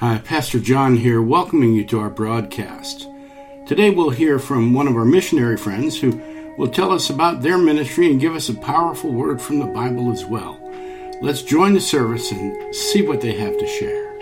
Hi, 0.00 0.18
Pastor 0.18 0.60
John 0.60 0.94
here, 0.94 1.20
welcoming 1.20 1.74
you 1.74 1.84
to 1.86 1.98
our 1.98 2.08
broadcast. 2.08 3.08
Today 3.66 3.90
we'll 3.90 4.10
hear 4.10 4.38
from 4.38 4.72
one 4.72 4.86
of 4.86 4.94
our 4.94 5.04
missionary 5.04 5.56
friends 5.56 5.98
who 6.00 6.12
will 6.56 6.68
tell 6.68 6.92
us 6.92 7.10
about 7.10 7.42
their 7.42 7.58
ministry 7.58 8.08
and 8.08 8.20
give 8.20 8.36
us 8.36 8.48
a 8.48 8.54
powerful 8.54 9.12
word 9.12 9.42
from 9.42 9.58
the 9.58 9.66
Bible 9.66 10.12
as 10.12 10.24
well. 10.24 10.56
Let's 11.20 11.42
join 11.42 11.74
the 11.74 11.80
service 11.80 12.30
and 12.30 12.72
see 12.72 13.02
what 13.02 13.20
they 13.20 13.32
have 13.38 13.58
to 13.58 13.66
share. 13.66 14.20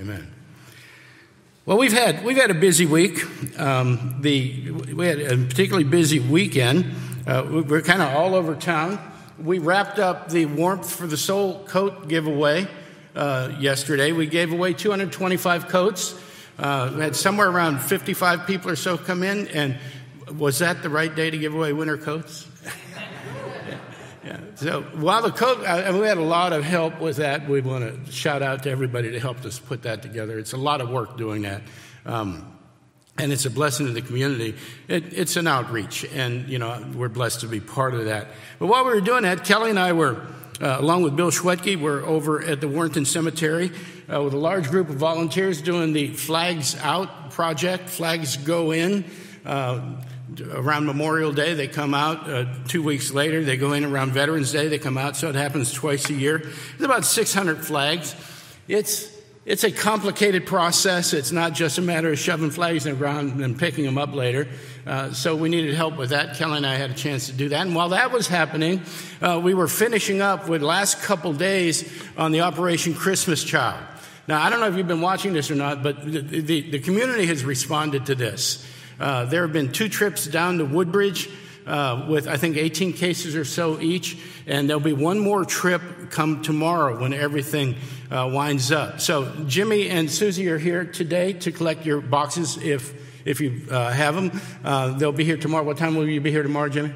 Amen. 0.00 0.32
Well, 1.66 1.76
we've 1.76 1.92
had 1.92 2.24
we've 2.24 2.38
had 2.38 2.50
a 2.50 2.54
busy 2.54 2.86
week. 2.86 3.20
Um, 3.60 4.16
the 4.20 4.70
we 4.70 5.06
had 5.06 5.20
a 5.20 5.36
particularly 5.36 5.84
busy 5.84 6.20
weekend. 6.20 6.86
Uh, 7.26 7.46
we're 7.68 7.82
kind 7.82 8.00
of 8.00 8.14
all 8.14 8.34
over 8.34 8.54
town. 8.54 8.98
We 9.38 9.58
wrapped 9.58 9.98
up 9.98 10.30
the 10.30 10.46
Warmth 10.46 10.90
for 10.90 11.06
the 11.06 11.18
Soul 11.18 11.64
coat 11.66 12.08
giveaway 12.08 12.66
uh, 13.14 13.52
yesterday. 13.58 14.12
We 14.12 14.26
gave 14.26 14.52
away 14.52 14.72
225 14.72 15.68
coats. 15.68 16.18
Uh, 16.58 16.92
we 16.94 17.02
had 17.02 17.16
somewhere 17.16 17.48
around 17.48 17.80
55 17.80 18.46
people 18.46 18.70
or 18.70 18.76
so 18.76 18.98
come 18.98 19.22
in, 19.22 19.48
and 19.48 19.78
was 20.36 20.58
that 20.58 20.82
the 20.82 20.90
right 20.90 21.14
day 21.14 21.30
to 21.30 21.38
give 21.38 21.54
away 21.54 21.72
winter 21.72 21.96
coats? 21.96 22.46
So 24.60 24.82
while 24.82 25.22
the 25.22 25.30
coat, 25.30 25.64
uh, 25.64 25.96
we 25.98 26.06
had 26.06 26.18
a 26.18 26.22
lot 26.22 26.52
of 26.52 26.64
help 26.64 27.00
with 27.00 27.16
that. 27.16 27.48
We 27.48 27.62
want 27.62 28.04
to 28.04 28.12
shout 28.12 28.42
out 28.42 28.64
to 28.64 28.70
everybody 28.70 29.08
that 29.08 29.22
helped 29.22 29.46
us 29.46 29.58
put 29.58 29.84
that 29.84 30.02
together. 30.02 30.38
It's 30.38 30.52
a 30.52 30.58
lot 30.58 30.82
of 30.82 30.90
work 30.90 31.16
doing 31.16 31.42
that. 31.42 31.62
Um, 32.04 32.58
and 33.16 33.32
it's 33.32 33.46
a 33.46 33.50
blessing 33.50 33.86
to 33.86 33.92
the 33.92 34.02
community. 34.02 34.54
It, 34.86 35.14
it's 35.14 35.36
an 35.36 35.46
outreach, 35.46 36.04
and 36.12 36.46
you 36.46 36.58
know 36.58 36.86
we're 36.94 37.08
blessed 37.08 37.40
to 37.40 37.46
be 37.46 37.60
part 37.60 37.94
of 37.94 38.04
that. 38.04 38.28
But 38.58 38.66
while 38.66 38.84
we 38.84 38.92
were 38.92 39.00
doing 39.00 39.22
that, 39.22 39.44
Kelly 39.44 39.70
and 39.70 39.78
I 39.78 39.94
were, 39.94 40.26
uh, 40.60 40.76
along 40.78 41.02
with 41.02 41.16
Bill 41.16 41.30
Schwetke, 41.30 41.80
we're 41.80 42.04
over 42.04 42.42
at 42.42 42.60
the 42.60 42.68
Warrenton 42.68 43.04
Cemetery 43.04 43.72
uh, 44.12 44.22
with 44.22 44.34
a 44.34 44.38
large 44.38 44.68
group 44.68 44.90
of 44.90 44.96
volunteers 44.96 45.62
doing 45.62 45.92
the 45.92 46.08
Flags 46.08 46.76
Out 46.76 47.30
project. 47.30 47.88
Flags 47.88 48.36
go 48.36 48.72
in. 48.72 49.04
Uh, 49.44 49.80
around 50.52 50.86
Memorial 50.86 51.32
Day, 51.32 51.54
they 51.54 51.66
come 51.66 51.94
out. 51.94 52.28
Uh, 52.28 52.44
two 52.68 52.82
weeks 52.82 53.12
later, 53.12 53.42
they 53.42 53.56
go 53.56 53.72
in 53.72 53.84
around 53.84 54.12
Veterans 54.12 54.52
Day, 54.52 54.68
they 54.68 54.78
come 54.78 54.98
out. 54.98 55.16
So 55.16 55.28
it 55.28 55.34
happens 55.34 55.72
twice 55.72 56.08
a 56.10 56.14
year. 56.14 56.38
There's 56.38 56.82
about 56.82 57.04
600 57.04 57.64
flags. 57.64 58.14
It's 58.68 59.10
it's 59.50 59.64
a 59.64 59.72
complicated 59.72 60.46
process. 60.46 61.12
It's 61.12 61.32
not 61.32 61.54
just 61.54 61.76
a 61.76 61.82
matter 61.82 62.12
of 62.12 62.20
shoving 62.20 62.50
flags 62.50 62.86
in 62.86 62.92
the 62.92 62.98
ground 62.98 63.40
and 63.42 63.58
picking 63.58 63.84
them 63.84 63.98
up 63.98 64.14
later. 64.14 64.46
Uh, 64.86 65.12
so 65.12 65.34
we 65.34 65.48
needed 65.48 65.74
help 65.74 65.96
with 65.96 66.10
that. 66.10 66.36
Kelly 66.36 66.58
and 66.58 66.66
I 66.66 66.76
had 66.76 66.90
a 66.90 66.94
chance 66.94 67.26
to 67.26 67.32
do 67.32 67.48
that. 67.48 67.66
And 67.66 67.74
while 67.74 67.88
that 67.88 68.12
was 68.12 68.28
happening, 68.28 68.80
uh, 69.20 69.40
we 69.42 69.54
were 69.54 69.66
finishing 69.66 70.22
up 70.22 70.48
with 70.48 70.62
last 70.62 71.02
couple 71.02 71.32
days 71.32 71.92
on 72.16 72.30
the 72.30 72.42
Operation 72.42 72.94
Christmas 72.94 73.42
Child. 73.42 73.84
Now, 74.28 74.40
I 74.40 74.50
don't 74.50 74.60
know 74.60 74.68
if 74.68 74.76
you've 74.76 74.86
been 74.86 75.00
watching 75.00 75.32
this 75.32 75.50
or 75.50 75.56
not, 75.56 75.82
but 75.82 76.04
the, 76.04 76.20
the, 76.20 76.70
the 76.70 76.78
community 76.78 77.26
has 77.26 77.44
responded 77.44 78.06
to 78.06 78.14
this. 78.14 78.64
Uh, 79.00 79.24
there 79.24 79.42
have 79.42 79.52
been 79.52 79.72
two 79.72 79.88
trips 79.88 80.28
down 80.28 80.58
to 80.58 80.64
Woodbridge 80.64 81.28
uh, 81.70 82.06
with, 82.08 82.26
I 82.26 82.36
think, 82.36 82.56
18 82.56 82.92
cases 82.94 83.36
or 83.36 83.44
so 83.44 83.80
each. 83.80 84.18
And 84.46 84.68
there'll 84.68 84.80
be 84.80 84.92
one 84.92 85.20
more 85.20 85.44
trip 85.44 85.80
come 86.10 86.42
tomorrow 86.42 87.00
when 87.00 87.14
everything 87.14 87.76
uh, 88.10 88.28
winds 88.32 88.72
up. 88.72 89.00
So 89.00 89.32
Jimmy 89.46 89.88
and 89.88 90.10
Susie 90.10 90.48
are 90.48 90.58
here 90.58 90.84
today 90.84 91.32
to 91.34 91.52
collect 91.52 91.86
your 91.86 92.00
boxes 92.00 92.56
if, 92.56 93.24
if 93.24 93.40
you 93.40 93.62
uh, 93.70 93.92
have 93.92 94.16
them. 94.16 94.40
Uh, 94.64 94.98
they'll 94.98 95.12
be 95.12 95.24
here 95.24 95.36
tomorrow. 95.36 95.62
What 95.62 95.78
time 95.78 95.94
will 95.94 96.08
you 96.08 96.20
be 96.20 96.32
here 96.32 96.42
tomorrow, 96.42 96.68
Jimmy? 96.68 96.92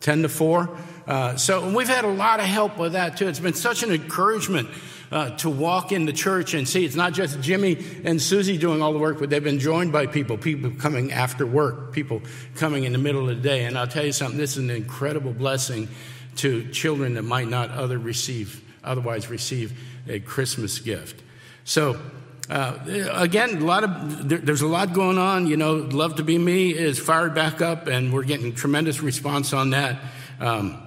10 0.00 0.22
to 0.22 0.28
4. 0.28 0.78
Uh, 1.06 1.36
so 1.36 1.74
we've 1.74 1.88
had 1.88 2.04
a 2.04 2.08
lot 2.08 2.40
of 2.40 2.46
help 2.46 2.78
with 2.78 2.92
that 2.92 3.16
too. 3.16 3.28
It's 3.28 3.40
been 3.40 3.54
such 3.54 3.82
an 3.82 3.92
encouragement 3.92 4.68
uh, 5.10 5.30
to 5.36 5.50
walk 5.50 5.92
in 5.92 6.06
the 6.06 6.12
church 6.12 6.54
and 6.54 6.68
see 6.68 6.84
it's 6.84 6.96
not 6.96 7.12
just 7.12 7.40
Jimmy 7.40 7.78
and 8.04 8.20
Susie 8.20 8.58
doing 8.58 8.82
all 8.82 8.92
the 8.92 8.98
work, 8.98 9.18
but 9.18 9.30
they've 9.30 9.42
been 9.42 9.58
joined 9.58 9.92
by 9.92 10.06
people, 10.06 10.36
people 10.36 10.70
coming 10.72 11.12
after 11.12 11.46
work, 11.46 11.92
people 11.92 12.22
coming 12.56 12.84
in 12.84 12.92
the 12.92 12.98
middle 12.98 13.28
of 13.28 13.36
the 13.36 13.42
day. 13.42 13.64
And 13.64 13.78
I'll 13.78 13.86
tell 13.86 14.04
you 14.04 14.12
something, 14.12 14.38
this 14.38 14.52
is 14.52 14.64
an 14.64 14.70
incredible 14.70 15.32
blessing 15.32 15.88
to 16.36 16.68
children 16.70 17.14
that 17.14 17.22
might 17.22 17.48
not 17.48 17.70
other 17.70 17.98
receive, 17.98 18.62
otherwise 18.84 19.30
receive 19.30 19.78
a 20.08 20.20
Christmas 20.20 20.78
gift. 20.78 21.22
So, 21.64 22.00
uh, 22.48 22.78
again, 23.12 23.56
a 23.56 23.64
lot 23.64 23.82
of 23.82 24.28
there, 24.28 24.38
there's 24.38 24.60
a 24.60 24.68
lot 24.68 24.92
going 24.92 25.18
on. 25.18 25.48
You 25.48 25.56
know, 25.56 25.74
"Love 25.74 26.16
to 26.16 26.22
Be 26.22 26.38
Me" 26.38 26.70
is 26.70 26.96
fired 26.98 27.34
back 27.34 27.60
up, 27.60 27.88
and 27.88 28.12
we're 28.12 28.22
getting 28.22 28.54
tremendous 28.54 29.00
response 29.00 29.52
on 29.52 29.70
that. 29.70 29.98
Um, 30.38 30.80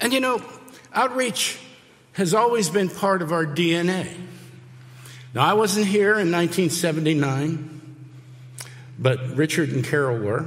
and 0.00 0.14
you 0.14 0.20
know, 0.20 0.42
outreach 0.94 1.58
has 2.12 2.34
always 2.34 2.68
been 2.68 2.88
part 2.88 3.22
of 3.22 3.32
our 3.32 3.46
DNA. 3.46 4.08
Now, 5.32 5.42
I 5.42 5.54
wasn't 5.54 5.86
here 5.86 6.18
in 6.18 6.32
1979, 6.32 7.80
but 8.98 9.36
Richard 9.36 9.70
and 9.70 9.84
Carol 9.84 10.18
were, 10.18 10.44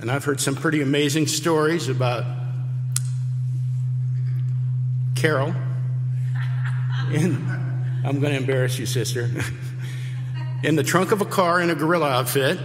and 0.00 0.10
I've 0.10 0.24
heard 0.24 0.40
some 0.40 0.56
pretty 0.56 0.82
amazing 0.82 1.28
stories 1.28 1.88
about 1.88 2.24
Carol. 5.14 5.54
In, 7.12 7.48
I'm 8.04 8.20
going 8.20 8.32
to 8.32 8.36
embarrass 8.36 8.78
you, 8.78 8.86
sister. 8.86 9.30
in 10.62 10.76
the 10.76 10.82
trunk 10.82 11.12
of 11.12 11.20
a 11.20 11.24
car 11.24 11.60
in 11.60 11.70
a 11.70 11.74
gorilla 11.74 12.08
outfit, 12.08 12.58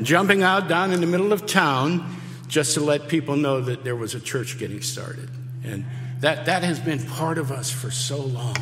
jumping 0.00 0.42
out 0.42 0.68
down 0.68 0.92
in 0.92 1.00
the 1.00 1.06
middle 1.06 1.32
of 1.32 1.46
town 1.46 2.16
just 2.48 2.74
to 2.74 2.80
let 2.80 3.08
people 3.08 3.36
know 3.36 3.60
that 3.60 3.84
there 3.84 3.96
was 3.96 4.14
a 4.14 4.20
church 4.20 4.58
getting 4.58 4.80
started. 4.80 5.30
And 5.64 5.84
that, 6.22 6.46
that 6.46 6.62
has 6.62 6.78
been 6.78 7.04
part 7.04 7.36
of 7.36 7.50
us 7.50 7.68
for 7.68 7.90
so 7.90 8.18
long. 8.18 8.56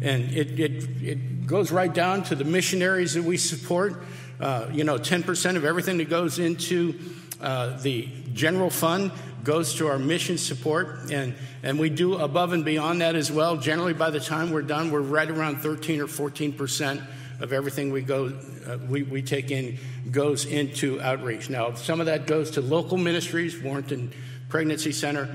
And 0.00 0.32
it, 0.32 0.58
it, 0.58 1.02
it 1.02 1.46
goes 1.46 1.70
right 1.70 1.92
down 1.92 2.22
to 2.24 2.34
the 2.34 2.44
missionaries 2.44 3.14
that 3.14 3.22
we 3.22 3.36
support. 3.36 4.02
Uh, 4.40 4.66
you 4.72 4.84
know, 4.84 4.96
10% 4.96 5.56
of 5.56 5.66
everything 5.66 5.98
that 5.98 6.08
goes 6.08 6.38
into 6.38 6.98
uh, 7.38 7.78
the 7.82 8.08
general 8.32 8.70
fund 8.70 9.12
goes 9.44 9.74
to 9.74 9.88
our 9.88 9.98
mission 9.98 10.38
support. 10.38 11.10
And, 11.12 11.34
and 11.62 11.78
we 11.78 11.90
do 11.90 12.14
above 12.16 12.54
and 12.54 12.64
beyond 12.64 13.02
that 13.02 13.14
as 13.14 13.30
well. 13.30 13.58
Generally, 13.58 13.94
by 13.94 14.08
the 14.08 14.20
time 14.20 14.50
we're 14.50 14.62
done, 14.62 14.90
we're 14.90 15.00
right 15.02 15.28
around 15.28 15.58
13 15.58 16.00
or 16.00 16.06
14% 16.06 17.06
of 17.40 17.52
everything 17.52 17.92
we, 17.92 18.00
go, 18.00 18.32
uh, 18.66 18.78
we, 18.88 19.02
we 19.02 19.20
take 19.20 19.50
in 19.50 19.78
goes 20.10 20.46
into 20.46 20.98
outreach. 21.02 21.50
Now, 21.50 21.74
some 21.74 22.00
of 22.00 22.06
that 22.06 22.26
goes 22.26 22.52
to 22.52 22.62
local 22.62 22.96
ministries, 22.96 23.60
Warrenton 23.62 24.14
Pregnancy 24.48 24.92
Center, 24.92 25.28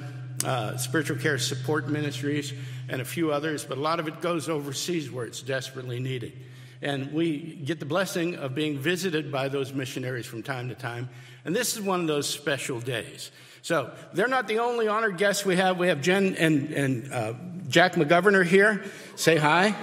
uh, 0.46 0.78
spiritual 0.78 1.18
care 1.18 1.38
support 1.38 1.90
ministries, 1.90 2.54
and 2.88 3.02
a 3.02 3.06
few 3.06 3.32
others, 3.32 3.66
but 3.66 3.78
a 3.78 3.82
lot 3.82 4.00
of 4.00 4.08
it 4.08 4.22
goes 4.22 4.48
overseas 4.48 5.12
where 5.12 5.26
it's 5.26 5.42
desperately 5.42 6.00
needed. 6.00 6.34
And 6.82 7.12
we 7.14 7.38
get 7.40 7.80
the 7.80 7.86
blessing 7.86 8.36
of 8.36 8.54
being 8.54 8.78
visited 8.78 9.32
by 9.32 9.50
those 9.50 9.74
missionaries 9.74 10.26
from 10.26 10.44
time 10.44 10.70
to 10.70 10.76
time. 10.76 11.10
And 11.44 11.56
this 11.56 11.76
is 11.76 11.82
one 11.82 12.02
of 12.02 12.08
those 12.08 12.30
special 12.30 12.80
days. 12.80 13.32
So 13.62 13.92
they're 14.14 14.28
not 14.28 14.48
the 14.48 14.60
only 14.60 14.88
honored 14.88 15.18
guests 15.18 15.46
we 15.46 15.56
have. 15.56 15.80
We 15.80 15.88
have 15.88 16.02
Jen 16.02 16.36
and, 16.36 16.72
and 16.72 17.12
uh, 17.12 17.34
Jack 17.68 17.94
McGovern 17.94 18.46
here. 18.46 18.84
Say 19.16 19.38
hi. 19.38 19.76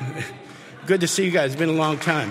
Good 0.87 1.01
to 1.01 1.09
see 1.09 1.25
you 1.25 1.31
guys. 1.31 1.53
It's 1.53 1.59
been 1.59 1.69
a 1.69 1.73
long 1.73 1.99
time. 1.99 2.31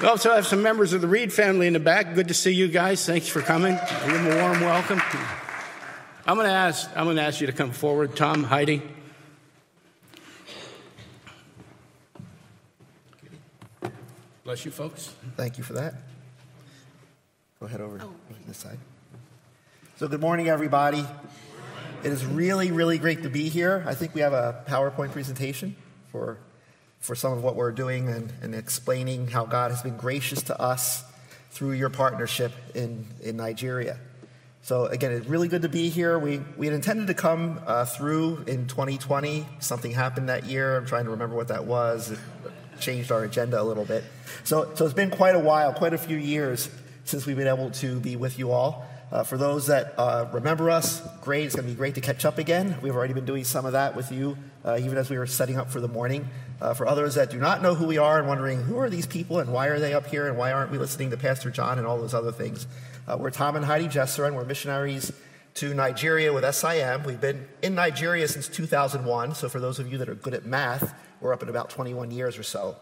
We 0.00 0.06
also 0.06 0.34
have 0.34 0.46
some 0.46 0.62
members 0.62 0.92
of 0.92 1.00
the 1.00 1.08
Reed 1.08 1.32
family 1.32 1.66
in 1.66 1.72
the 1.72 1.80
back. 1.80 2.14
Good 2.14 2.28
to 2.28 2.34
see 2.34 2.52
you 2.52 2.68
guys. 2.68 3.04
Thanks 3.06 3.28
for 3.28 3.40
coming. 3.40 3.78
Give 4.04 4.12
them 4.12 4.26
a 4.26 4.42
warm 4.42 4.60
welcome. 4.60 5.00
I'm 6.28 6.34
going 6.34 6.48
to 6.48 6.52
ask, 6.52 6.90
I'm 6.96 7.04
going 7.04 7.14
to 7.14 7.22
ask 7.22 7.40
you 7.40 7.46
to 7.46 7.52
come 7.52 7.70
forward. 7.70 8.16
Tom, 8.16 8.42
Heidi. 8.42 8.82
Bless 14.42 14.64
you, 14.64 14.72
folks. 14.72 15.14
Thank 15.36 15.56
you 15.56 15.62
for 15.62 15.74
that. 15.74 15.94
Go 17.60 17.66
ahead 17.66 17.80
over 17.80 18.00
oh. 18.02 18.10
this 18.48 18.56
side. 18.56 18.78
So, 19.98 20.08
good 20.08 20.20
morning, 20.20 20.48
everybody. 20.48 21.06
It 22.02 22.10
is 22.10 22.26
really, 22.26 22.72
really 22.72 22.98
great 22.98 23.22
to 23.22 23.30
be 23.30 23.48
here. 23.48 23.84
I 23.86 23.94
think 23.94 24.12
we 24.12 24.20
have 24.20 24.32
a 24.32 24.64
PowerPoint 24.66 25.12
presentation 25.12 25.76
for, 26.10 26.38
for 26.98 27.14
some 27.14 27.34
of 27.34 27.44
what 27.44 27.54
we're 27.54 27.70
doing 27.70 28.08
and, 28.08 28.32
and 28.42 28.52
explaining 28.52 29.28
how 29.28 29.46
God 29.46 29.70
has 29.70 29.80
been 29.80 29.96
gracious 29.96 30.42
to 30.42 30.60
us 30.60 31.04
through 31.52 31.72
your 31.72 31.90
partnership 31.90 32.50
in, 32.74 33.06
in 33.22 33.36
Nigeria. 33.36 34.00
So 34.66 34.86
again, 34.86 35.12
it's 35.12 35.28
really 35.28 35.46
good 35.46 35.62
to 35.62 35.68
be 35.68 35.90
here. 35.90 36.18
We, 36.18 36.40
we 36.56 36.66
had 36.66 36.74
intended 36.74 37.06
to 37.06 37.14
come 37.14 37.60
uh, 37.68 37.84
through 37.84 38.42
in 38.48 38.66
2020. 38.66 39.46
Something 39.60 39.92
happened 39.92 40.28
that 40.28 40.46
year. 40.46 40.76
I'm 40.76 40.86
trying 40.86 41.04
to 41.04 41.12
remember 41.12 41.36
what 41.36 41.46
that 41.46 41.66
was. 41.66 42.10
It 42.10 42.18
changed 42.80 43.12
our 43.12 43.22
agenda 43.22 43.62
a 43.62 43.62
little 43.62 43.84
bit. 43.84 44.02
So, 44.42 44.74
so 44.74 44.84
it's 44.84 44.92
been 44.92 45.12
quite 45.12 45.36
a 45.36 45.38
while, 45.38 45.72
quite 45.72 45.94
a 45.94 45.98
few 45.98 46.16
years 46.16 46.68
since 47.04 47.26
we've 47.26 47.36
been 47.36 47.46
able 47.46 47.70
to 47.70 48.00
be 48.00 48.16
with 48.16 48.40
you 48.40 48.50
all. 48.50 48.84
Uh, 49.12 49.22
for 49.22 49.36
those 49.38 49.68
that 49.68 49.94
uh, 49.98 50.26
remember 50.32 50.68
us, 50.68 51.00
great. 51.20 51.44
It's 51.44 51.54
going 51.54 51.68
to 51.68 51.72
be 51.72 51.76
great 51.76 51.94
to 51.94 52.00
catch 52.00 52.24
up 52.24 52.38
again. 52.38 52.76
We've 52.82 52.96
already 52.96 53.14
been 53.14 53.24
doing 53.24 53.44
some 53.44 53.66
of 53.66 53.72
that 53.74 53.94
with 53.94 54.10
you, 54.10 54.36
uh, 54.64 54.78
even 54.80 54.98
as 54.98 55.08
we 55.08 55.16
were 55.16 55.28
setting 55.28 55.58
up 55.58 55.70
for 55.70 55.80
the 55.80 55.86
morning. 55.86 56.28
Uh, 56.60 56.74
for 56.74 56.88
others 56.88 57.14
that 57.14 57.30
do 57.30 57.38
not 57.38 57.62
know 57.62 57.76
who 57.76 57.86
we 57.86 57.98
are 57.98 58.18
and 58.18 58.26
wondering 58.26 58.62
who 58.62 58.78
are 58.78 58.90
these 58.90 59.06
people 59.06 59.38
and 59.38 59.52
why 59.52 59.66
are 59.68 59.78
they 59.78 59.94
up 59.94 60.06
here 60.06 60.26
and 60.26 60.36
why 60.36 60.50
aren't 60.50 60.72
we 60.72 60.78
listening 60.78 61.10
to 61.10 61.16
Pastor 61.16 61.50
John 61.50 61.78
and 61.78 61.86
all 61.86 61.98
those 61.98 62.14
other 62.14 62.32
things, 62.32 62.66
uh, 63.06 63.16
we're 63.16 63.30
Tom 63.30 63.56
and 63.56 63.64
Heidi 63.64 63.86
Jesser, 63.86 64.26
and 64.26 64.34
we're 64.34 64.44
missionaries 64.44 65.12
to 65.54 65.72
Nigeria 65.74 66.32
with 66.32 66.44
SIM. 66.54 67.04
We've 67.04 67.20
been 67.20 67.46
in 67.62 67.74
Nigeria 67.74 68.26
since 68.26 68.48
2001, 68.48 69.34
so 69.34 69.48
for 69.48 69.60
those 69.60 69.78
of 69.78 69.90
you 69.90 69.98
that 69.98 70.08
are 70.08 70.14
good 70.14 70.34
at 70.34 70.44
math, 70.44 70.92
we're 71.20 71.32
up 71.32 71.42
in 71.42 71.48
about 71.48 71.70
21 71.70 72.10
years 72.10 72.36
or 72.36 72.42
so. 72.42 72.76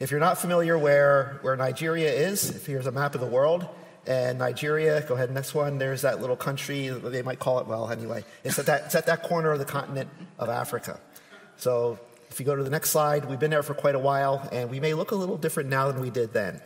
If 0.00 0.10
you're 0.10 0.20
not 0.20 0.38
familiar 0.38 0.76
where, 0.76 1.38
where 1.42 1.56
Nigeria 1.56 2.12
is, 2.12 2.50
if 2.50 2.66
here's 2.66 2.86
a 2.86 2.92
map 2.92 3.14
of 3.14 3.20
the 3.20 3.26
world, 3.26 3.68
and 4.06 4.38
Nigeria, 4.38 5.00
go 5.02 5.14
ahead, 5.14 5.30
next 5.30 5.54
one, 5.54 5.78
there's 5.78 6.02
that 6.02 6.20
little 6.20 6.36
country, 6.36 6.88
they 6.88 7.22
might 7.22 7.38
call 7.38 7.60
it, 7.60 7.66
well, 7.66 7.90
anyway, 7.90 8.24
it's 8.42 8.58
at 8.58 8.66
that, 8.66 8.86
it's 8.86 8.94
at 8.94 9.06
that 9.06 9.22
corner 9.22 9.52
of 9.52 9.58
the 9.58 9.64
continent 9.64 10.10
of 10.38 10.48
Africa. 10.48 10.98
So 11.56 11.98
if 12.30 12.40
you 12.40 12.46
go 12.46 12.56
to 12.56 12.64
the 12.64 12.70
next 12.70 12.90
slide, 12.90 13.26
we've 13.26 13.38
been 13.38 13.50
there 13.50 13.62
for 13.62 13.74
quite 13.74 13.94
a 13.94 13.98
while, 13.98 14.48
and 14.50 14.70
we 14.70 14.80
may 14.80 14.94
look 14.94 15.12
a 15.12 15.16
little 15.16 15.36
different 15.36 15.68
now 15.68 15.92
than 15.92 16.00
we 16.00 16.10
did 16.10 16.32
then. 16.32 16.60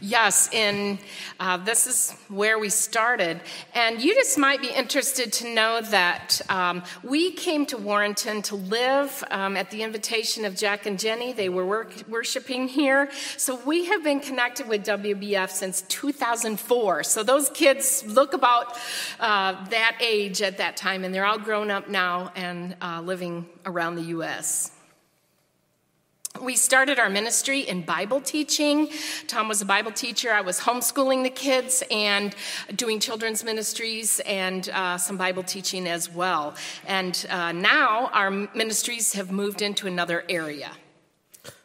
Yes, 0.00 0.48
and 0.52 0.98
uh, 1.40 1.56
this 1.56 1.88
is 1.88 2.12
where 2.28 2.58
we 2.58 2.68
started. 2.68 3.40
And 3.74 4.00
you 4.00 4.14
just 4.14 4.38
might 4.38 4.60
be 4.60 4.68
interested 4.68 5.32
to 5.34 5.52
know 5.52 5.80
that 5.80 6.40
um, 6.48 6.84
we 7.02 7.32
came 7.32 7.66
to 7.66 7.76
Warrenton 7.76 8.42
to 8.42 8.54
live 8.54 9.24
um, 9.32 9.56
at 9.56 9.72
the 9.72 9.82
invitation 9.82 10.44
of 10.44 10.54
Jack 10.54 10.86
and 10.86 11.00
Jenny. 11.00 11.32
They 11.32 11.48
were 11.48 11.66
work- 11.66 12.06
worshiping 12.08 12.68
here. 12.68 13.10
So 13.36 13.60
we 13.66 13.86
have 13.86 14.04
been 14.04 14.20
connected 14.20 14.68
with 14.68 14.84
WBF 14.84 15.50
since 15.50 15.82
2004. 15.82 17.02
So 17.02 17.24
those 17.24 17.48
kids 17.50 18.04
look 18.06 18.34
about 18.34 18.76
uh, 19.18 19.64
that 19.70 19.96
age 20.00 20.42
at 20.42 20.58
that 20.58 20.76
time, 20.76 21.02
and 21.02 21.12
they're 21.12 21.26
all 21.26 21.40
grown 21.40 21.72
up 21.72 21.88
now 21.88 22.30
and 22.36 22.76
uh, 22.80 23.00
living 23.00 23.46
around 23.66 23.96
the 23.96 24.02
U.S. 24.02 24.77
We 26.40 26.56
started 26.56 26.98
our 26.98 27.10
ministry 27.10 27.60
in 27.60 27.82
Bible 27.82 28.20
teaching. 28.20 28.90
Tom 29.26 29.48
was 29.48 29.60
a 29.60 29.64
Bible 29.64 29.90
teacher. 29.90 30.32
I 30.32 30.40
was 30.40 30.60
homeschooling 30.60 31.22
the 31.22 31.30
kids 31.30 31.82
and 31.90 32.34
doing 32.76 33.00
children's 33.00 33.42
ministries 33.42 34.20
and 34.20 34.68
uh, 34.68 34.98
some 34.98 35.16
Bible 35.16 35.42
teaching 35.42 35.88
as 35.88 36.10
well. 36.10 36.54
And 36.86 37.26
uh, 37.30 37.52
now 37.52 38.10
our 38.12 38.30
ministries 38.30 39.14
have 39.14 39.32
moved 39.32 39.62
into 39.62 39.86
another 39.86 40.24
area. 40.28 40.70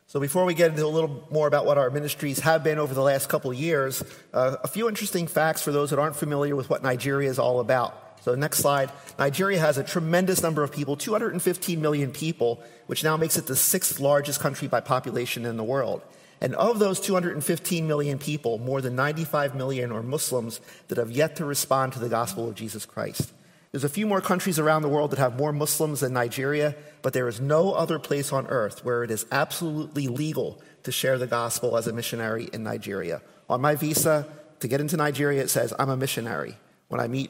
So, 0.08 0.20
before 0.20 0.46
we 0.46 0.54
get 0.54 0.70
into 0.70 0.86
a 0.86 0.88
little 0.88 1.28
more 1.32 1.48
about 1.48 1.66
what 1.66 1.78
our 1.80 1.90
ministries 1.90 2.40
have 2.42 2.64
been 2.64 2.78
over 2.78 2.94
the 2.94 3.02
last 3.02 3.30
couple 3.30 3.52
years, 3.52 4.04
uh, 4.32 4.58
a 4.64 4.68
few 4.68 4.88
interesting 4.88 5.26
facts 5.26 5.62
for 5.62 5.72
those 5.72 5.90
that 5.90 5.98
aren't 5.98 6.16
familiar 6.16 6.56
with 6.56 6.70
what 6.70 6.84
Nigeria 6.84 7.30
is 7.30 7.40
all 7.40 7.60
about. 7.60 8.03
So, 8.24 8.36
next 8.36 8.60
slide. 8.60 8.90
Nigeria 9.20 9.60
has 9.60 9.78
a 9.78 9.84
tremendous 9.84 10.42
number 10.42 10.64
of 10.64 10.72
people 10.72 10.96
215 10.96 11.82
million 11.82 12.10
people, 12.10 12.64
which 12.86 13.04
now 13.04 13.18
makes 13.18 13.36
it 13.36 13.48
the 13.48 13.56
sixth 13.56 14.00
largest 14.00 14.40
country 14.40 14.70
by 14.70 14.80
population 14.80 15.46
in 15.46 15.58
the 15.58 15.64
world. 15.64 16.02
And 16.40 16.56
of 16.56 16.80
those 16.80 17.02
215 17.02 17.86
million 17.86 18.18
people, 18.18 18.60
more 18.60 18.80
than 18.80 18.96
95 18.96 19.56
million 19.56 19.92
are 19.92 20.02
Muslims 20.02 20.62
that 20.88 20.98
have 20.98 21.12
yet 21.12 21.36
to 21.36 21.46
respond 21.46 21.92
to 21.94 22.00
the 22.00 22.08
gospel 22.08 22.48
of 22.48 22.56
Jesus 22.56 22.86
Christ. 22.86 23.34
There's 23.74 23.84
a 23.84 23.90
few 23.90 24.08
more 24.08 24.22
countries 24.22 24.58
around 24.58 24.84
the 24.84 24.90
world 24.90 25.12
that 25.12 25.20
have 25.20 25.36
more 25.36 25.52
Muslims 25.52 26.00
than 26.00 26.14
Nigeria, 26.14 26.76
but 27.02 27.12
there 27.12 27.28
is 27.28 27.42
no 27.42 27.74
other 27.74 28.00
place 28.00 28.32
on 28.32 28.48
earth 28.48 28.86
where 28.86 29.04
it 29.04 29.12
is 29.12 29.26
absolutely 29.34 30.08
legal 30.08 30.62
to 30.84 30.94
share 30.94 31.18
the 31.18 31.28
gospel 31.28 31.76
as 31.76 31.88
a 31.88 31.94
missionary 31.94 32.50
in 32.54 32.64
Nigeria. 32.64 33.22
On 33.50 33.60
my 33.60 33.76
visa, 33.76 34.26
to 34.62 34.70
get 34.70 34.80
into 34.80 34.96
Nigeria, 34.96 35.42
it 35.42 35.50
says 35.50 35.74
I'm 35.78 35.90
a 35.90 35.98
missionary. 35.98 36.56
When 36.88 37.02
I 37.02 37.08
meet 37.08 37.30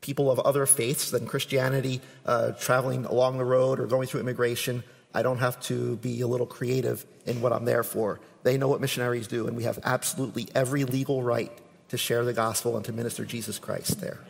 people 0.00 0.30
of 0.30 0.38
other 0.40 0.66
faiths 0.66 1.10
than 1.10 1.26
Christianity 1.26 2.00
uh, 2.24 2.52
traveling 2.52 3.04
along 3.04 3.38
the 3.38 3.44
road 3.44 3.80
or 3.80 3.86
going 3.86 4.06
through 4.06 4.20
immigration. 4.20 4.82
I 5.12 5.22
don't 5.22 5.38
have 5.38 5.60
to 5.62 5.96
be 5.96 6.20
a 6.20 6.26
little 6.26 6.46
creative 6.46 7.04
in 7.26 7.40
what 7.40 7.52
I'm 7.52 7.64
there 7.64 7.82
for. 7.82 8.20
They 8.42 8.56
know 8.56 8.68
what 8.68 8.80
missionaries 8.80 9.26
do, 9.26 9.46
and 9.46 9.56
we 9.56 9.64
have 9.64 9.78
absolutely 9.84 10.48
every 10.54 10.84
legal 10.84 11.22
right 11.22 11.52
to 11.88 11.98
share 11.98 12.24
the 12.24 12.32
gospel 12.32 12.76
and 12.76 12.84
to 12.86 12.92
minister 12.92 13.24
Jesus 13.24 13.58
Christ 13.58 14.00
there. 14.00 14.20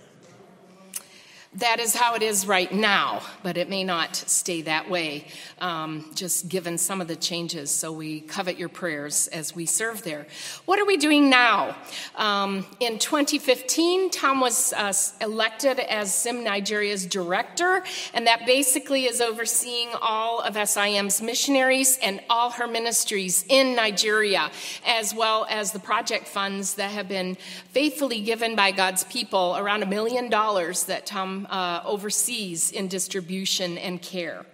That 1.55 1.81
is 1.81 1.97
how 1.97 2.14
it 2.14 2.23
is 2.23 2.47
right 2.47 2.73
now, 2.73 3.23
but 3.43 3.56
it 3.56 3.69
may 3.69 3.82
not 3.82 4.14
stay 4.14 4.62
that 4.62 4.88
way, 4.88 5.26
um, 5.61 6.08
just 6.14 6.49
given 6.49 6.79
some 6.79 7.00
of 7.00 7.08
the 7.08 7.17
changes. 7.17 7.73
So 7.73 7.91
we 7.91 8.20
covet 8.20 8.56
your 8.56 8.69
prayers 8.69 9.26
as 9.26 9.52
we 9.52 9.67
serve 9.67 10.05
there. 10.05 10.29
What 10.67 10.79
are 10.79 10.85
we 10.85 10.97
doing 10.97 11.29
now? 11.29 11.76
Um, 12.14 12.67
in 12.79 13.00
2015, 13.00 14.11
Tom 14.11 14.38
was 14.38 14.73
uh, 14.75 14.93
elected 15.20 15.81
as 15.81 16.14
SIM 16.14 16.44
Nigeria's 16.44 17.05
director, 17.05 17.82
and 18.14 18.29
that 18.29 18.47
basically 18.47 19.06
is 19.06 19.20
overseeing 19.20 19.88
all 20.00 20.43
of 20.43 20.55
SIM's 20.69 21.20
missionaries 21.20 21.99
and 22.00 22.20
all 22.31 22.50
her 22.50 22.69
ministries 22.69 23.44
in 23.49 23.75
Nigeria, 23.75 24.52
as 24.87 25.12
well 25.12 25.49
as 25.50 25.73
the 25.73 25.81
project 25.81 26.29
funds 26.29 26.75
that 26.75 26.93
have 26.93 27.08
been 27.08 27.35
faithfully 27.70 28.20
given 28.20 28.55
by 28.55 28.70
God's 28.70 29.02
people, 29.02 29.56
around 29.58 29.82
a 29.82 29.87
million 29.87 30.31
dollars 30.31 30.85
that 30.85 31.06
Tom 31.06 31.40
uh, 31.47 31.83
oversees 31.85 32.71
in 32.71 32.89
distribution 32.89 33.79
and 33.79 34.03
care. 34.03 34.45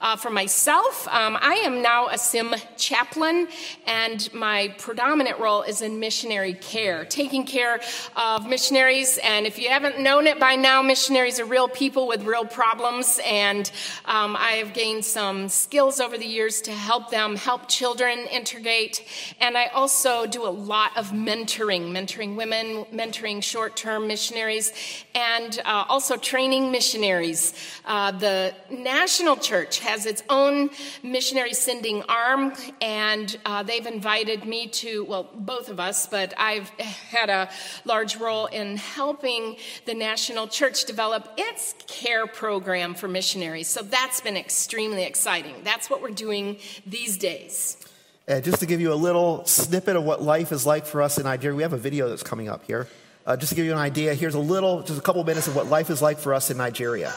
Uh, 0.00 0.16
for 0.16 0.30
myself, 0.30 1.06
um, 1.08 1.36
I 1.42 1.56
am 1.56 1.82
now 1.82 2.08
a 2.08 2.16
SIM 2.16 2.54
chaplain, 2.78 3.48
and 3.86 4.32
my 4.32 4.74
predominant 4.78 5.38
role 5.38 5.60
is 5.60 5.82
in 5.82 6.00
missionary 6.00 6.54
care, 6.54 7.04
taking 7.04 7.44
care 7.44 7.82
of 8.16 8.48
missionaries. 8.48 9.18
And 9.22 9.46
if 9.46 9.58
you 9.58 9.68
haven't 9.68 10.00
known 10.00 10.26
it 10.26 10.40
by 10.40 10.56
now, 10.56 10.80
missionaries 10.80 11.38
are 11.38 11.44
real 11.44 11.68
people 11.68 12.08
with 12.08 12.24
real 12.24 12.46
problems. 12.46 13.20
And 13.26 13.70
um, 14.06 14.36
I 14.36 14.52
have 14.52 14.72
gained 14.72 15.04
some 15.04 15.50
skills 15.50 16.00
over 16.00 16.16
the 16.16 16.24
years 16.24 16.62
to 16.62 16.72
help 16.72 17.10
them 17.10 17.36
help 17.36 17.68
children 17.68 18.20
integrate. 18.20 19.04
And 19.38 19.58
I 19.58 19.66
also 19.66 20.24
do 20.24 20.46
a 20.46 20.48
lot 20.48 20.96
of 20.96 21.10
mentoring, 21.10 21.90
mentoring 21.90 22.36
women, 22.36 22.86
mentoring 22.90 23.42
short 23.42 23.76
term 23.76 24.06
missionaries, 24.06 24.72
and 25.14 25.60
uh, 25.66 25.84
also 25.90 26.16
training 26.16 26.70
missionaries. 26.70 27.52
Uh, 27.84 28.12
the 28.12 28.54
National 28.70 29.36
Church 29.36 29.80
has 29.90 30.06
its 30.06 30.22
own 30.28 30.70
missionary 31.02 31.52
sending 31.52 32.02
arm, 32.04 32.52
and 32.80 33.36
uh, 33.44 33.62
they've 33.62 33.86
invited 33.86 34.44
me 34.44 34.68
to, 34.68 35.04
well, 35.04 35.28
both 35.34 35.68
of 35.68 35.80
us, 35.80 36.06
but 36.06 36.32
I've 36.38 36.68
had 36.68 37.28
a 37.28 37.50
large 37.84 38.16
role 38.16 38.46
in 38.46 38.76
helping 38.76 39.56
the 39.86 39.94
National 39.94 40.46
Church 40.46 40.84
develop 40.84 41.28
its 41.36 41.74
care 41.86 42.26
program 42.26 42.94
for 42.94 43.08
missionaries. 43.08 43.66
So 43.66 43.82
that's 43.82 44.20
been 44.20 44.36
extremely 44.36 45.04
exciting. 45.04 45.56
That's 45.64 45.90
what 45.90 46.00
we're 46.02 46.10
doing 46.10 46.58
these 46.86 47.16
days. 47.16 47.76
Uh, 48.28 48.40
just 48.40 48.60
to 48.60 48.66
give 48.66 48.80
you 48.80 48.92
a 48.92 49.00
little 49.08 49.44
snippet 49.44 49.96
of 49.96 50.04
what 50.04 50.22
life 50.22 50.52
is 50.52 50.64
like 50.64 50.86
for 50.86 51.02
us 51.02 51.18
in 51.18 51.24
Nigeria, 51.24 51.56
we 51.56 51.62
have 51.64 51.72
a 51.72 51.78
video 51.78 52.08
that's 52.08 52.22
coming 52.22 52.48
up 52.48 52.64
here. 52.64 52.86
Uh, 53.26 53.36
just 53.36 53.50
to 53.50 53.56
give 53.56 53.66
you 53.66 53.72
an 53.72 53.78
idea, 53.78 54.14
here's 54.14 54.34
a 54.34 54.40
little, 54.40 54.82
just 54.82 54.98
a 54.98 55.02
couple 55.02 55.22
minutes 55.24 55.48
of 55.48 55.56
what 55.56 55.66
life 55.66 55.90
is 55.90 56.00
like 56.00 56.18
for 56.18 56.32
us 56.32 56.50
in 56.50 56.56
Nigeria. 56.56 57.12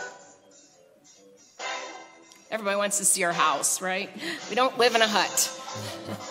Everybody 2.54 2.78
wants 2.78 3.00
to 3.00 3.06
see 3.06 3.24
our 3.24 3.34
house, 3.34 3.82
right? 3.82 4.12
We 4.48 4.56
don't 4.56 4.78
live 4.78 4.94
in 4.94 5.02
a 5.02 5.08
hut. 5.08 6.30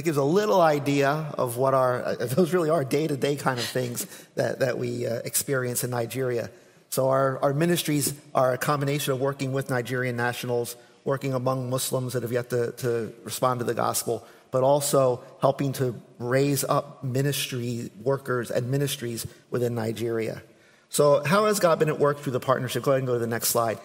That 0.00 0.04
gives 0.04 0.16
a 0.16 0.24
little 0.24 0.62
idea 0.62 1.10
of 1.36 1.58
what 1.58 1.74
our, 1.74 2.02
uh, 2.02 2.14
those 2.20 2.54
really 2.54 2.70
are 2.70 2.84
day 2.84 3.06
to 3.06 3.18
day 3.18 3.36
kind 3.36 3.58
of 3.58 3.66
things 3.66 4.06
that, 4.34 4.60
that 4.60 4.78
we 4.78 5.06
uh, 5.06 5.16
experience 5.26 5.84
in 5.84 5.90
Nigeria. 5.90 6.48
So, 6.88 7.10
our, 7.10 7.38
our 7.42 7.52
ministries 7.52 8.14
are 8.34 8.54
a 8.54 8.56
combination 8.56 9.12
of 9.12 9.20
working 9.20 9.52
with 9.52 9.68
Nigerian 9.68 10.16
nationals, 10.16 10.74
working 11.04 11.34
among 11.34 11.68
Muslims 11.68 12.14
that 12.14 12.22
have 12.22 12.32
yet 12.32 12.48
to, 12.48 12.72
to 12.78 13.12
respond 13.24 13.60
to 13.60 13.64
the 13.64 13.74
gospel, 13.74 14.26
but 14.50 14.62
also 14.62 15.22
helping 15.42 15.74
to 15.74 16.00
raise 16.18 16.64
up 16.64 17.04
ministry 17.04 17.90
workers 18.02 18.50
and 18.50 18.70
ministries 18.70 19.26
within 19.50 19.74
Nigeria. 19.74 20.40
So, 20.88 21.22
how 21.22 21.44
has 21.44 21.60
God 21.60 21.78
been 21.78 21.90
at 21.90 21.98
work 21.98 22.20
through 22.20 22.32
the 22.32 22.40
partnership? 22.40 22.84
Go 22.84 22.92
ahead 22.92 23.00
and 23.00 23.06
go 23.06 23.12
to 23.12 23.18
the 23.18 23.26
next 23.26 23.48
slide. 23.48 23.78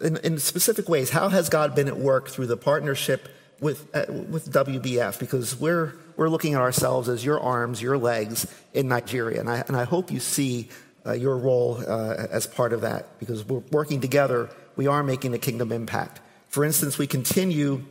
In, 0.00 0.16
in 0.24 0.38
specific 0.40 0.88
ways, 0.88 1.10
how 1.10 1.28
has 1.28 1.48
God 1.48 1.76
been 1.76 1.86
at 1.86 1.98
work 1.98 2.30
through 2.30 2.48
the 2.48 2.56
partnership 2.56 3.28
with, 3.60 3.88
uh, 3.94 4.04
with 4.08 4.52
WBF? 4.52 5.18
Because 5.18 5.58
we're, 5.58 5.94
we're 6.16 6.28
looking 6.28 6.54
at 6.54 6.60
ourselves 6.60 7.08
as 7.08 7.24
your 7.24 7.40
arms, 7.40 7.80
your 7.82 7.98
legs 7.98 8.46
in 8.74 8.88
Nigeria. 8.88 9.40
And 9.40 9.50
I, 9.50 9.64
and 9.68 9.76
I 9.76 9.84
hope 9.84 10.10
you 10.10 10.20
see 10.20 10.68
uh, 11.06 11.12
your 11.12 11.36
role 11.36 11.82
uh, 11.86 12.26
as 12.30 12.46
part 12.46 12.72
of 12.72 12.80
that 12.80 13.18
because 13.18 13.44
we're 13.44 13.62
working 13.70 14.00
together, 14.00 14.50
we 14.74 14.86
are 14.86 15.02
making 15.02 15.34
a 15.34 15.38
kingdom 15.38 15.72
impact. 15.72 16.20
For 16.48 16.64
instance, 16.64 16.98
we 16.98 17.06
continue 17.06 17.84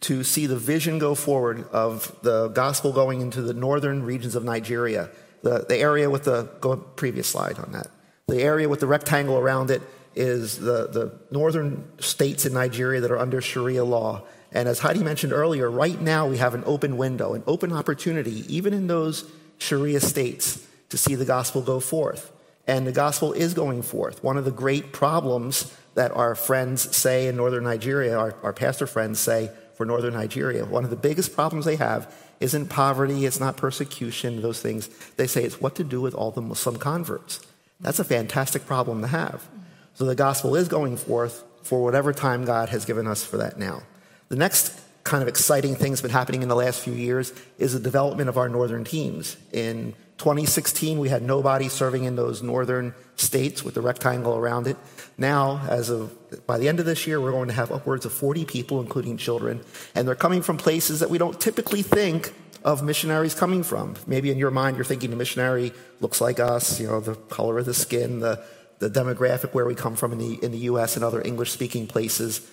to 0.00 0.24
see 0.24 0.46
the 0.46 0.56
vision 0.56 0.98
go 0.98 1.14
forward 1.14 1.68
of 1.70 2.16
the 2.22 2.48
gospel 2.48 2.92
going 2.92 3.20
into 3.20 3.42
the 3.42 3.52
northern 3.52 4.02
regions 4.02 4.34
of 4.34 4.44
Nigeria. 4.44 5.10
The, 5.42 5.64
the 5.68 5.76
area 5.76 6.08
with 6.08 6.24
the, 6.24 6.50
go 6.60 6.76
previous 6.76 7.28
slide 7.28 7.58
on 7.58 7.72
that. 7.72 7.88
The 8.26 8.42
area 8.42 8.68
with 8.68 8.80
the 8.80 8.86
rectangle 8.86 9.36
around 9.36 9.70
it 9.70 9.82
is 10.14 10.58
the, 10.58 10.88
the 10.88 11.18
northern 11.30 12.00
states 12.00 12.46
in 12.46 12.52
Nigeria 12.52 13.00
that 13.00 13.10
are 13.10 13.18
under 13.18 13.40
Sharia 13.40 13.84
law. 13.84 14.22
And 14.52 14.68
as 14.68 14.80
Heidi 14.80 15.02
mentioned 15.02 15.32
earlier, 15.32 15.70
right 15.70 16.00
now 16.00 16.26
we 16.26 16.38
have 16.38 16.54
an 16.54 16.64
open 16.66 16.96
window, 16.96 17.34
an 17.34 17.44
open 17.46 17.72
opportunity, 17.72 18.44
even 18.54 18.72
in 18.74 18.86
those 18.86 19.30
Sharia 19.58 20.00
states, 20.00 20.66
to 20.88 20.98
see 20.98 21.14
the 21.14 21.24
gospel 21.24 21.62
go 21.62 21.80
forth. 21.80 22.32
And 22.66 22.86
the 22.86 22.92
gospel 22.92 23.32
is 23.32 23.54
going 23.54 23.82
forth. 23.82 24.22
One 24.22 24.36
of 24.36 24.44
the 24.44 24.50
great 24.50 24.92
problems 24.92 25.74
that 25.94 26.10
our 26.12 26.34
friends 26.34 26.96
say 26.96 27.28
in 27.28 27.36
northern 27.36 27.64
Nigeria, 27.64 28.16
our, 28.16 28.34
our 28.42 28.52
pastor 28.52 28.86
friends 28.86 29.18
say 29.20 29.50
for 29.74 29.86
northern 29.86 30.14
Nigeria, 30.14 30.64
one 30.64 30.84
of 30.84 30.90
the 30.90 30.96
biggest 30.96 31.34
problems 31.34 31.64
they 31.64 31.76
have 31.76 32.12
isn't 32.40 32.68
poverty, 32.68 33.26
it's 33.26 33.40
not 33.40 33.56
persecution, 33.56 34.42
those 34.42 34.60
things. 34.60 34.88
They 35.16 35.26
say 35.26 35.44
it's 35.44 35.60
what 35.60 35.74
to 35.76 35.84
do 35.84 36.00
with 36.00 36.14
all 36.14 36.30
the 36.30 36.40
Muslim 36.40 36.76
converts. 36.76 37.40
That's 37.80 37.98
a 37.98 38.04
fantastic 38.04 38.66
problem 38.66 39.00
to 39.02 39.06
have. 39.08 39.48
So 39.94 40.04
the 40.04 40.14
gospel 40.14 40.54
is 40.54 40.68
going 40.68 40.96
forth 40.96 41.44
for 41.62 41.82
whatever 41.82 42.12
time 42.12 42.44
God 42.44 42.68
has 42.70 42.84
given 42.84 43.06
us 43.06 43.24
for 43.24 43.36
that 43.38 43.58
now. 43.58 43.82
The 44.30 44.36
next 44.36 44.80
kind 45.02 45.22
of 45.22 45.28
exciting 45.28 45.74
thing 45.74 45.90
that's 45.90 46.02
been 46.02 46.12
happening 46.12 46.42
in 46.42 46.48
the 46.48 46.54
last 46.54 46.78
few 46.78 46.92
years 46.92 47.32
is 47.58 47.72
the 47.72 47.80
development 47.80 48.28
of 48.28 48.38
our 48.38 48.48
northern 48.48 48.84
teams. 48.84 49.36
In 49.52 49.92
2016, 50.18 51.00
we 51.00 51.08
had 51.08 51.20
nobody 51.20 51.68
serving 51.68 52.04
in 52.04 52.14
those 52.14 52.40
northern 52.40 52.94
states 53.16 53.64
with 53.64 53.74
the 53.74 53.80
rectangle 53.80 54.36
around 54.36 54.68
it. 54.68 54.76
Now, 55.18 55.66
as 55.68 55.90
of 55.90 56.16
by 56.46 56.58
the 56.58 56.68
end 56.68 56.78
of 56.78 56.86
this 56.86 57.08
year, 57.08 57.20
we're 57.20 57.32
going 57.32 57.48
to 57.48 57.54
have 57.54 57.72
upwards 57.72 58.06
of 58.06 58.12
40 58.12 58.44
people, 58.44 58.80
including 58.80 59.16
children, 59.16 59.62
and 59.96 60.06
they're 60.06 60.14
coming 60.14 60.42
from 60.42 60.58
places 60.58 61.00
that 61.00 61.10
we 61.10 61.18
don't 61.18 61.40
typically 61.40 61.82
think 61.82 62.32
of 62.62 62.84
missionaries 62.84 63.34
coming 63.34 63.64
from. 63.64 63.96
Maybe 64.06 64.30
in 64.30 64.38
your 64.38 64.52
mind, 64.52 64.76
you're 64.76 64.84
thinking 64.84 65.12
a 65.12 65.16
missionary 65.16 65.72
looks 65.98 66.20
like 66.20 66.38
us, 66.38 66.78
you 66.78 66.86
know, 66.86 67.00
the 67.00 67.16
color 67.16 67.58
of 67.58 67.66
the 67.66 67.74
skin, 67.74 68.20
the, 68.20 68.40
the 68.78 68.88
demographic 68.88 69.54
where 69.54 69.64
we 69.64 69.74
come 69.74 69.96
from 69.96 70.12
in 70.12 70.18
the, 70.18 70.34
in 70.44 70.52
the 70.52 70.58
U.S. 70.70 70.94
and 70.94 71.04
other 71.04 71.20
English 71.20 71.50
speaking 71.50 71.88
places. 71.88 72.48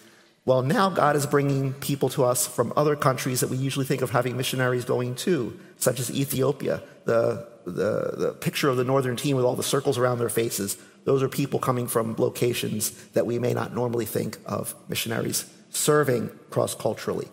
Well, 0.47 0.61
now 0.61 0.89
God 0.89 1.17
is 1.17 1.25
bringing 1.25 1.73
people 1.73 2.07
to 2.11 2.23
us 2.23 2.47
from 2.47 2.71
other 2.77 2.95
countries 2.95 3.41
that 3.41 3.49
we 3.49 3.57
usually 3.57 3.85
think 3.85 4.01
of 4.01 4.11
having 4.11 4.37
missionaries 4.37 4.85
going 4.85 5.15
to, 5.15 5.59
such 5.75 5.99
as 5.99 6.09
Ethiopia. 6.09 6.81
The, 7.03 7.45
the, 7.65 8.13
the 8.15 8.35
picture 8.39 8.69
of 8.69 8.77
the 8.77 8.85
northern 8.85 9.17
team 9.17 9.35
with 9.35 9.43
all 9.43 9.57
the 9.57 9.61
circles 9.61 9.97
around 9.97 10.19
their 10.19 10.29
faces, 10.29 10.77
those 11.03 11.21
are 11.21 11.27
people 11.27 11.59
coming 11.59 11.85
from 11.85 12.15
locations 12.17 12.91
that 13.07 13.25
we 13.25 13.39
may 13.39 13.53
not 13.53 13.75
normally 13.75 14.05
think 14.05 14.37
of 14.45 14.73
missionaries 14.87 15.51
serving 15.69 16.29
cross 16.49 16.73
culturally. 16.73 17.27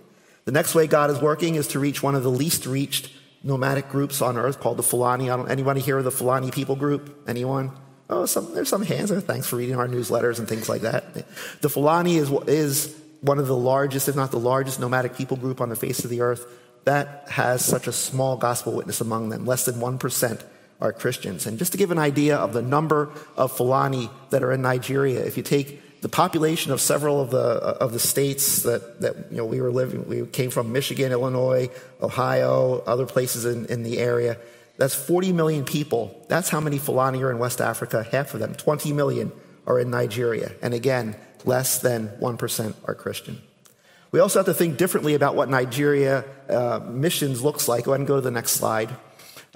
The 0.45 0.51
next 0.51 0.75
way 0.75 0.89
God 0.89 1.09
is 1.09 1.21
working 1.21 1.55
is 1.55 1.69
to 1.69 1.79
reach 1.79 2.03
one 2.03 2.17
of 2.17 2.25
the 2.25 2.33
least 2.33 2.67
reached 2.67 3.13
nomadic 3.45 3.91
groups 3.91 4.23
on 4.23 4.37
earth 4.37 4.59
called 4.59 4.77
the 4.77 4.83
Fulani. 4.83 5.31
I 5.31 5.37
don't, 5.37 5.49
anybody 5.49 5.81
here 5.81 5.99
of 5.99 6.05
the 6.05 6.11
Fulani 6.11 6.51
people 6.51 6.75
group? 6.75 7.17
Anyone? 7.29 7.71
Oh, 8.11 8.27
some, 8.27 8.53
there's 8.55 8.69
some 8.69 8.83
hands. 8.83 9.11
There. 9.11 9.21
Thanks 9.21 9.47
for 9.47 9.55
reading 9.55 9.77
our 9.77 9.87
newsletters 9.87 10.41
and 10.41 10.49
things 10.49 10.69
like 10.69 10.83
that. 10.83 11.15
The 11.61 11.69
Fulani 11.69 12.17
is, 12.17 12.33
is 12.49 13.04
one 13.25 13.39
of 13.39 13.47
the 13.47 13.57
largest, 13.57 14.07
if 14.07 14.15
not 14.15 14.31
the 14.31 14.39
largest, 14.39 14.79
nomadic 14.79 15.17
people 15.17 15.39
group 15.39 15.63
on 15.63 15.71
the 15.71 15.77
face 15.77 16.05
of 16.05 16.11
the 16.11 16.21
earth. 16.21 16.47
That 16.85 17.25
has 17.31 17.65
such 17.65 17.87
a 17.87 17.93
small 17.93 18.37
gospel 18.37 18.75
witness 18.75 19.01
among 19.01 19.31
them. 19.31 19.47
Less 19.47 19.65
than 19.65 19.77
1% 19.77 20.45
are 20.81 20.93
Christians. 20.93 21.47
And 21.47 21.59
just 21.59 21.73
to 21.73 21.79
give 21.79 21.91
an 21.91 21.99
idea 21.99 22.37
of 22.37 22.53
the 22.53 22.61
number 22.61 23.11
of 23.37 23.57
Fulani 23.57 24.11
that 24.29 24.43
are 24.43 24.53
in 24.53 24.61
Nigeria, 24.61 25.25
if 25.25 25.39
you 25.39 25.43
take 25.43 26.03
the 26.03 26.11
population 26.11 26.71
of 26.71 26.83
several 26.83 27.19
of 27.19 27.31
the 27.31 27.39
of 27.39 27.95
the 27.95 27.99
states 27.99 28.65
that, 28.65 29.01
that 29.01 29.17
you 29.31 29.39
know 29.39 29.47
we 29.47 29.63
were 29.63 29.71
living 29.71 30.07
we 30.07 30.27
came 30.27 30.51
from 30.51 30.71
Michigan, 30.71 31.11
Illinois, 31.13 31.71
Ohio, 32.03 32.83
other 32.87 33.07
places 33.07 33.47
in, 33.47 33.65
in 33.67 33.85
the 33.85 33.99
area. 33.99 34.37
That's 34.77 34.95
40 34.95 35.33
million 35.33 35.65
people. 35.65 36.27
That's 36.29 36.51
how 36.51 36.61
many 36.61 36.77
Fulani 36.77 37.23
are 37.23 37.31
in 37.31 37.39
West 37.39 37.63
Africa. 37.63 38.07
Half 38.13 38.35
of 38.35 38.41
them, 38.41 38.55
20 38.55 38.93
million, 38.93 39.33
are 39.67 39.81
in 39.81 39.89
Nigeria. 39.91 40.53
And 40.61 40.75
again, 40.75 41.17
less 41.45 41.79
than 41.79 42.09
1% 42.21 42.75
are 42.85 42.95
Christian. 42.95 43.41
We 44.13 44.21
also 44.21 44.39
have 44.39 44.47
to 44.47 44.55
think 44.55 44.77
differently 44.77 45.15
about 45.15 45.35
what 45.35 45.49
Nigeria 45.49 46.25
uh, 46.49 46.81
missions 46.87 47.43
looks 47.43 47.67
like. 47.67 47.85
Go 47.85 47.93
ahead 47.93 48.01
and 48.01 48.07
go 48.07 48.17
to 48.17 48.21
the 48.21 48.31
next 48.31 48.53
slide. 48.53 48.91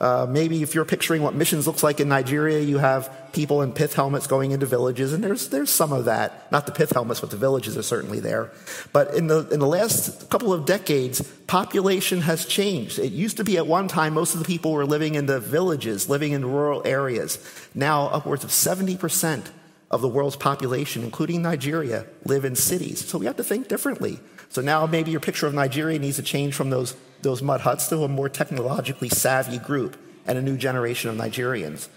Uh, 0.01 0.27
maybe 0.29 0.63
if 0.63 0.75
you're 0.75 0.85
picturing 0.85 1.23
what 1.23 1.35
missions 1.35 1.67
looks 1.67 1.83
like 1.83 1.99
in 1.99 2.09
Nigeria, 2.09 2.61
you 2.61 2.79
have 2.79 3.33
people 3.33 3.63
in 3.63 3.73
pith 3.73 3.95
helmets 3.95 4.29
going 4.29 4.53
into 4.53 4.65
villages, 4.65 5.13
and 5.13 5.25
there's, 5.25 5.49
there's 5.49 5.71
some 5.71 5.93
of 5.93 6.05
that. 6.05 6.51
Not 6.53 6.67
the 6.67 6.73
pith 6.73 6.93
helmets, 6.93 7.21
but 7.21 7.31
the 7.31 7.37
villages 7.37 7.77
are 7.77 7.83
certainly 7.83 8.21
there. 8.21 8.53
But 8.93 9.15
in 9.15 9.27
the, 9.27 9.49
in 9.49 9.59
the 9.59 9.67
last 9.67 10.31
couple 10.31 10.53
of 10.53 10.67
decades, 10.67 11.21
population 11.49 12.21
has 12.23 12.47
changed. 12.47 13.01
It 13.01 13.13
used 13.13 13.39
to 13.39 13.45
be 13.45 13.57
at 13.57 13.67
one 13.67 13.89
time 13.89 14.15
most 14.15 14.35
of 14.35 14.41
the 14.41 14.47
people 14.47 14.73
were 14.73 14.87
living 14.87 15.17
in 15.17 15.27
the 15.27 15.41
villages, 15.41 16.09
living 16.09 16.31
in 16.33 16.45
rural 16.45 16.83
areas. 16.85 17.39
Now, 17.75 18.07
upwards 18.07 18.45
of 18.45 18.51
70% 18.51 19.47
of 19.91 20.01
the 20.01 20.09
world's 20.09 20.37
population, 20.37 21.03
including 21.03 21.43
Nigeria, 21.43 22.07
live 22.25 22.45
in 22.45 22.55
cities. 22.55 23.07
So 23.07 23.19
we 23.19 23.27
have 23.27 23.37
to 23.37 23.45
think 23.45 23.69
differently. 23.69 24.21
So 24.51 24.61
now 24.61 24.87
maybe 24.87 25.11
your 25.11 25.21
picture 25.21 25.47
of 25.47 25.55
Nigeria 25.55 25.99
needs 25.99 26.17
to 26.17 26.23
change 26.23 26.55
from 26.55 26.71
those 26.71 26.97
those 27.23 27.43
mud 27.43 27.61
huts 27.61 27.89
to 27.89 28.05
a 28.05 28.09
more 28.09 28.29
technologically 28.29 29.09
savvy 29.09 29.59
group 29.59 29.97
and 30.25 30.39
a 30.39 30.43
new 30.43 30.57
generation 30.57 31.11
of 31.11 31.17
Nigerians. 31.17 31.89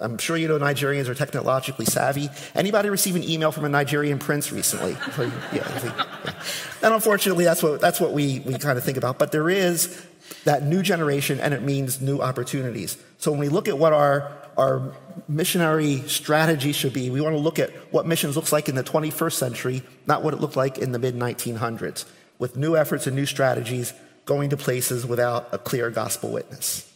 I'm 0.00 0.18
sure 0.18 0.36
you 0.36 0.48
know 0.48 0.58
Nigerians 0.58 1.08
are 1.08 1.14
technologically 1.14 1.84
savvy. 1.84 2.28
Anybody 2.54 2.90
receive 2.90 3.16
an 3.16 3.24
email 3.24 3.50
from 3.50 3.64
a 3.64 3.68
Nigerian 3.68 4.18
prince 4.18 4.52
recently? 4.52 4.92
yeah, 5.52 6.04
and 6.82 6.94
unfortunately, 6.94 7.44
that's 7.44 7.62
what, 7.62 7.80
that's 7.80 8.00
what 8.00 8.12
we, 8.12 8.40
we 8.40 8.54
kind 8.58 8.78
of 8.78 8.84
think 8.84 8.96
about. 8.96 9.18
But 9.18 9.32
there 9.32 9.50
is 9.50 10.06
that 10.44 10.62
new 10.62 10.82
generation, 10.82 11.40
and 11.40 11.52
it 11.52 11.62
means 11.62 12.00
new 12.00 12.20
opportunities. 12.20 12.96
So 13.18 13.30
when 13.32 13.40
we 13.40 13.48
look 13.48 13.68
at 13.68 13.78
what 13.78 13.92
our, 13.92 14.30
our 14.56 14.92
missionary 15.28 16.02
strategy 16.08 16.72
should 16.72 16.92
be, 16.92 17.10
we 17.10 17.20
want 17.20 17.34
to 17.34 17.40
look 17.40 17.58
at 17.58 17.70
what 17.92 18.06
missions 18.06 18.36
looks 18.36 18.52
like 18.52 18.68
in 18.68 18.74
the 18.74 18.84
21st 18.84 19.32
century, 19.32 19.82
not 20.06 20.22
what 20.22 20.34
it 20.34 20.40
looked 20.40 20.56
like 20.56 20.78
in 20.78 20.92
the 20.92 20.98
mid 20.98 21.14
1900s, 21.14 22.04
with 22.38 22.56
new 22.56 22.76
efforts 22.76 23.06
and 23.06 23.16
new 23.16 23.26
strategies 23.26 23.92
going 24.24 24.50
to 24.50 24.56
places 24.56 25.06
without 25.06 25.48
a 25.52 25.58
clear 25.58 25.90
gospel 25.90 26.30
witness. 26.30 26.90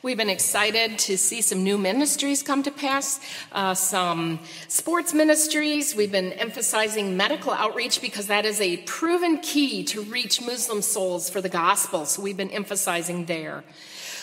We've 0.00 0.16
been 0.16 0.30
excited 0.30 0.96
to 1.00 1.18
see 1.18 1.40
some 1.40 1.64
new 1.64 1.76
ministries 1.76 2.44
come 2.44 2.62
to 2.62 2.70
pass, 2.70 3.18
uh, 3.50 3.74
some 3.74 4.38
sports 4.68 5.12
ministries. 5.12 5.92
We've 5.96 6.12
been 6.12 6.32
emphasizing 6.34 7.16
medical 7.16 7.52
outreach 7.52 8.00
because 8.00 8.28
that 8.28 8.46
is 8.46 8.60
a 8.60 8.76
proven 8.76 9.38
key 9.38 9.82
to 9.84 10.02
reach 10.02 10.40
Muslim 10.40 10.82
souls 10.82 11.28
for 11.28 11.40
the 11.40 11.48
gospel. 11.48 12.06
So 12.06 12.22
we've 12.22 12.36
been 12.36 12.50
emphasizing 12.50 13.24
there. 13.24 13.64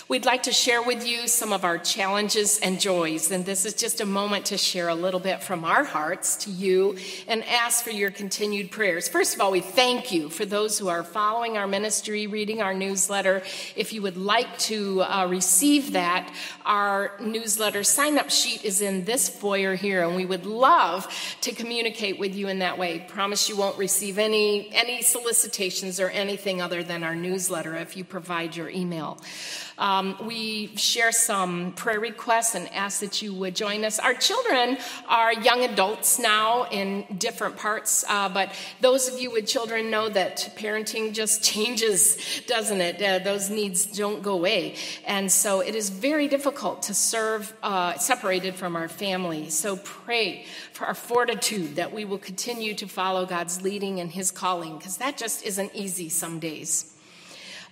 We'd 0.07 0.23
like 0.23 0.43
to 0.43 0.51
share 0.51 0.83
with 0.83 1.07
you 1.07 1.27
some 1.27 1.51
of 1.51 1.65
our 1.65 1.79
challenges 1.79 2.59
and 2.59 2.79
joys, 2.79 3.31
and 3.31 3.43
this 3.43 3.65
is 3.65 3.73
just 3.73 4.01
a 4.01 4.05
moment 4.05 4.45
to 4.45 4.57
share 4.57 4.87
a 4.87 4.93
little 4.93 5.19
bit 5.19 5.41
from 5.41 5.65
our 5.65 5.83
hearts 5.83 6.35
to 6.45 6.51
you 6.51 6.97
and 7.27 7.43
ask 7.45 7.83
for 7.83 7.89
your 7.89 8.11
continued 8.11 8.69
prayers. 8.69 9.09
First 9.09 9.33
of 9.33 9.41
all, 9.41 9.51
we 9.51 9.61
thank 9.61 10.11
you 10.11 10.29
for 10.29 10.45
those 10.45 10.77
who 10.77 10.89
are 10.89 11.03
following 11.03 11.57
our 11.57 11.65
ministry, 11.65 12.27
reading 12.27 12.61
our 12.61 12.75
newsletter. 12.75 13.41
If 13.75 13.93
you 13.93 14.03
would 14.03 14.15
like 14.15 14.59
to 14.59 15.01
uh, 15.01 15.25
receive 15.27 15.93
that, 15.93 16.31
our 16.67 17.13
newsletter 17.19 17.83
sign 17.83 18.19
up 18.19 18.29
sheet 18.29 18.63
is 18.63 18.81
in 18.81 19.05
this 19.05 19.27
foyer 19.27 19.73
here, 19.73 20.03
and 20.03 20.15
we 20.15 20.25
would 20.27 20.45
love 20.45 21.07
to 21.41 21.51
communicate 21.51 22.19
with 22.19 22.35
you 22.35 22.47
in 22.47 22.59
that 22.59 22.77
way. 22.77 23.03
Promise 23.07 23.49
you 23.49 23.57
won't 23.57 23.79
receive 23.79 24.19
any, 24.19 24.69
any 24.71 25.01
solicitations 25.01 25.99
or 25.99 26.11
anything 26.11 26.61
other 26.61 26.83
than 26.83 27.03
our 27.03 27.15
newsletter 27.15 27.75
if 27.75 27.97
you 27.97 28.03
provide 28.03 28.55
your 28.55 28.69
email. 28.69 29.19
Um, 29.77 30.15
we 30.23 30.75
share 30.77 31.11
some 31.11 31.73
prayer 31.73 31.99
requests 31.99 32.55
and 32.55 32.71
ask 32.73 33.01
that 33.01 33.21
you 33.21 33.33
would 33.33 33.55
join 33.55 33.83
us. 33.83 33.99
Our 33.99 34.13
children 34.13 34.77
are 35.07 35.33
young 35.33 35.63
adults 35.63 36.17
now 36.17 36.65
in 36.71 37.05
different 37.17 37.57
parts, 37.57 38.05
uh, 38.07 38.29
but 38.29 38.53
those 38.79 39.07
of 39.07 39.19
you 39.19 39.31
with 39.31 39.47
children 39.47 39.91
know 39.91 40.07
that 40.07 40.53
parenting 40.57 41.13
just 41.13 41.43
changes, 41.43 42.17
doesn't 42.47 42.79
it? 42.79 43.01
Uh, 43.01 43.19
those 43.19 43.49
needs 43.49 43.85
don't 43.85 44.23
go 44.23 44.33
away. 44.33 44.75
And 45.05 45.31
so 45.31 45.59
it 45.59 45.75
is 45.75 45.89
very 45.89 46.27
difficult 46.27 46.83
to 46.83 46.93
serve 46.93 47.53
uh, 47.61 47.97
separated 47.97 48.55
from 48.55 48.75
our 48.75 48.87
family. 48.87 49.49
So 49.49 49.75
pray 49.77 50.45
for 50.71 50.85
our 50.85 50.95
fortitude 50.95 51.75
that 51.75 51.93
we 51.93 52.05
will 52.05 52.17
continue 52.17 52.73
to 52.75 52.87
follow 52.87 53.25
God's 53.25 53.61
leading 53.61 53.99
and 53.99 54.11
His 54.11 54.31
calling, 54.31 54.77
because 54.77 54.97
that 54.97 55.17
just 55.17 55.45
isn't 55.45 55.71
easy 55.73 56.09
some 56.09 56.39
days. 56.39 56.94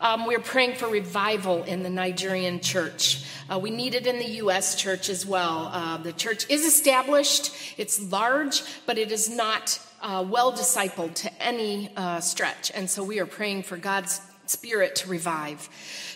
Um, 0.04 0.26
we're 0.26 0.42
praying 0.42 0.76
for 0.76 0.89
revival 0.89 1.63
in 1.63 1.82
the 1.82 1.89
Nigerian 1.89 2.60
church. 2.60 3.24
Uh, 3.50 3.58
we 3.58 3.72
need 3.72 3.96
it 3.96 4.06
in 4.06 4.20
the 4.20 4.32
U.S. 4.44 4.76
church 4.76 5.08
as 5.08 5.26
well. 5.26 5.70
Uh, 5.72 5.96
the 5.96 6.12
church 6.12 6.46
is 6.50 6.66
established, 6.66 7.56
it's 7.78 8.02
large, 8.12 8.63
but 8.86 8.98
it 8.98 9.13
is 9.13 9.30
not 9.30 9.80
uh, 10.02 10.26
well 10.28 10.52
discipled 10.52 11.13
to 11.13 11.42
any 11.42 11.89
uh, 11.96 12.20
stretch. 12.20 12.70
And 12.76 12.89
so 12.89 13.02
we 13.02 13.22
are 13.22 13.26
praying 13.26 13.63
for 13.63 13.78
God's 13.78 14.20
spirit 14.46 14.98
to 14.98 15.10
revive. 15.10 15.70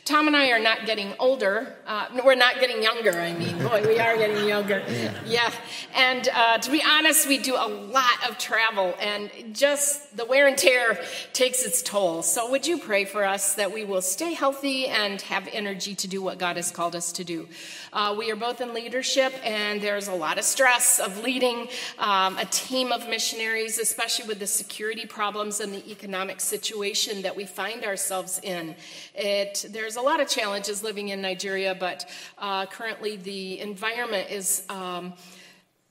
Tom 0.08 0.28
and 0.28 0.38
I 0.38 0.52
are 0.52 0.60
not 0.60 0.86
getting 0.86 1.14
older. 1.20 1.76
Uh, 1.86 2.08
we're 2.24 2.36
not 2.36 2.62
getting 2.62 2.82
younger, 2.82 3.12
I 3.12 3.34
mean. 3.34 3.58
Boy, 3.68 3.84
we 3.86 4.00
are 4.00 4.16
getting 4.16 4.48
younger. 4.48 4.82
Yeah. 4.88 5.14
yeah. 5.26 5.52
And 5.94 6.30
uh, 6.34 6.60
to 6.60 6.72
be 6.72 6.82
honest, 6.82 7.28
we 7.28 7.38
do 7.38 7.56
a 7.56 7.68
lot 7.68 8.30
of 8.30 8.38
travel, 8.38 8.96
and 9.02 9.30
just 9.54 10.16
the 10.16 10.24
wear 10.24 10.48
and 10.48 10.58
tear 10.58 10.98
takes 11.34 11.62
its 11.66 11.82
toll. 11.82 12.22
So, 12.22 12.50
would 12.50 12.66
you 12.66 12.78
pray 12.78 13.04
for 13.04 13.26
us 13.26 13.56
that 13.56 13.74
we 13.74 13.84
will 13.84 14.02
stay 14.02 14.34
healthy 14.34 14.88
and 14.88 15.22
have 15.24 15.46
energy 15.52 15.94
to 15.96 16.08
do 16.08 16.22
what 16.22 16.38
God 16.38 16.56
has 16.56 16.72
called 16.72 16.96
us 16.96 17.12
to 17.12 17.26
do? 17.26 17.50
Uh, 17.94 18.14
we 18.18 18.32
are 18.32 18.36
both 18.36 18.62
in 18.62 18.74
leadership, 18.74 19.34
and 19.44 19.82
there's 19.82 20.08
a 20.08 20.14
lot 20.14 20.38
of 20.38 20.44
stress 20.44 21.00
of 21.00 21.20
leading 21.24 21.68
um, 22.00 22.38
a 22.38 22.46
team 22.46 22.92
of 22.92 23.08
missionaries, 23.08 23.80
especially 23.80 24.28
with 24.28 24.40
the 24.40 24.48
security 24.48 25.06
problems 25.06 25.60
and 25.60 25.74
the 25.74 25.90
economic 25.90 26.42
situation 26.42 27.22
that 27.22 27.36
we 27.36 27.46
find 27.46 27.86
ourselves 27.86 28.40
in. 28.44 28.76
It, 29.16 29.66
there's 29.70 29.96
a 29.96 30.02
lot 30.02 30.20
of 30.20 30.28
challenges 30.28 30.84
living 30.84 31.10
in 31.10 31.22
Nigeria, 31.22 31.76
but 31.76 32.10
uh, 32.38 32.66
currently 32.66 33.18
the 33.18 33.60
environment 33.60 34.30
is. 34.30 34.64
Um, 34.70 35.14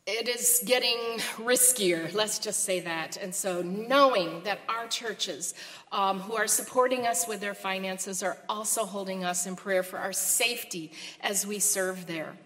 it 0.06 0.28
is 0.28 0.62
getting 0.64 0.98
riskier, 1.36 2.14
let's 2.14 2.38
just 2.38 2.64
say 2.64 2.78
that. 2.80 3.16
And 3.16 3.34
so, 3.34 3.60
knowing 3.62 4.42
that 4.44 4.60
our 4.68 4.86
churches 4.86 5.54
um, 5.90 6.20
who 6.20 6.36
are 6.36 6.46
supporting 6.46 7.06
us 7.06 7.26
with 7.26 7.40
their 7.40 7.54
finances 7.54 8.22
are 8.22 8.38
also 8.48 8.84
holding 8.84 9.24
us 9.24 9.46
in 9.46 9.56
prayer 9.56 9.82
for 9.82 9.98
our 9.98 10.12
safety 10.12 10.92
as 11.20 11.44
we 11.44 11.58
serve 11.58 12.06
there. 12.06 12.36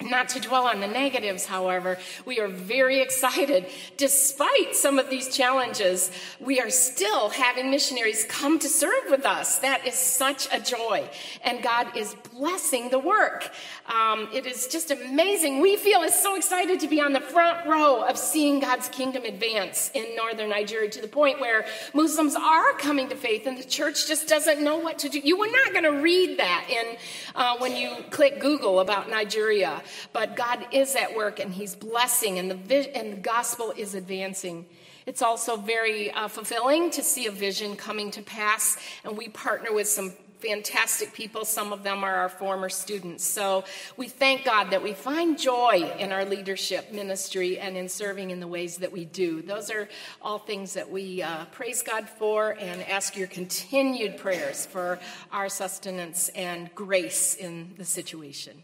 Not 0.00 0.28
to 0.30 0.40
dwell 0.40 0.68
on 0.68 0.78
the 0.78 0.86
negatives, 0.86 1.44
however, 1.44 1.98
we 2.24 2.38
are 2.38 2.46
very 2.46 3.00
excited. 3.00 3.66
Despite 3.96 4.76
some 4.76 4.96
of 4.96 5.10
these 5.10 5.34
challenges, 5.34 6.12
we 6.38 6.60
are 6.60 6.70
still 6.70 7.30
having 7.30 7.68
missionaries 7.68 8.24
come 8.28 8.60
to 8.60 8.68
serve 8.68 9.10
with 9.10 9.26
us. 9.26 9.58
That 9.58 9.84
is 9.88 9.94
such 9.94 10.46
a 10.52 10.60
joy. 10.60 11.10
And 11.42 11.64
God 11.64 11.96
is 11.96 12.14
blessing 12.32 12.90
the 12.90 13.00
work. 13.00 13.50
Um, 13.92 14.28
it 14.32 14.46
is 14.46 14.68
just 14.68 14.92
amazing. 14.92 15.60
We 15.60 15.74
feel 15.74 16.02
is 16.02 16.14
so 16.14 16.36
excited 16.36 16.78
to 16.78 16.86
be 16.86 17.00
on 17.00 17.12
the 17.12 17.20
front 17.20 17.66
row 17.66 18.02
of 18.02 18.16
seeing 18.16 18.60
God's 18.60 18.88
kingdom 18.88 19.24
advance 19.24 19.90
in 19.94 20.14
northern 20.14 20.50
Nigeria 20.50 20.90
to 20.90 21.00
the 21.00 21.08
point 21.08 21.40
where 21.40 21.64
Muslims 21.92 22.36
are 22.36 22.72
coming 22.74 23.08
to 23.08 23.16
faith 23.16 23.48
and 23.48 23.58
the 23.58 23.64
church 23.64 24.06
just 24.06 24.28
doesn't 24.28 24.62
know 24.62 24.76
what 24.78 25.00
to 25.00 25.08
do. 25.08 25.18
You 25.18 25.38
were 25.38 25.50
not 25.50 25.72
going 25.72 25.84
to 25.84 26.00
read 26.00 26.38
that 26.38 26.66
in 26.70 26.96
uh, 27.34 27.56
when 27.58 27.74
you 27.74 27.96
click 28.10 28.38
Google 28.38 28.78
about 28.78 29.10
Nigeria. 29.10 29.82
But 30.12 30.36
God 30.36 30.66
is 30.72 30.96
at 30.96 31.16
work 31.16 31.40
and 31.40 31.52
He's 31.52 31.74
blessing, 31.74 32.38
and 32.38 32.50
the, 32.50 32.96
and 32.96 33.12
the 33.12 33.16
gospel 33.16 33.72
is 33.76 33.94
advancing. 33.94 34.66
It's 35.06 35.22
also 35.22 35.56
very 35.56 36.10
uh, 36.10 36.28
fulfilling 36.28 36.90
to 36.90 37.02
see 37.02 37.26
a 37.26 37.30
vision 37.30 37.76
coming 37.76 38.10
to 38.10 38.22
pass, 38.22 38.76
and 39.04 39.16
we 39.16 39.28
partner 39.28 39.72
with 39.72 39.88
some 39.88 40.12
fantastic 40.40 41.12
people. 41.12 41.44
Some 41.44 41.72
of 41.72 41.82
them 41.82 42.04
are 42.04 42.14
our 42.14 42.28
former 42.28 42.68
students. 42.68 43.24
So 43.24 43.64
we 43.96 44.08
thank 44.08 44.44
God 44.44 44.70
that 44.70 44.82
we 44.82 44.92
find 44.92 45.38
joy 45.38 45.92
in 45.98 46.12
our 46.12 46.24
leadership 46.24 46.92
ministry 46.92 47.58
and 47.58 47.76
in 47.76 47.88
serving 47.88 48.30
in 48.30 48.40
the 48.40 48.46
ways 48.46 48.78
that 48.78 48.92
we 48.92 49.04
do. 49.04 49.42
Those 49.42 49.70
are 49.70 49.88
all 50.22 50.38
things 50.38 50.74
that 50.74 50.90
we 50.90 51.22
uh, 51.22 51.46
praise 51.46 51.82
God 51.82 52.08
for 52.08 52.56
and 52.58 52.82
ask 52.82 53.16
your 53.16 53.28
continued 53.28 54.18
prayers 54.18 54.66
for 54.66 54.98
our 55.32 55.48
sustenance 55.48 56.28
and 56.30 56.72
grace 56.74 57.34
in 57.34 57.74
the 57.76 57.84
situation. 57.84 58.62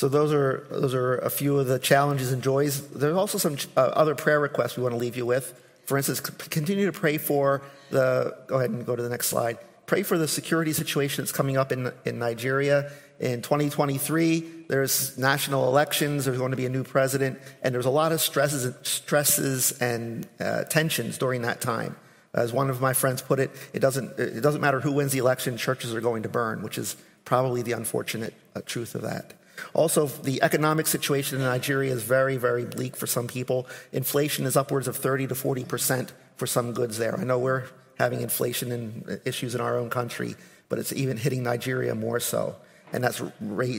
So 0.00 0.08
those 0.08 0.32
are 0.32 0.66
those 0.70 0.94
are 0.94 1.18
a 1.18 1.28
few 1.28 1.58
of 1.58 1.66
the 1.66 1.78
challenges 1.78 2.32
and 2.32 2.42
joys. 2.42 2.88
There's 2.88 3.14
also 3.14 3.36
some 3.36 3.58
uh, 3.76 3.80
other 3.80 4.14
prayer 4.14 4.40
requests 4.40 4.78
we 4.78 4.82
want 4.82 4.94
to 4.94 4.98
leave 4.98 5.14
you 5.14 5.26
with. 5.26 5.52
For 5.84 5.98
instance, 5.98 6.20
continue 6.20 6.86
to 6.86 6.92
pray 6.98 7.18
for 7.18 7.60
the. 7.90 8.34
Go 8.46 8.56
ahead 8.56 8.70
and 8.70 8.86
go 8.86 8.96
to 8.96 9.02
the 9.02 9.10
next 9.10 9.26
slide. 9.26 9.58
Pray 9.84 10.02
for 10.02 10.16
the 10.16 10.26
security 10.26 10.72
situation 10.72 11.22
that's 11.22 11.32
coming 11.32 11.58
up 11.58 11.70
in 11.70 11.92
in 12.06 12.18
Nigeria 12.18 12.90
in 13.18 13.42
2023. 13.42 14.64
There's 14.68 15.18
national 15.18 15.68
elections. 15.68 16.24
There's 16.24 16.38
going 16.38 16.52
to 16.52 16.56
be 16.56 16.64
a 16.64 16.70
new 16.70 16.82
president, 16.82 17.38
and 17.62 17.74
there's 17.74 17.84
a 17.84 17.90
lot 17.90 18.10
of 18.10 18.22
stresses, 18.22 18.74
stresses 18.80 19.72
and 19.82 20.26
uh, 20.40 20.64
tensions 20.64 21.18
during 21.18 21.42
that 21.42 21.60
time. 21.60 21.94
As 22.32 22.54
one 22.54 22.70
of 22.70 22.80
my 22.80 22.94
friends 22.94 23.20
put 23.20 23.38
it, 23.38 23.50
it 23.74 23.80
doesn't 23.80 24.18
it 24.18 24.40
doesn't 24.40 24.62
matter 24.62 24.80
who 24.80 24.92
wins 24.92 25.12
the 25.12 25.18
election. 25.18 25.58
Churches 25.58 25.94
are 25.94 26.00
going 26.00 26.22
to 26.22 26.30
burn, 26.30 26.62
which 26.62 26.78
is 26.78 26.96
probably 27.26 27.60
the 27.60 27.72
unfortunate 27.72 28.32
uh, 28.56 28.62
truth 28.64 28.94
of 28.94 29.02
that. 29.02 29.34
Also, 29.74 30.06
the 30.06 30.42
economic 30.42 30.86
situation 30.86 31.38
in 31.38 31.44
Nigeria 31.44 31.92
is 31.92 32.02
very, 32.02 32.36
very 32.36 32.64
bleak 32.64 32.96
for 32.96 33.06
some 33.06 33.26
people. 33.26 33.66
Inflation 33.92 34.46
is 34.46 34.56
upwards 34.56 34.88
of 34.88 34.96
30 34.96 35.28
to 35.28 35.34
40 35.34 35.64
percent 35.64 36.12
for 36.36 36.46
some 36.46 36.72
goods 36.72 36.98
there. 36.98 37.18
I 37.18 37.24
know 37.24 37.38
we're 37.38 37.64
having 37.98 38.22
inflation 38.22 38.72
and 38.72 39.08
uh, 39.08 39.16
issues 39.26 39.54
in 39.54 39.60
our 39.60 39.76
own 39.76 39.90
country, 39.90 40.34
but 40.70 40.78
it's 40.78 40.92
even 40.92 41.18
hitting 41.18 41.42
Nigeria 41.42 41.94
more 41.94 42.18
so. 42.18 42.56
And 42.92 43.04
that's, 43.04 43.22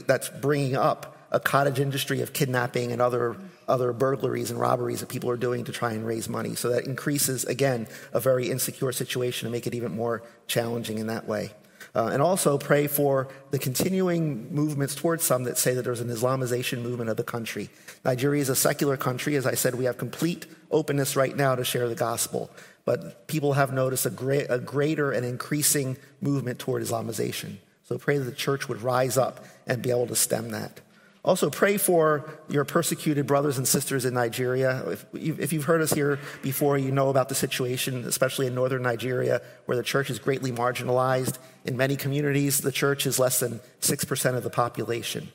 that's 0.06 0.28
bringing 0.28 0.76
up 0.76 1.16
a 1.32 1.40
cottage 1.40 1.80
industry 1.80 2.20
of 2.20 2.32
kidnapping 2.32 2.92
and 2.92 3.02
other, 3.02 3.36
other 3.66 3.92
burglaries 3.92 4.50
and 4.50 4.60
robberies 4.60 5.00
that 5.00 5.08
people 5.08 5.28
are 5.28 5.36
doing 5.36 5.64
to 5.64 5.72
try 5.72 5.92
and 5.92 6.06
raise 6.06 6.28
money. 6.28 6.54
So 6.54 6.68
that 6.68 6.84
increases, 6.84 7.44
again, 7.44 7.88
a 8.12 8.20
very 8.20 8.48
insecure 8.50 8.92
situation 8.92 9.46
and 9.46 9.52
make 9.52 9.66
it 9.66 9.74
even 9.74 9.96
more 9.96 10.22
challenging 10.46 10.98
in 10.98 11.08
that 11.08 11.26
way. 11.26 11.50
Uh, 11.94 12.06
and 12.06 12.22
also 12.22 12.56
pray 12.56 12.86
for 12.86 13.28
the 13.50 13.58
continuing 13.58 14.52
movements 14.54 14.94
towards 14.94 15.22
some 15.22 15.44
that 15.44 15.58
say 15.58 15.74
that 15.74 15.82
there's 15.82 16.00
an 16.00 16.08
Islamization 16.08 16.80
movement 16.80 17.10
of 17.10 17.18
the 17.18 17.24
country. 17.24 17.68
Nigeria 18.02 18.40
is 18.40 18.48
a 18.48 18.56
secular 18.56 18.96
country. 18.96 19.36
As 19.36 19.46
I 19.46 19.54
said, 19.54 19.74
we 19.74 19.84
have 19.84 19.98
complete 19.98 20.46
openness 20.70 21.16
right 21.16 21.36
now 21.36 21.54
to 21.54 21.64
share 21.64 21.88
the 21.88 21.94
gospel. 21.94 22.50
But 22.86 23.26
people 23.26 23.52
have 23.52 23.74
noticed 23.74 24.06
a, 24.06 24.52
a 24.52 24.58
greater 24.58 25.12
and 25.12 25.26
increasing 25.26 25.98
movement 26.22 26.58
toward 26.58 26.82
Islamization. 26.82 27.58
So 27.84 27.98
pray 27.98 28.16
that 28.16 28.24
the 28.24 28.32
church 28.32 28.68
would 28.68 28.80
rise 28.80 29.18
up 29.18 29.44
and 29.66 29.82
be 29.82 29.90
able 29.90 30.06
to 30.06 30.16
stem 30.16 30.50
that. 30.50 30.80
Also, 31.24 31.50
pray 31.50 31.76
for 31.76 32.28
your 32.48 32.64
persecuted 32.64 33.28
brothers 33.28 33.56
and 33.56 33.66
sisters 33.66 34.04
in 34.04 34.12
Nigeria. 34.12 34.82
If, 34.88 35.06
if, 35.14 35.52
you've 35.52 35.64
heard 35.64 35.80
us 35.80 35.92
here 35.92 36.18
before, 36.42 36.76
you 36.76 36.90
know 36.90 37.10
about 37.10 37.28
the 37.28 37.36
situation, 37.36 38.04
especially 38.06 38.48
in 38.48 38.56
northern 38.56 38.82
Nigeria, 38.82 39.40
where 39.66 39.76
the 39.76 39.84
church 39.84 40.10
is 40.10 40.18
greatly 40.18 40.50
marginalized. 40.50 41.38
In 41.64 41.76
many 41.76 41.94
communities, 41.94 42.60
the 42.60 42.72
church 42.72 43.06
is 43.06 43.20
less 43.20 43.38
than 43.38 43.60
6% 43.82 44.34
of 44.34 44.42
the 44.42 44.50
population. 44.50 45.30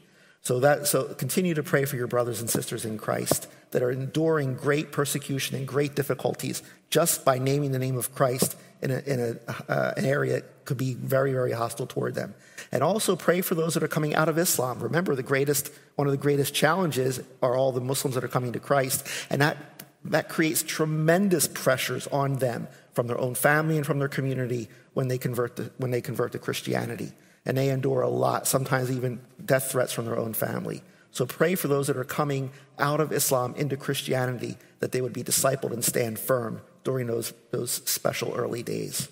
So, 0.48 0.62
that, 0.62 0.88
so 0.88 1.14
continue 1.14 1.56
to 1.56 1.62
pray 1.62 1.84
for 1.84 1.98
your 1.98 2.08
brothers 2.08 2.40
and 2.40 2.50
sisters 2.50 2.86
in 2.86 2.98
Christ 2.98 3.50
that 3.72 3.84
are 3.84 3.92
enduring 3.92 4.56
great 4.56 4.94
persecution 4.94 5.58
and 5.58 5.68
great 5.68 5.94
difficulties 5.94 6.64
just 6.90 7.26
by 7.26 7.38
naming 7.38 7.74
the 7.74 7.80
name 7.80 7.98
of 7.98 8.16
Christ 8.16 8.56
in, 8.82 8.92
a, 8.92 9.00
in 9.00 9.20
a, 9.20 9.52
uh, 9.70 9.94
an 9.98 10.06
area 10.06 10.36
that 10.36 10.64
could 10.64 10.78
be 10.78 10.94
very, 10.94 11.34
very 11.34 11.52
hostile 11.52 11.86
toward 11.86 12.16
them. 12.16 12.34
And 12.72 12.82
also 12.82 13.18
pray 13.18 13.42
for 13.42 13.56
those 13.56 13.74
that 13.74 13.84
are 13.84 13.90
coming 13.90 14.16
out 14.16 14.30
of 14.30 14.38
Islam. 14.38 14.80
Remember, 14.80 15.16
the 15.16 15.22
greatest, 15.22 15.70
one 15.96 16.08
of 16.08 16.12
the 16.12 16.18
greatest 16.18 16.54
challenges 16.54 17.20
are 17.42 17.58
all 17.58 17.74
the 17.74 17.82
Muslims 17.82 18.16
that 18.16 18.24
are 18.24 18.30
coming 18.30 18.54
to 18.54 18.60
Christ, 18.62 19.06
and 19.30 19.42
that, 19.42 19.58
that 20.06 20.30
creates 20.30 20.64
tremendous 20.64 21.50
pressures 21.50 22.08
on 22.08 22.36
them 22.36 22.70
from 22.94 23.08
their 23.08 23.20
own 23.20 23.36
family 23.36 23.76
and 23.76 23.86
from 23.86 24.00
their 24.00 24.08
community 24.08 24.70
when 24.94 25.10
they 25.10 25.18
convert 25.18 25.58
to, 25.58 25.72
when 25.76 25.92
they 25.92 26.00
convert 26.00 26.32
to 26.32 26.40
Christianity. 26.40 27.12
And 27.48 27.58
they 27.58 27.70
endure 27.70 28.02
a 28.02 28.10
lot, 28.10 28.46
sometimes 28.46 28.92
even 28.92 29.22
death 29.44 29.72
threats 29.72 29.94
from 29.94 30.06
their 30.06 30.20
own 30.20 30.34
family. 30.34 30.84
So 31.12 31.26
pray 31.26 31.56
for 31.56 31.68
those 31.68 31.88
that 31.88 31.98
are 31.98 32.04
coming 32.04 32.52
out 32.78 33.00
of 33.00 33.12
Islam 33.12 33.56
into 33.56 33.78
Christianity 33.78 34.58
that 34.82 34.92
they 34.92 35.02
would 35.02 35.14
be 35.14 35.24
discipled 35.24 35.72
and 35.72 35.84
stand 35.84 36.20
firm 36.20 36.62
during 36.84 37.08
those, 37.08 37.34
those 37.52 37.72
special 37.90 38.34
early 38.36 38.62
days. 38.62 39.08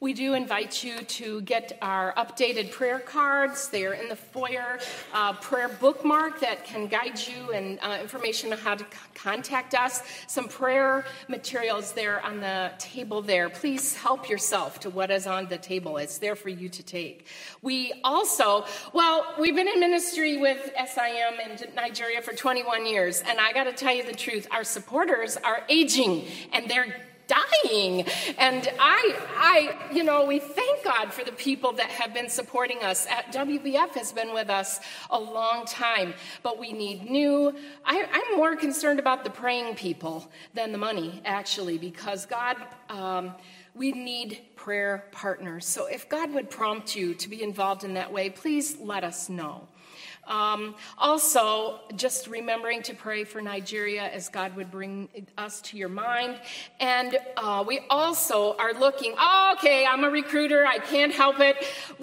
We 0.00 0.12
do 0.12 0.34
invite 0.34 0.84
you 0.84 0.96
to 1.00 1.40
get 1.40 1.76
our 1.82 2.14
updated 2.14 2.70
prayer 2.70 3.00
cards. 3.00 3.68
They 3.68 3.84
are 3.84 3.94
in 3.94 4.08
the 4.08 4.14
foyer 4.14 4.78
uh, 5.12 5.32
prayer 5.32 5.68
bookmark 5.68 6.38
that 6.38 6.64
can 6.64 6.86
guide 6.86 7.18
you 7.18 7.50
and 7.52 7.80
uh, 7.82 7.98
information 8.00 8.52
on 8.52 8.60
how 8.60 8.76
to 8.76 8.84
c- 8.84 8.90
contact 9.16 9.74
us. 9.74 10.02
Some 10.28 10.46
prayer 10.46 11.04
materials 11.26 11.94
there 11.94 12.24
on 12.24 12.38
the 12.38 12.70
table 12.78 13.22
there. 13.22 13.50
Please 13.50 13.96
help 13.96 14.28
yourself 14.28 14.78
to 14.80 14.90
what 14.90 15.10
is 15.10 15.26
on 15.26 15.48
the 15.48 15.58
table. 15.58 15.96
It's 15.96 16.18
there 16.18 16.36
for 16.36 16.48
you 16.48 16.68
to 16.68 16.82
take. 16.84 17.26
We 17.60 17.92
also, 18.04 18.66
well, 18.92 19.34
we've 19.36 19.56
been 19.56 19.66
in 19.66 19.80
ministry 19.80 20.36
with 20.36 20.70
SIM 20.76 21.40
in 21.44 21.74
Nigeria 21.74 22.22
for 22.22 22.34
21 22.34 22.86
years, 22.86 23.24
and 23.26 23.40
I 23.40 23.52
got 23.52 23.64
to 23.64 23.72
tell 23.72 23.96
you 23.96 24.04
the 24.04 24.14
truth, 24.14 24.46
our 24.52 24.62
supporters 24.62 25.36
are 25.38 25.64
aging 25.68 26.24
and 26.52 26.70
they're 26.70 26.94
dying. 27.28 28.06
And 28.38 28.68
I, 28.80 29.16
I, 29.36 29.92
you 29.92 30.02
know, 30.02 30.24
we 30.24 30.40
thank 30.40 30.82
God 30.82 31.12
for 31.12 31.24
the 31.24 31.32
people 31.32 31.72
that 31.74 31.90
have 31.90 32.12
been 32.12 32.28
supporting 32.28 32.82
us. 32.82 33.06
At 33.06 33.32
WBF 33.32 33.90
has 33.90 34.12
been 34.12 34.34
with 34.34 34.50
us 34.50 34.80
a 35.10 35.20
long 35.20 35.64
time, 35.66 36.14
but 36.42 36.58
we 36.58 36.72
need 36.72 37.08
new. 37.08 37.54
I, 37.84 37.96
am 37.98 38.36
more 38.36 38.56
concerned 38.56 38.98
about 38.98 39.24
the 39.24 39.30
praying 39.30 39.76
people 39.76 40.30
than 40.54 40.72
the 40.72 40.78
money, 40.78 41.22
actually, 41.24 41.78
because 41.78 42.26
God. 42.26 42.56
Um, 42.88 43.34
we 43.74 43.92
need 43.92 44.40
prayer 44.56 45.04
partners. 45.12 45.64
So 45.64 45.86
if 45.86 46.08
God 46.08 46.34
would 46.34 46.50
prompt 46.50 46.96
you 46.96 47.14
to 47.14 47.28
be 47.28 47.44
involved 47.44 47.84
in 47.84 47.94
that 47.94 48.12
way, 48.12 48.28
please 48.28 48.76
let 48.80 49.04
us 49.04 49.28
know. 49.28 49.68
Um, 50.28 50.74
also, 50.98 51.80
just 51.96 52.28
remembering 52.28 52.82
to 52.82 52.94
pray 52.94 53.24
for 53.24 53.40
Nigeria 53.40 54.02
as 54.02 54.28
God 54.28 54.54
would 54.56 54.70
bring 54.70 55.08
us 55.38 55.60
to 55.62 55.78
your 55.78 55.88
mind. 55.88 56.38
And 56.80 57.16
uh, 57.36 57.64
we 57.66 57.80
also 57.88 58.54
are 58.58 58.74
looking, 58.74 59.14
oh, 59.18 59.54
okay, 59.56 59.86
I'm 59.86 60.04
a 60.04 60.10
recruiter, 60.10 60.66
I 60.66 60.78
can't 60.78 61.12
help 61.12 61.40
it. 61.40 61.56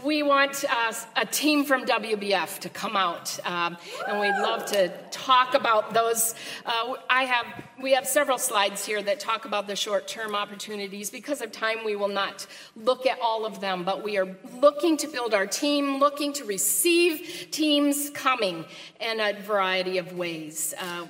We 0.03 0.23
want 0.23 0.65
uh, 0.69 0.93
a 1.15 1.25
team 1.25 1.65
from 1.65 1.85
WBF 1.85 2.59
to 2.59 2.69
come 2.69 2.95
out, 2.97 3.39
um, 3.45 3.77
and 4.07 4.19
we'd 4.19 4.41
love 4.41 4.65
to 4.67 4.91
talk 5.11 5.53
about 5.53 5.93
those. 5.93 6.33
Uh, 6.65 6.95
I 7.09 7.23
have, 7.23 7.45
we 7.81 7.93
have 7.93 8.07
several 8.07 8.39
slides 8.39 8.85
here 8.85 9.01
that 9.03 9.19
talk 9.19 9.45
about 9.45 9.67
the 9.67 9.75
short 9.75 10.07
term 10.07 10.33
opportunities. 10.33 11.11
Because 11.11 11.41
of 11.41 11.51
time, 11.51 11.77
we 11.85 11.95
will 11.95 12.07
not 12.07 12.47
look 12.75 13.05
at 13.05 13.19
all 13.21 13.45
of 13.45 13.61
them, 13.61 13.83
but 13.83 14.03
we 14.03 14.17
are 14.17 14.35
looking 14.59 14.97
to 14.97 15.07
build 15.07 15.33
our 15.33 15.45
team, 15.45 15.99
looking 15.99 16.33
to 16.33 16.45
receive 16.45 17.49
teams 17.51 18.09
coming 18.15 18.65
in 18.99 19.19
a 19.19 19.33
variety 19.33 19.99
of 19.99 20.17
ways. 20.17 20.73
Uh, 20.79 21.05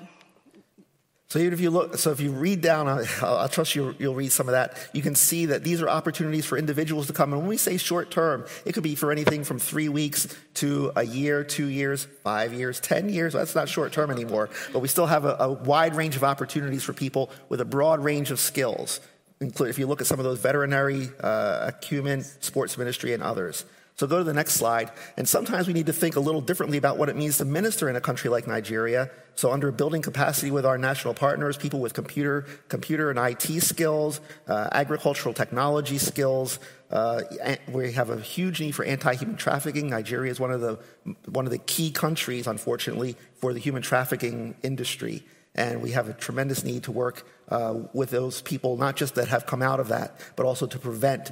so 1.35 1.39
even 1.39 1.53
if 1.53 1.59
you 1.59 1.69
look, 1.69 1.97
so 1.97 2.11
if 2.11 2.21
you 2.21 2.31
read 2.31 2.61
down, 2.61 2.87
I 2.87 3.47
trust 3.47 3.75
you'll, 3.75 3.93
you'll, 3.99 4.15
read 4.15 4.31
some 4.31 4.47
of 4.47 4.53
that. 4.53 4.77
You 4.93 5.01
can 5.01 5.15
see 5.15 5.47
that 5.47 5.63
these 5.63 5.81
are 5.81 5.89
opportunities 5.89 6.45
for 6.45 6.57
individuals 6.57 7.07
to 7.07 7.13
come. 7.13 7.33
And 7.33 7.41
when 7.41 7.49
we 7.49 7.57
say 7.57 7.77
short 7.77 8.11
term, 8.11 8.45
it 8.63 8.73
could 8.73 8.83
be 8.83 8.95
for 8.95 9.11
anything 9.11 9.43
from 9.43 9.59
three 9.59 9.89
weeks 9.89 10.33
to 10.55 10.93
a 10.95 11.03
year, 11.03 11.43
two 11.43 11.65
years, 11.65 12.07
five 12.23 12.53
years, 12.53 12.79
ten 12.79 13.09
years. 13.09 13.33
That's 13.33 13.55
not 13.55 13.67
short 13.67 13.91
term 13.91 14.11
anymore. 14.11 14.49
But 14.71 14.79
we 14.79 14.87
still 14.87 15.07
have 15.07 15.25
a, 15.25 15.35
a 15.39 15.51
wide 15.51 15.95
range 15.95 16.15
of 16.15 16.23
opportunities 16.23 16.83
for 16.83 16.93
people 16.93 17.31
with 17.49 17.59
a 17.59 17.65
broad 17.65 18.01
range 18.01 18.31
of 18.31 18.39
skills. 18.39 19.01
Include 19.41 19.71
if 19.71 19.79
you 19.79 19.87
look 19.87 19.99
at 19.99 20.07
some 20.07 20.19
of 20.19 20.23
those 20.23 20.39
veterinary, 20.39 21.09
uh, 21.19 21.65
acumen, 21.67 22.23
sports 22.23 22.77
ministry, 22.77 23.13
and 23.13 23.21
others. 23.21 23.65
So 23.97 24.08
go 24.08 24.17
to 24.17 24.23
the 24.25 24.34
next 24.34 24.55
slide. 24.55 24.91
And 25.15 25.27
sometimes 25.27 25.67
we 25.67 25.73
need 25.73 25.86
to 25.86 25.93
think 25.93 26.17
a 26.17 26.19
little 26.19 26.41
differently 26.41 26.77
about 26.77 26.97
what 26.97 27.08
it 27.08 27.15
means 27.15 27.38
to 27.38 27.45
minister 27.45 27.89
in 27.89 27.95
a 27.95 28.01
country 28.01 28.29
like 28.29 28.45
Nigeria. 28.45 29.10
So 29.36 29.51
under 29.51 29.71
building 29.71 30.01
capacity 30.01 30.51
with 30.51 30.65
our 30.65 30.77
national 30.77 31.13
partners, 31.13 31.55
people 31.55 31.79
with 31.79 31.93
computer, 31.93 32.45
computer 32.67 33.10
and 33.10 33.17
IT 33.17 33.62
skills, 33.62 34.19
uh, 34.47 34.67
agricultural 34.73 35.34
technology 35.34 35.97
skills. 35.97 36.60
Uh, 36.91 37.21
we 37.69 37.93
have 37.93 38.10
a 38.10 38.19
huge 38.19 38.60
need 38.60 38.75
for 38.75 38.84
anti-human 38.84 39.38
trafficking. 39.38 39.89
Nigeria 39.89 40.31
is 40.31 40.39
one 40.39 40.51
of 40.51 40.62
the 40.62 40.77
one 41.29 41.45
of 41.45 41.51
the 41.51 41.58
key 41.58 41.91
countries, 41.91 42.47
unfortunately, 42.47 43.15
for 43.36 43.53
the 43.53 43.60
human 43.60 43.81
trafficking 43.81 44.55
industry. 44.62 45.23
And 45.55 45.81
we 45.81 45.91
have 45.91 46.10
a 46.10 46.13
tremendous 46.13 46.65
need 46.65 46.84
to 46.84 46.91
work 46.91 47.25
uh, 47.47 47.75
with 47.93 48.10
those 48.10 48.41
people, 48.41 48.75
not 48.75 48.97
just 48.97 49.15
that 49.15 49.29
have 49.29 49.45
come 49.45 49.62
out 49.62 49.79
of 49.79 49.88
that, 49.88 50.19
but 50.36 50.45
also 50.45 50.67
to 50.67 50.77
prevent 50.77 51.31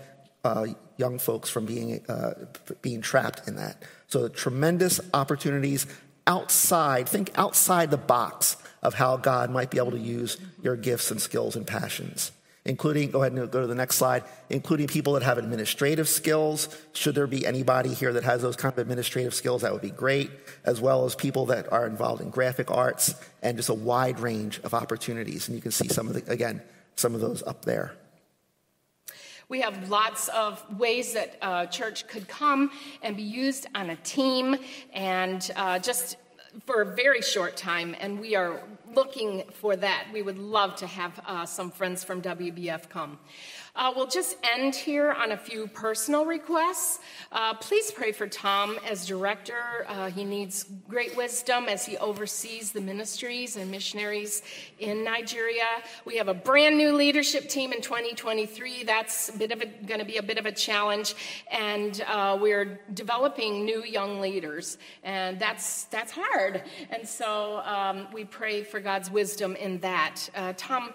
young 0.98 1.20
folks 1.20 1.50
from 1.50 1.66
being, 1.66 2.06
uh, 2.08 2.34
being 2.82 3.02
trapped 3.02 3.48
in 3.48 3.56
that. 3.56 3.82
So, 4.08 4.28
tremendous 4.28 5.00
opportunities 5.14 5.88
outside, 6.28 7.08
think 7.10 7.32
outside 7.36 7.92
the 7.92 7.98
box 7.98 8.58
of 8.82 8.94
how 8.94 9.18
God 9.18 9.50
might 9.50 9.72
be 9.72 9.78
able 9.78 9.92
to 9.92 10.00
use 10.00 10.38
your 10.62 10.76
gifts 10.76 11.12
and 11.12 11.22
skills 11.22 11.56
and 11.56 11.66
passions. 11.66 12.32
Including, 12.66 13.12
go 13.12 13.22
ahead 13.22 13.34
and 13.34 13.52
go 13.52 13.60
to 13.60 13.68
the 13.68 13.76
next 13.76 13.98
slide, 13.98 14.24
including 14.50 14.88
people 14.88 15.14
that 15.14 15.24
have 15.24 15.38
administrative 15.38 16.08
skills. 16.08 16.70
Should 16.94 17.14
there 17.14 17.28
be 17.28 17.46
anybody 17.46 17.94
here 17.94 18.14
that 18.14 18.24
has 18.24 18.42
those 18.42 18.56
kind 18.56 18.72
of 18.72 18.80
administrative 18.80 19.34
skills, 19.34 19.64
that 19.64 19.74
would 19.74 19.82
be 19.82 19.90
great, 19.90 20.32
as 20.64 20.80
well 20.80 21.04
as 21.04 21.14
people 21.14 21.48
that 21.48 21.70
are 21.74 21.86
involved 21.86 22.22
in 22.22 22.30
graphic 22.30 22.72
arts 22.72 23.16
and 23.42 23.58
just 23.58 23.68
a 23.68 23.74
wide 23.74 24.22
range 24.22 24.62
of 24.64 24.74
opportunities. 24.74 25.50
And 25.50 25.58
you 25.58 25.62
can 25.62 25.72
see 25.72 25.90
some 25.90 26.08
of 26.08 26.14
the, 26.14 26.32
again, 26.32 26.62
some 26.96 27.14
of 27.14 27.20
those 27.20 27.44
up 27.44 27.66
there. 27.66 27.96
We 29.50 29.62
have 29.62 29.90
lots 29.90 30.30
of 30.30 30.64
ways 30.80 31.14
that 31.14 31.38
uh, 31.42 31.66
church 31.68 32.08
could 32.08 32.28
come 32.28 32.72
and 33.02 33.16
be 33.16 33.24
used 33.24 33.68
on 33.76 33.90
a 33.90 33.96
team 33.98 34.58
and 34.94 35.50
uh, 35.56 35.80
just 35.80 36.18
for 36.66 36.82
a 36.82 36.96
very 36.96 37.22
short 37.22 37.58
time, 37.58 37.96
and 38.00 38.20
we 38.20 38.36
are 38.36 38.62
looking 38.94 39.44
for 39.54 39.76
that. 39.76 40.08
We 40.14 40.22
would 40.22 40.38
love 40.38 40.76
to 40.78 40.88
have 40.88 41.20
uh, 41.26 41.46
some 41.46 41.72
friends 41.72 42.04
from 42.04 42.22
WBF 42.22 42.90
come. 42.90 43.18
Uh, 43.76 43.92
we'll 43.96 44.06
just 44.06 44.38
end 44.44 44.76
here 44.76 45.12
on 45.12 45.32
a 45.32 45.38
few 45.38 45.66
personal 45.66 46.26
requests. 46.26 47.00
Uh, 47.32 47.56
please 47.56 47.90
pray 47.90 48.12
for 48.12 48.28
Tom 48.28 48.78
as 48.88 49.08
director. 49.08 49.84
Uh, 49.88 50.12
he 50.12 50.24
needs 50.24 50.68
great 50.88 51.18
wisdom 51.18 51.66
as 51.68 51.84
he 51.84 51.98
oversees 51.98 52.72
the 52.72 52.80
ministries 52.80 53.56
and 53.56 53.72
missionaries 53.72 54.44
in 54.78 55.04
Nigeria. 55.04 55.66
We 56.06 56.18
have 56.18 56.28
a 56.28 56.36
brand 56.36 56.78
new 56.78 56.94
leadership 56.94 57.50
team 57.50 57.74
in 57.74 57.82
2023. 57.82 58.84
That's 58.84 59.30
a 59.30 59.38
bit 59.40 59.52
of 59.52 59.64
going 59.88 60.00
to 60.00 60.06
be 60.06 60.18
a 60.18 60.24
bit 60.24 60.38
of 60.38 60.46
a 60.46 60.52
challenge, 60.52 61.16
and 61.50 62.00
uh, 62.08 62.38
we're 62.40 62.80
developing 62.94 63.66
new 63.66 63.84
young 63.84 64.22
leaders, 64.22 64.78
and 65.04 65.40
that's 65.40 65.86
that's 65.86 66.12
hard. 66.12 66.62
And 66.92 67.08
so 67.08 67.64
um, 67.66 68.06
we 68.14 68.24
pray 68.24 68.62
for 68.62 68.80
God's 68.80 69.10
wisdom 69.10 69.56
in 69.56 69.80
that. 69.80 70.30
Uh, 70.36 70.54
Tom 70.58 70.94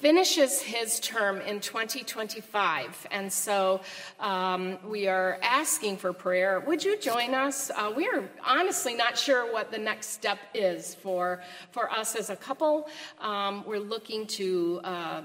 finishes 0.00 0.62
his 0.62 0.98
term 1.00 1.42
in 1.42 1.60
2025, 1.60 3.06
and 3.10 3.30
so 3.30 3.82
um, 4.18 4.78
we 4.82 5.06
are 5.06 5.38
asking 5.42 5.98
for 5.98 6.10
prayer. 6.14 6.60
Would 6.60 6.82
you 6.82 6.98
join 6.98 7.34
us? 7.34 7.70
Uh, 7.70 7.92
we 7.94 8.06
are 8.06 8.26
honestly 8.42 8.94
not 8.94 9.18
sure 9.18 9.52
what 9.52 9.70
the 9.70 9.76
next 9.76 10.08
step 10.08 10.38
is 10.54 10.94
for, 10.94 11.42
for 11.70 11.90
us 11.90 12.16
as 12.16 12.30
a 12.30 12.36
couple. 12.36 12.88
Um, 13.20 13.62
we're 13.66 13.78
looking 13.78 14.26
to 14.28 14.80
uh, 14.84 15.22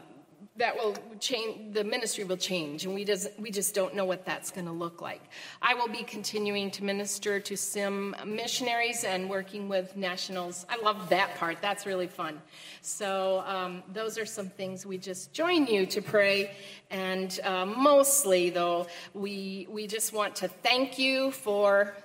that 0.58 0.76
will 0.76 0.96
change 1.20 1.74
the 1.74 1.84
ministry 1.84 2.24
will 2.24 2.38
change 2.38 2.86
and 2.86 2.96
we 2.96 3.04
just 3.04 3.28
we 3.38 3.52
just 3.52 3.76
don't 3.76 3.94
know 3.94 4.06
what 4.06 4.26
that's 4.26 4.52
going 4.52 4.66
to 4.66 4.72
look 4.72 5.02
like. 5.02 5.22
I 5.62 5.74
will 5.74 5.90
be 5.90 6.04
continuing 6.04 6.72
to 6.72 6.84
minister 6.84 7.40
to 7.42 7.58
SIM 7.58 8.16
missionaries 8.26 9.04
and 9.04 9.30
working 9.30 9.68
with 9.68 9.98
nationals. 9.98 10.66
I 10.70 10.78
love 10.82 11.10
that 11.10 11.36
part 11.36 11.58
that's 11.62 11.86
really 11.86 12.08
fun. 12.08 12.42
So 12.82 13.44
um, 13.46 13.84
those 13.92 14.18
are 14.18 14.26
some 14.26 14.50
things. 14.50 14.86
We 14.86 14.98
just 14.98 15.34
join 15.34 15.68
you 15.68 15.86
to 15.88 16.02
pray 16.02 16.52
and 16.90 17.38
uh, 17.44 17.66
mostly 17.66 18.50
though 18.50 18.88
we 19.14 19.68
we 19.70 19.88
just 19.88 20.14
want 20.14 20.36
to 20.38 20.48
thank 20.48 20.98
you 20.98 21.32
for 21.32 21.96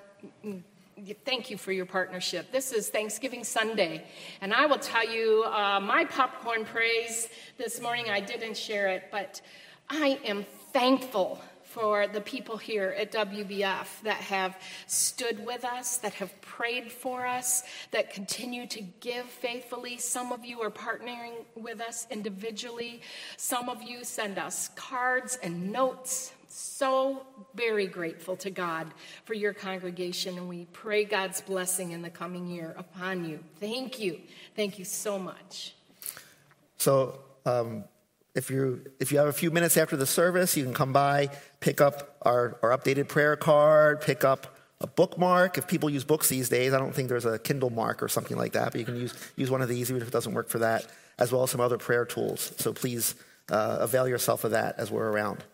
thank 1.24 1.50
you 1.50 1.56
for 1.56 1.72
your 1.72 1.86
partnership. 1.86 2.52
This 2.52 2.72
is 2.72 2.88
Thanksgiving 2.88 3.44
Sunday, 3.44 4.04
and 4.40 4.52
I 4.52 4.66
will 4.66 4.78
tell 4.78 5.08
you 5.08 5.44
uh, 5.44 5.80
my 5.80 6.04
popcorn 6.04 6.64
praise 6.64 7.28
this 7.58 7.80
morning. 7.80 8.10
I 8.10 8.20
didn't 8.20 8.56
share 8.56 8.88
it, 8.88 9.04
but 9.10 9.40
I 9.88 10.20
am 10.24 10.44
thankful 10.72 11.40
for 11.64 12.08
the 12.08 12.20
people 12.20 12.56
here 12.56 12.94
at 12.98 13.12
WBF 13.12 14.02
that 14.02 14.16
have 14.16 14.58
stood 14.86 15.44
with 15.46 15.64
us, 15.64 15.98
that 15.98 16.14
have 16.14 16.38
prayed 16.40 16.90
for 16.90 17.26
us, 17.26 17.62
that 17.92 18.12
continue 18.12 18.66
to 18.66 18.82
give 19.00 19.26
faithfully. 19.26 19.96
Some 19.96 20.32
of 20.32 20.44
you 20.44 20.60
are 20.62 20.70
partnering 20.70 21.44
with 21.54 21.80
us 21.80 22.08
individually, 22.10 23.02
some 23.36 23.68
of 23.68 23.82
you 23.82 24.04
send 24.04 24.38
us 24.38 24.68
cards 24.74 25.38
and 25.42 25.70
notes 25.70 26.32
so 26.52 27.26
very 27.54 27.86
grateful 27.86 28.36
to 28.36 28.50
God 28.50 28.88
for 29.24 29.34
your 29.34 29.52
congregation, 29.52 30.36
and 30.38 30.48
we 30.48 30.66
pray 30.72 31.04
God's 31.04 31.40
blessing 31.40 31.92
in 31.92 32.02
the 32.02 32.10
coming 32.10 32.46
year 32.46 32.74
upon 32.76 33.24
you. 33.24 33.40
Thank 33.58 34.00
you. 34.00 34.20
Thank 34.56 34.78
you 34.78 34.84
so 34.84 35.18
much. 35.18 35.74
So, 36.78 37.20
um, 37.46 37.84
if 38.34 38.50
you 38.50 38.82
if 39.00 39.10
you 39.10 39.18
have 39.18 39.26
a 39.26 39.32
few 39.32 39.50
minutes 39.50 39.76
after 39.76 39.96
the 39.96 40.06
service, 40.06 40.56
you 40.56 40.64
can 40.64 40.74
come 40.74 40.92
by, 40.92 41.30
pick 41.60 41.80
up 41.80 42.16
our, 42.22 42.58
our 42.62 42.76
updated 42.76 43.08
prayer 43.08 43.36
card, 43.36 44.00
pick 44.00 44.24
up 44.24 44.56
a 44.80 44.86
bookmark. 44.86 45.58
If 45.58 45.66
people 45.66 45.90
use 45.90 46.04
books 46.04 46.28
these 46.28 46.48
days, 46.48 46.72
I 46.72 46.78
don't 46.78 46.94
think 46.94 47.08
there's 47.08 47.24
a 47.24 47.38
Kindle 47.38 47.70
mark 47.70 48.02
or 48.02 48.08
something 48.08 48.36
like 48.36 48.52
that, 48.52 48.72
but 48.72 48.78
you 48.78 48.84
can 48.84 48.96
use 48.96 49.14
use 49.36 49.50
one 49.50 49.62
of 49.62 49.68
these 49.68 49.90
even 49.90 50.00
if 50.00 50.08
it 50.08 50.12
doesn't 50.12 50.32
work 50.32 50.48
for 50.48 50.60
that, 50.60 50.86
as 51.18 51.32
well 51.32 51.42
as 51.42 51.50
some 51.50 51.60
other 51.60 51.78
prayer 51.78 52.04
tools. 52.04 52.52
So 52.58 52.72
please 52.72 53.14
uh, 53.50 53.78
avail 53.80 54.08
yourself 54.08 54.44
of 54.44 54.52
that 54.52 54.78
as 54.78 54.90
we're 54.90 55.10
around. 55.10 55.44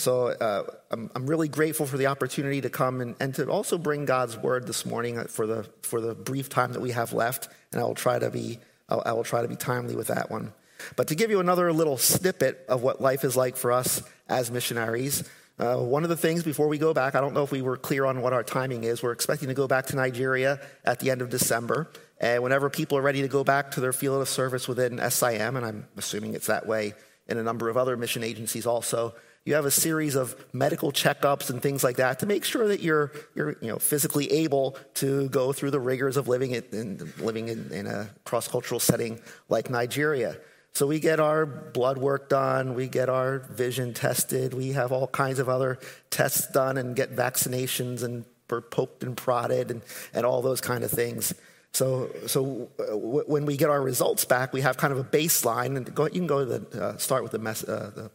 So 0.00 0.28
uh, 0.28 0.64
I'm, 0.90 1.10
I'm, 1.14 1.26
really 1.26 1.48
grateful 1.48 1.84
for 1.84 1.98
the 1.98 2.06
opportunity 2.06 2.62
to 2.62 2.70
come 2.70 3.02
and, 3.02 3.14
and, 3.20 3.34
to 3.34 3.48
also 3.50 3.76
bring 3.76 4.06
God's 4.06 4.36
word 4.36 4.66
this 4.66 4.86
morning 4.86 5.22
for 5.24 5.46
the, 5.46 5.68
for 5.82 6.00
the 6.00 6.14
brief 6.14 6.48
time 6.48 6.72
that 6.72 6.80
we 6.80 6.92
have 6.92 7.12
left. 7.12 7.48
And 7.70 7.80
I 7.80 7.84
will 7.84 7.94
try 7.94 8.18
to 8.18 8.30
be, 8.30 8.58
I'll, 8.88 9.02
I 9.04 9.12
will 9.12 9.24
try 9.24 9.42
to 9.42 9.48
be 9.48 9.56
timely 9.56 9.94
with 9.94 10.06
that 10.06 10.30
one. 10.30 10.54
But 10.96 11.08
to 11.08 11.14
give 11.14 11.30
you 11.30 11.38
another 11.38 11.70
little 11.70 11.98
snippet 11.98 12.64
of 12.66 12.82
what 12.82 13.02
life 13.02 13.24
is 13.24 13.36
like 13.36 13.58
for 13.58 13.72
us 13.72 14.02
as 14.26 14.50
missionaries, 14.50 15.28
uh, 15.58 15.76
one 15.76 16.02
of 16.02 16.08
the 16.08 16.16
things 16.16 16.42
before 16.42 16.68
we 16.68 16.78
go 16.78 16.94
back, 16.94 17.14
I 17.14 17.20
don't 17.20 17.34
know 17.34 17.42
if 17.42 17.52
we 17.52 17.60
were 17.60 17.76
clear 17.76 18.06
on 18.06 18.22
what 18.22 18.32
our 18.32 18.42
timing 18.42 18.84
is. 18.84 19.02
We're 19.02 19.12
expecting 19.12 19.48
to 19.48 19.54
go 19.54 19.68
back 19.68 19.86
to 19.86 19.96
Nigeria 19.96 20.60
at 20.86 21.00
the 21.00 21.10
end 21.10 21.20
of 21.20 21.28
December. 21.28 21.90
And 22.18 22.42
whenever 22.42 22.70
people 22.70 22.96
are 22.96 23.02
ready 23.02 23.20
to 23.20 23.28
go 23.28 23.44
back 23.44 23.72
to 23.72 23.80
their 23.80 23.92
field 23.92 24.22
of 24.22 24.28
service 24.30 24.66
within 24.66 24.98
SIM, 25.10 25.56
and 25.56 25.66
I'm 25.66 25.88
assuming 25.98 26.32
it's 26.32 26.46
that 26.46 26.66
way 26.66 26.94
in 27.28 27.36
a 27.36 27.42
number 27.42 27.68
of 27.68 27.76
other 27.76 27.98
mission 27.98 28.24
agencies 28.24 28.66
also, 28.66 29.14
you 29.44 29.54
have 29.54 29.64
a 29.64 29.70
series 29.70 30.16
of 30.16 30.36
medical 30.52 30.92
checkups 30.92 31.50
and 31.50 31.62
things 31.62 31.82
like 31.82 31.96
that 31.96 32.18
to 32.18 32.26
make 32.26 32.44
sure 32.44 32.68
that 32.68 32.80
you're, 32.80 33.10
you're 33.34 33.56
you 33.60 33.68
know, 33.68 33.78
physically 33.78 34.30
able 34.30 34.76
to 34.94 35.28
go 35.30 35.52
through 35.52 35.70
the 35.70 35.80
rigors 35.80 36.16
of 36.16 36.28
living 36.28 36.50
in, 36.52 37.12
living 37.18 37.48
in, 37.48 37.72
in 37.72 37.86
a 37.86 38.10
cross 38.24 38.46
cultural 38.46 38.78
setting 38.78 39.20
like 39.48 39.70
Nigeria. 39.70 40.36
So 40.72 40.86
we 40.86 41.00
get 41.00 41.18
our 41.20 41.46
blood 41.46 41.98
work 41.98 42.28
done, 42.28 42.74
we 42.74 42.86
get 42.86 43.08
our 43.08 43.40
vision 43.40 43.92
tested, 43.92 44.54
we 44.54 44.72
have 44.72 44.92
all 44.92 45.08
kinds 45.08 45.38
of 45.38 45.48
other 45.48 45.78
tests 46.10 46.46
done 46.52 46.76
and 46.76 46.94
get 46.94 47.16
vaccinations 47.16 48.02
and 48.02 48.24
we're 48.48 48.60
poked 48.60 49.02
and 49.02 49.16
prodded 49.16 49.70
and, 49.70 49.82
and 50.12 50.26
all 50.26 50.42
those 50.42 50.60
kind 50.60 50.84
of 50.84 50.90
things. 50.90 51.34
So, 51.72 52.10
so 52.26 52.68
uh, 52.78 52.86
w- 52.86 53.24
when 53.26 53.46
we 53.46 53.56
get 53.56 53.70
our 53.70 53.80
results 53.80 54.24
back, 54.24 54.52
we 54.52 54.60
have 54.60 54.76
kind 54.76 54.92
of 54.92 54.98
a 54.98 55.04
baseline. 55.04 55.76
And 55.76 55.94
go, 55.94 56.04
you 56.04 56.10
can 56.10 56.26
go 56.26 56.44
to 56.44 56.58
the, 56.58 56.84
uh, 56.84 56.96
start 56.98 57.22
with 57.22 57.32
the, 57.32 57.38
mess, 57.38 57.62
uh, 57.62 57.90
the 57.94 58.10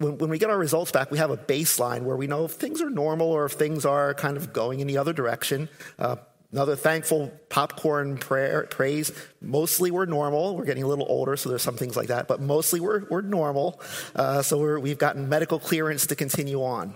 when, 0.00 0.16
when 0.16 0.30
we 0.30 0.38
get 0.38 0.48
our 0.50 0.58
results 0.58 0.90
back, 0.90 1.10
we 1.10 1.18
have 1.18 1.30
a 1.30 1.36
baseline 1.36 2.02
where 2.02 2.16
we 2.16 2.26
know 2.26 2.46
if 2.46 2.52
things 2.52 2.80
are 2.80 2.88
normal 2.88 3.28
or 3.28 3.44
if 3.44 3.52
things 3.52 3.84
are 3.84 4.14
kind 4.14 4.36
of 4.36 4.52
going 4.52 4.80
in 4.80 4.86
the 4.86 4.96
other 4.96 5.12
direction. 5.12 5.68
Uh, 5.98 6.16
another 6.52 6.74
thankful 6.74 7.30
popcorn 7.50 8.16
prayer, 8.16 8.66
praise. 8.70 9.12
Mostly 9.42 9.90
we're 9.90 10.06
normal. 10.06 10.56
We're 10.56 10.64
getting 10.64 10.84
a 10.84 10.88
little 10.88 11.04
older, 11.06 11.36
so 11.36 11.50
there's 11.50 11.62
some 11.62 11.76
things 11.76 11.96
like 11.96 12.08
that, 12.08 12.28
but 12.28 12.40
mostly 12.40 12.80
we're, 12.80 13.04
we're 13.10 13.20
normal. 13.20 13.80
Uh, 14.16 14.40
so 14.40 14.58
we're, 14.58 14.78
we've 14.78 14.98
gotten 14.98 15.28
medical 15.28 15.58
clearance 15.58 16.06
to 16.06 16.16
continue 16.16 16.62
on. 16.62 16.94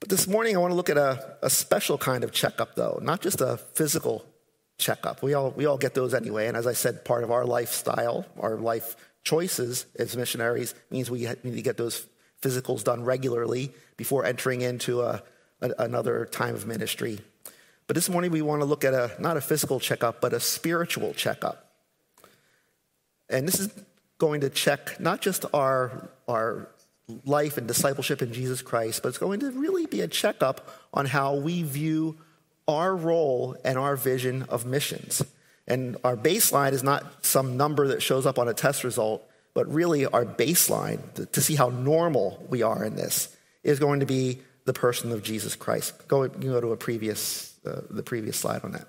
But 0.00 0.10
this 0.10 0.28
morning, 0.28 0.56
I 0.56 0.60
want 0.60 0.72
to 0.72 0.76
look 0.76 0.90
at 0.90 0.98
a, 0.98 1.38
a 1.42 1.48
special 1.48 1.96
kind 1.96 2.22
of 2.22 2.32
checkup, 2.32 2.74
though, 2.74 3.00
not 3.02 3.22
just 3.22 3.40
a 3.40 3.56
physical 3.56 4.26
checkup. 4.76 5.22
We 5.22 5.32
all, 5.32 5.50
we 5.52 5.64
all 5.64 5.78
get 5.78 5.94
those 5.94 6.12
anyway. 6.12 6.48
And 6.48 6.56
as 6.56 6.66
I 6.66 6.74
said, 6.74 7.04
part 7.04 7.24
of 7.24 7.30
our 7.30 7.46
lifestyle, 7.46 8.26
our 8.38 8.56
life 8.56 8.94
choices 9.24 9.86
as 9.98 10.16
missionaries 10.16 10.74
means 10.90 11.10
we 11.10 11.26
need 11.42 11.56
to 11.56 11.62
get 11.62 11.76
those 11.76 12.06
physicals 12.42 12.84
done 12.84 13.04
regularly 13.04 13.72
before 13.96 14.24
entering 14.24 14.60
into 14.60 15.02
a, 15.02 15.22
a, 15.60 15.70
another 15.78 16.26
time 16.26 16.54
of 16.54 16.66
ministry. 16.66 17.18
But 17.86 17.94
this 17.94 18.08
morning 18.08 18.30
we 18.30 18.42
want 18.42 18.60
to 18.60 18.66
look 18.66 18.84
at 18.84 18.94
a 18.94 19.10
not 19.18 19.36
a 19.36 19.40
physical 19.40 19.80
checkup, 19.80 20.20
but 20.20 20.32
a 20.32 20.40
spiritual 20.40 21.14
checkup. 21.14 21.72
And 23.30 23.46
this 23.46 23.58
is 23.60 23.70
going 24.18 24.40
to 24.42 24.50
check 24.50 25.00
not 25.00 25.20
just 25.20 25.44
our, 25.54 26.10
our 26.26 26.68
life 27.24 27.56
and 27.56 27.66
discipleship 27.66 28.20
in 28.20 28.32
Jesus 28.32 28.62
Christ, 28.62 29.02
but 29.02 29.10
it's 29.10 29.18
going 29.18 29.40
to 29.40 29.50
really 29.52 29.86
be 29.86 30.00
a 30.00 30.08
checkup 30.08 30.68
on 30.92 31.06
how 31.06 31.34
we 31.36 31.62
view 31.62 32.18
our 32.66 32.94
role 32.94 33.56
and 33.64 33.78
our 33.78 33.96
vision 33.96 34.44
of 34.44 34.66
missions. 34.66 35.22
And 35.68 35.98
our 36.02 36.16
baseline 36.16 36.72
is 36.72 36.82
not 36.82 37.24
some 37.24 37.58
number 37.58 37.88
that 37.88 38.02
shows 38.02 38.24
up 38.24 38.38
on 38.38 38.48
a 38.48 38.54
test 38.54 38.84
result, 38.84 39.28
but 39.52 39.72
really 39.72 40.06
our 40.06 40.24
baseline 40.24 41.00
to, 41.14 41.26
to 41.26 41.40
see 41.42 41.54
how 41.54 41.68
normal 41.68 42.44
we 42.48 42.62
are 42.62 42.82
in 42.82 42.96
this 42.96 43.36
is 43.62 43.78
going 43.78 44.00
to 44.00 44.06
be 44.06 44.40
the 44.64 44.72
person 44.72 45.12
of 45.12 45.22
Jesus 45.22 45.54
Christ. 45.54 46.08
Go, 46.08 46.22
you 46.24 46.30
go 46.30 46.60
to 46.60 46.72
a 46.72 46.76
previous, 46.76 47.54
uh, 47.66 47.82
the 47.90 48.02
previous 48.02 48.38
slide 48.38 48.64
on 48.64 48.72
that. 48.72 48.88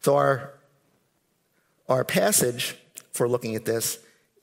So 0.00 0.16
our, 0.16 0.54
our 1.90 2.04
passage 2.04 2.74
for 3.12 3.28
looking 3.28 3.54
at 3.54 3.66
this, 3.66 3.98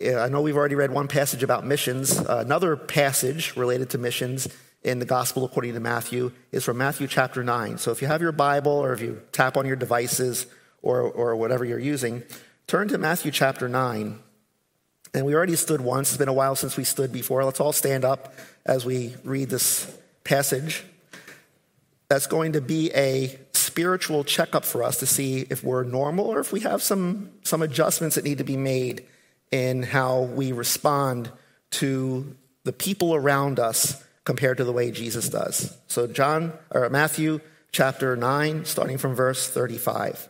uh, 0.05 0.19
I 0.19 0.29
know 0.29 0.41
we've 0.41 0.57
already 0.57 0.75
read 0.75 0.91
one 0.91 1.07
passage 1.07 1.41
about 1.41 1.65
missions. 1.65 2.19
Uh, 2.19 2.43
another 2.45 2.75
passage 2.75 3.55
related 3.55 3.89
to 3.91 3.97
missions 3.97 4.47
in 4.83 4.99
the 4.99 5.05
Gospel 5.05 5.45
according 5.45 5.73
to 5.73 5.79
Matthew 5.79 6.31
is 6.51 6.63
from 6.63 6.77
Matthew 6.77 7.07
chapter 7.07 7.43
9. 7.43 7.79
So 7.79 7.91
if 7.91 8.03
you 8.03 8.07
have 8.07 8.21
your 8.21 8.31
Bible 8.33 8.71
or 8.73 8.93
if 8.93 9.01
you 9.01 9.19
tap 9.31 9.57
on 9.57 9.65
your 9.65 9.77
devices 9.77 10.45
or, 10.83 11.01
or 11.01 11.35
whatever 11.35 11.65
you're 11.65 11.79
using, 11.79 12.21
turn 12.67 12.87
to 12.89 12.99
Matthew 12.99 13.31
chapter 13.31 13.67
9. 13.67 14.19
And 15.15 15.25
we 15.25 15.33
already 15.33 15.55
stood 15.55 15.81
once. 15.81 16.09
It's 16.09 16.17
been 16.17 16.27
a 16.27 16.33
while 16.33 16.55
since 16.55 16.77
we 16.77 16.83
stood 16.83 17.11
before. 17.11 17.43
Let's 17.43 17.59
all 17.59 17.73
stand 17.73 18.05
up 18.05 18.35
as 18.65 18.85
we 18.85 19.15
read 19.23 19.49
this 19.49 19.91
passage. 20.23 20.83
That's 22.09 22.27
going 22.27 22.53
to 22.53 22.61
be 22.61 22.91
a 22.93 23.39
spiritual 23.53 24.23
checkup 24.23 24.65
for 24.65 24.83
us 24.83 24.99
to 24.99 25.07
see 25.07 25.47
if 25.49 25.63
we're 25.63 25.83
normal 25.83 26.25
or 26.25 26.39
if 26.39 26.51
we 26.51 26.59
have 26.59 26.83
some, 26.83 27.31
some 27.43 27.61
adjustments 27.61 28.15
that 28.15 28.23
need 28.23 28.37
to 28.37 28.43
be 28.43 28.57
made 28.57 29.05
in 29.51 29.83
how 29.83 30.21
we 30.21 30.51
respond 30.51 31.31
to 31.71 32.35
the 32.63 32.73
people 32.73 33.15
around 33.15 33.59
us 33.59 34.03
compared 34.25 34.57
to 34.57 34.63
the 34.63 34.71
way 34.71 34.91
Jesus 34.91 35.29
does. 35.29 35.77
So 35.87 36.07
John 36.07 36.53
or 36.71 36.89
Matthew 36.89 37.39
chapter 37.71 38.15
9 38.15 38.65
starting 38.65 38.97
from 38.97 39.15
verse 39.15 39.47
35. 39.49 40.29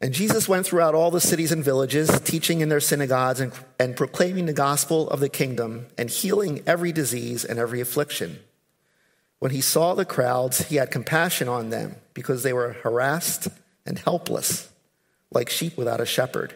And 0.00 0.14
Jesus 0.14 0.48
went 0.48 0.64
throughout 0.64 0.94
all 0.94 1.10
the 1.10 1.20
cities 1.20 1.52
and 1.52 1.62
villages, 1.62 2.20
teaching 2.20 2.62
in 2.62 2.70
their 2.70 2.80
synagogues 2.80 3.40
and, 3.40 3.52
and, 3.78 3.96
proclaiming 3.96 4.46
the 4.46 4.54
gospel 4.54 5.10
of 5.10 5.20
the 5.20 5.28
kingdom 5.28 5.86
and 5.98 6.08
healing 6.08 6.62
every 6.66 6.90
disease 6.90 7.44
and 7.44 7.58
every 7.58 7.82
affliction. 7.82 8.38
When 9.40 9.50
he 9.50 9.60
saw 9.60 9.94
the 9.94 10.06
crowds, 10.06 10.68
he 10.68 10.76
had 10.76 10.90
compassion 10.90 11.48
on 11.48 11.68
them 11.68 11.96
because 12.14 12.42
they 12.42 12.54
were 12.54 12.72
harassed 12.72 13.48
and 13.84 13.98
helpless, 13.98 14.70
like 15.30 15.50
sheep 15.50 15.76
without 15.76 16.00
a 16.00 16.06
shepherd. 16.06 16.54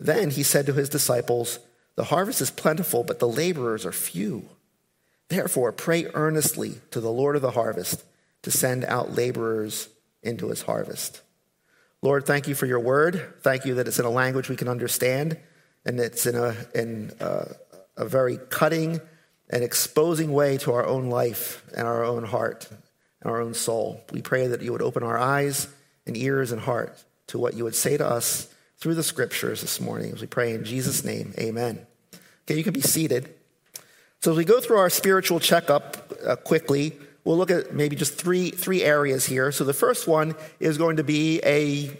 Then 0.00 0.30
he 0.30 0.42
said 0.42 0.64
to 0.66 0.72
his 0.72 0.88
disciples, 0.88 1.58
The 1.96 2.04
harvest 2.04 2.40
is 2.40 2.50
plentiful, 2.50 3.04
but 3.04 3.18
the 3.18 3.28
laborers 3.28 3.84
are 3.84 3.92
few. 3.92 4.48
Therefore, 5.28 5.72
pray 5.72 6.06
earnestly 6.14 6.80
to 6.92 7.00
the 7.00 7.10
Lord 7.10 7.36
of 7.36 7.42
the 7.42 7.50
harvest 7.50 8.04
to 8.42 8.50
send 8.50 8.84
out 8.84 9.14
laborers 9.14 9.88
into 10.22 10.48
his 10.48 10.62
harvest. 10.62 11.20
Lord, 12.00 12.26
thank 12.26 12.46
you 12.46 12.54
for 12.54 12.66
your 12.66 12.80
word. 12.80 13.34
Thank 13.42 13.64
you 13.64 13.74
that 13.74 13.88
it's 13.88 13.98
in 13.98 14.04
a 14.04 14.10
language 14.10 14.48
we 14.48 14.56
can 14.56 14.68
understand 14.68 15.36
and 15.84 15.98
it's 15.98 16.26
in 16.26 16.36
a, 16.36 16.54
in 16.74 17.12
a, 17.18 17.48
a 17.96 18.04
very 18.04 18.38
cutting 18.50 19.00
and 19.50 19.64
exposing 19.64 20.32
way 20.32 20.58
to 20.58 20.72
our 20.72 20.86
own 20.86 21.08
life 21.08 21.64
and 21.76 21.86
our 21.86 22.04
own 22.04 22.24
heart 22.24 22.68
and 22.70 23.30
our 23.30 23.40
own 23.40 23.54
soul. 23.54 24.04
We 24.12 24.22
pray 24.22 24.46
that 24.46 24.62
you 24.62 24.72
would 24.72 24.82
open 24.82 25.02
our 25.02 25.18
eyes 25.18 25.66
and 26.06 26.16
ears 26.16 26.52
and 26.52 26.60
heart 26.60 27.02
to 27.28 27.38
what 27.38 27.54
you 27.54 27.64
would 27.64 27.74
say 27.74 27.96
to 27.96 28.06
us 28.06 28.52
through 28.78 28.94
the 28.94 29.02
scriptures 29.02 29.60
this 29.60 29.80
morning. 29.80 30.12
As 30.12 30.20
we 30.20 30.26
pray 30.28 30.54
in 30.54 30.64
Jesus' 30.64 31.04
name, 31.04 31.34
amen. 31.38 31.84
Okay, 32.44 32.56
you 32.56 32.64
can 32.64 32.72
be 32.72 32.80
seated. 32.80 33.34
So 34.20 34.30
as 34.32 34.36
we 34.36 34.44
go 34.44 34.60
through 34.60 34.78
our 34.78 34.90
spiritual 34.90 35.40
checkup 35.40 36.12
uh, 36.26 36.36
quickly, 36.36 36.96
we'll 37.28 37.36
look 37.36 37.50
at 37.50 37.74
maybe 37.74 37.94
just 37.94 38.14
three, 38.14 38.48
three 38.48 38.82
areas 38.82 39.26
here. 39.26 39.52
So 39.52 39.62
the 39.62 39.74
first 39.74 40.08
one 40.08 40.34
is 40.60 40.78
going 40.78 40.96
to 40.96 41.04
be 41.04 41.42
a, 41.44 41.90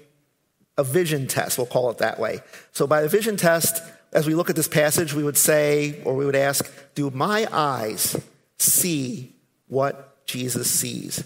a 0.79 0.83
vision 0.83 1.27
test, 1.27 1.59
we'll 1.59 1.67
call 1.67 1.91
it 1.91 1.99
that 1.99 2.19
way. 2.19 2.41
So 2.73 2.87
by 2.87 3.03
the 3.03 3.11
vision 3.11 3.37
test, 3.37 3.83
as 4.14 4.27
we 4.27 4.35
look 4.35 4.49
at 4.49 4.57
this 4.57 4.69
passage, 4.69 5.12
we 5.12 5.23
would 5.23 5.37
say, 5.37 6.01
or 6.05 6.14
we 6.14 6.25
would 6.25 6.35
ask, 6.35 6.73
do 6.95 7.11
my 7.11 7.47
eyes 7.53 8.19
see 8.59 9.37
what 9.67 10.25
Jesus 10.25 10.71
sees? 10.71 11.23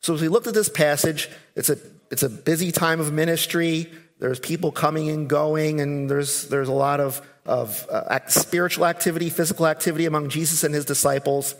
So 0.00 0.14
as 0.14 0.20
we 0.20 0.26
looked 0.26 0.48
at 0.48 0.54
this 0.54 0.68
passage, 0.68 1.30
it's 1.54 1.70
a, 1.70 1.78
it's 2.10 2.24
a 2.24 2.28
busy 2.28 2.72
time 2.72 2.98
of 2.98 3.12
ministry. 3.12 3.88
There's 4.18 4.40
people 4.40 4.72
coming 4.72 5.10
and 5.10 5.28
going, 5.28 5.80
and 5.80 6.10
there's, 6.10 6.48
there's 6.48 6.68
a 6.68 6.72
lot 6.72 6.98
of, 6.98 7.24
of 7.46 7.86
uh, 7.88 8.18
spiritual 8.26 8.86
activity, 8.86 9.30
physical 9.30 9.68
activity 9.68 10.06
among 10.06 10.28
Jesus 10.28 10.64
and 10.64 10.74
his 10.74 10.84
disciples. 10.84 11.54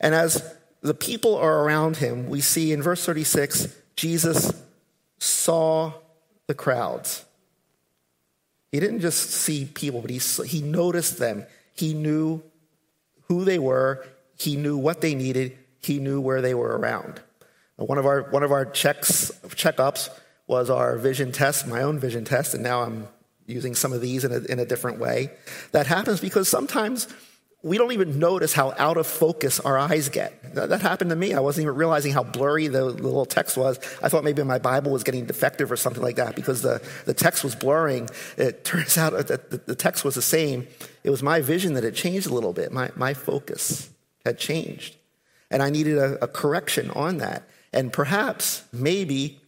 And 0.00 0.14
as 0.14 0.54
the 0.84 0.94
people 0.94 1.36
are 1.36 1.64
around 1.64 1.96
him, 1.96 2.28
we 2.28 2.42
see 2.42 2.70
in 2.70 2.82
verse 2.82 3.04
36 3.04 3.74
Jesus 3.96 4.52
saw 5.18 5.92
the 6.46 6.54
crowds. 6.54 7.24
He 8.70 8.80
didn't 8.80 9.00
just 9.00 9.30
see 9.30 9.64
people, 9.64 10.02
but 10.02 10.10
he, 10.10 10.18
he 10.46 10.60
noticed 10.60 11.18
them. 11.18 11.46
He 11.74 11.94
knew 11.94 12.42
who 13.28 13.44
they 13.44 13.58
were, 13.58 14.06
he 14.36 14.56
knew 14.56 14.76
what 14.76 15.00
they 15.00 15.14
needed, 15.14 15.56
he 15.80 15.98
knew 15.98 16.20
where 16.20 16.42
they 16.42 16.54
were 16.54 16.76
around. 16.76 17.22
One 17.76 17.98
of 17.98 18.04
our, 18.04 18.22
one 18.30 18.42
of 18.42 18.52
our 18.52 18.66
checks, 18.66 19.32
checkups 19.46 20.10
was 20.46 20.68
our 20.68 20.98
vision 20.98 21.32
test, 21.32 21.66
my 21.66 21.82
own 21.82 21.98
vision 21.98 22.24
test, 22.24 22.52
and 22.52 22.62
now 22.62 22.82
I'm 22.82 23.08
using 23.46 23.74
some 23.74 23.92
of 23.92 24.02
these 24.02 24.24
in 24.24 24.32
a, 24.32 24.38
in 24.52 24.58
a 24.58 24.66
different 24.66 24.98
way. 24.98 25.30
That 25.72 25.86
happens 25.86 26.20
because 26.20 26.48
sometimes 26.48 27.08
we 27.64 27.78
don't 27.78 27.92
even 27.92 28.18
notice 28.18 28.52
how 28.52 28.74
out 28.76 28.98
of 28.98 29.06
focus 29.06 29.58
our 29.58 29.78
eyes 29.78 30.10
get. 30.10 30.54
That, 30.54 30.68
that, 30.68 30.82
happened 30.82 31.08
to 31.10 31.16
me. 31.16 31.32
I 31.32 31.40
wasn't 31.40 31.62
even 31.62 31.76
realizing 31.76 32.12
how 32.12 32.22
blurry 32.22 32.68
the, 32.68 32.92
the, 32.92 33.02
little 33.02 33.24
text 33.24 33.56
was. 33.56 33.78
I 34.02 34.10
thought 34.10 34.22
maybe 34.22 34.42
my 34.42 34.58
Bible 34.58 34.92
was 34.92 35.02
getting 35.02 35.24
defective 35.24 35.72
or 35.72 35.76
something 35.76 36.02
like 36.02 36.16
that 36.16 36.36
because 36.36 36.60
the, 36.60 36.86
the 37.06 37.14
text 37.14 37.42
was 37.42 37.54
blurring. 37.54 38.10
It 38.36 38.64
turns 38.66 38.98
out 38.98 39.14
that 39.14 39.50
the, 39.50 39.56
the 39.56 39.74
text 39.74 40.04
was 40.04 40.14
the 40.14 40.22
same. 40.22 40.68
It 41.04 41.10
was 41.10 41.22
my 41.22 41.40
vision 41.40 41.72
that 41.72 41.84
had 41.84 41.94
changed 41.94 42.26
a 42.26 42.34
little 42.34 42.52
bit. 42.52 42.70
My, 42.70 42.90
my 42.96 43.14
focus 43.14 43.88
had 44.26 44.38
changed. 44.38 44.96
And 45.50 45.62
I 45.62 45.70
needed 45.70 45.96
a, 45.96 46.22
a 46.22 46.28
correction 46.28 46.90
on 46.90 47.16
that. 47.18 47.48
And 47.72 47.90
perhaps, 47.94 48.62
maybe 48.74 49.40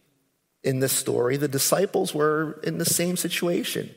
in 0.63 0.79
this 0.79 0.91
story, 0.91 1.37
the 1.37 1.47
disciples 1.47 2.15
were 2.15 2.59
in 2.63 2.79
the 2.79 2.85
same 2.85 3.15
situation. 3.15 3.93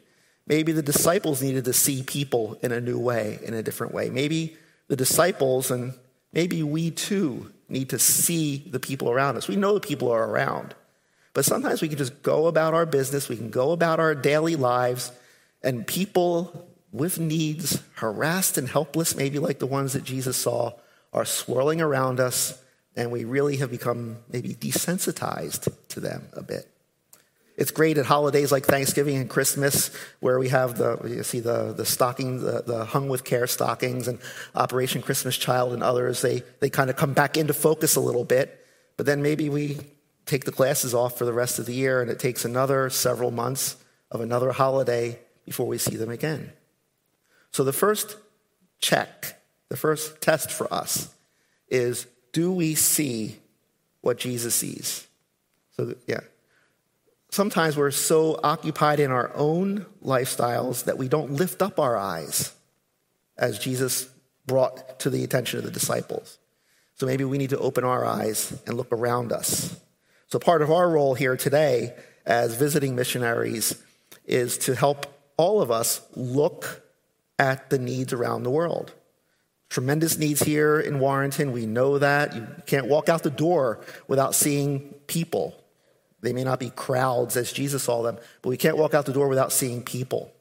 Maybe 0.50 0.72
the 0.72 0.82
disciples 0.82 1.40
needed 1.40 1.66
to 1.66 1.72
see 1.72 2.02
people 2.02 2.58
in 2.60 2.72
a 2.72 2.80
new 2.80 2.98
way, 2.98 3.38
in 3.44 3.54
a 3.54 3.62
different 3.62 3.94
way. 3.94 4.10
Maybe 4.10 4.56
the 4.88 4.96
disciples 4.96 5.70
and 5.70 5.94
maybe 6.32 6.64
we 6.64 6.90
too 6.90 7.52
need 7.68 7.90
to 7.90 8.00
see 8.00 8.56
the 8.68 8.80
people 8.80 9.08
around 9.08 9.36
us. 9.36 9.46
We 9.46 9.54
know 9.54 9.74
the 9.74 9.80
people 9.80 10.10
are 10.10 10.28
around, 10.28 10.74
but 11.34 11.44
sometimes 11.44 11.80
we 11.80 11.86
can 11.86 11.98
just 11.98 12.24
go 12.24 12.48
about 12.48 12.74
our 12.74 12.84
business, 12.84 13.28
we 13.28 13.36
can 13.36 13.50
go 13.50 13.70
about 13.70 14.00
our 14.00 14.12
daily 14.12 14.56
lives, 14.56 15.12
and 15.62 15.86
people 15.86 16.66
with 16.90 17.20
needs, 17.20 17.80
harassed 17.94 18.58
and 18.58 18.68
helpless, 18.68 19.14
maybe 19.14 19.38
like 19.38 19.60
the 19.60 19.66
ones 19.66 19.92
that 19.92 20.02
Jesus 20.02 20.36
saw, 20.36 20.72
are 21.12 21.24
swirling 21.24 21.80
around 21.80 22.18
us, 22.18 22.60
and 22.96 23.12
we 23.12 23.24
really 23.24 23.58
have 23.58 23.70
become 23.70 24.16
maybe 24.28 24.54
desensitized 24.54 25.72
to 25.90 26.00
them 26.00 26.24
a 26.32 26.42
bit. 26.42 26.68
It's 27.60 27.72
great 27.72 27.98
at 27.98 28.06
holidays 28.06 28.50
like 28.50 28.64
Thanksgiving 28.64 29.18
and 29.18 29.28
Christmas, 29.28 29.90
where 30.20 30.38
we 30.38 30.48
have 30.48 30.78
the 30.78 30.98
you 31.06 31.22
see 31.22 31.40
the 31.40 31.74
the 31.74 31.84
stocking, 31.84 32.42
the, 32.42 32.62
the 32.66 32.86
hung 32.86 33.10
with 33.10 33.22
care 33.22 33.46
stockings, 33.46 34.08
and 34.08 34.18
Operation 34.54 35.02
Christmas 35.02 35.36
Child 35.36 35.74
and 35.74 35.82
others. 35.82 36.22
They 36.22 36.42
they 36.60 36.70
kind 36.70 36.88
of 36.88 36.96
come 36.96 37.12
back 37.12 37.36
into 37.36 37.52
focus 37.52 37.96
a 37.96 38.00
little 38.00 38.24
bit, 38.24 38.66
but 38.96 39.04
then 39.04 39.20
maybe 39.20 39.50
we 39.50 39.76
take 40.24 40.44
the 40.46 40.52
glasses 40.52 40.94
off 40.94 41.18
for 41.18 41.26
the 41.26 41.34
rest 41.34 41.58
of 41.58 41.66
the 41.66 41.74
year, 41.74 42.00
and 42.00 42.10
it 42.10 42.18
takes 42.18 42.46
another 42.46 42.88
several 42.88 43.30
months 43.30 43.76
of 44.10 44.22
another 44.22 44.52
holiday 44.52 45.18
before 45.44 45.66
we 45.66 45.76
see 45.76 45.96
them 45.96 46.08
again. 46.08 46.54
So 47.52 47.62
the 47.62 47.74
first 47.74 48.16
check, 48.78 49.38
the 49.68 49.76
first 49.76 50.22
test 50.22 50.50
for 50.50 50.72
us 50.72 51.14
is: 51.68 52.06
Do 52.32 52.52
we 52.52 52.74
see 52.74 53.38
what 54.00 54.16
Jesus 54.16 54.54
sees? 54.54 55.06
So 55.76 55.94
yeah 56.06 56.20
sometimes 57.30 57.76
we're 57.76 57.90
so 57.90 58.38
occupied 58.42 59.00
in 59.00 59.10
our 59.10 59.30
own 59.34 59.86
lifestyles 60.04 60.84
that 60.84 60.98
we 60.98 61.08
don't 61.08 61.32
lift 61.32 61.62
up 61.62 61.78
our 61.78 61.96
eyes 61.96 62.52
as 63.38 63.58
Jesus 63.58 64.08
brought 64.46 65.00
to 65.00 65.10
the 65.10 65.24
attention 65.24 65.58
of 65.58 65.64
the 65.64 65.70
disciples. 65.70 66.38
So 66.96 67.06
maybe 67.06 67.24
we 67.24 67.38
need 67.38 67.50
to 67.50 67.58
open 67.58 67.84
our 67.84 68.04
eyes 68.04 68.60
and 68.66 68.76
look 68.76 68.92
around 68.92 69.32
us. 69.32 69.80
So 70.26 70.38
part 70.38 70.62
of 70.62 70.70
our 70.70 70.88
role 70.88 71.14
here 71.14 71.36
today 71.36 71.94
as 72.26 72.56
visiting 72.56 72.94
missionaries 72.94 73.82
is 74.26 74.58
to 74.58 74.74
help 74.74 75.06
all 75.36 75.62
of 75.62 75.70
us 75.70 76.02
look 76.14 76.82
at 77.38 77.70
the 77.70 77.78
needs 77.78 78.12
around 78.12 78.42
the 78.42 78.50
world. 78.50 78.92
Tremendous 79.70 80.18
needs 80.18 80.42
here 80.42 80.78
in 80.78 80.98
Warrenton. 80.98 81.52
We 81.52 81.64
know 81.64 81.98
that. 81.98 82.34
You 82.34 82.46
can't 82.66 82.86
walk 82.86 83.08
out 83.08 83.22
the 83.22 83.30
door 83.30 83.80
without 84.08 84.34
seeing 84.34 84.94
people 85.06 85.59
they 86.22 86.32
may 86.32 86.44
not 86.44 86.60
be 86.60 86.70
crowds 86.70 87.36
as 87.36 87.52
Jesus 87.52 87.84
saw 87.84 88.02
them, 88.02 88.18
but 88.42 88.50
we 88.50 88.56
can't 88.56 88.76
walk 88.76 88.94
out 88.94 89.06
the 89.06 89.12
door 89.12 89.28
without 89.28 89.52
seeing 89.52 89.82
people. 89.82 90.32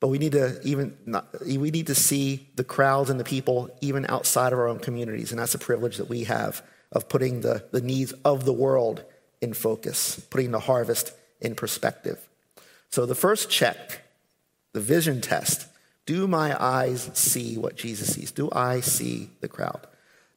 But 0.00 0.08
we 0.08 0.18
need 0.18 0.32
to 0.32 0.60
even 0.62 0.96
not, 1.06 1.26
we 1.44 1.70
need 1.70 1.86
to 1.86 1.94
see 1.94 2.48
the 2.56 2.64
crowds 2.64 3.08
and 3.08 3.18
the 3.18 3.24
people 3.24 3.70
even 3.80 4.06
outside 4.08 4.52
of 4.52 4.58
our 4.58 4.68
own 4.68 4.78
communities, 4.78 5.30
and 5.30 5.40
that's 5.40 5.54
a 5.54 5.58
privilege 5.58 5.96
that 5.96 6.08
we 6.08 6.24
have 6.24 6.62
of 6.92 7.08
putting 7.08 7.40
the, 7.40 7.64
the 7.72 7.80
needs 7.80 8.12
of 8.24 8.44
the 8.44 8.52
world 8.52 9.04
in 9.40 9.54
focus, 9.54 10.20
putting 10.30 10.50
the 10.50 10.60
harvest 10.60 11.12
in 11.40 11.54
perspective. 11.54 12.28
So 12.90 13.06
the 13.06 13.14
first 13.14 13.50
check, 13.50 14.02
the 14.72 14.80
vision 14.80 15.20
test, 15.20 15.66
do 16.04 16.28
my 16.28 16.56
eyes 16.62 17.10
see 17.14 17.58
what 17.58 17.76
Jesus 17.76 18.14
sees? 18.14 18.30
Do 18.30 18.48
I 18.52 18.80
see 18.80 19.30
the 19.40 19.48
crowd? 19.48 19.86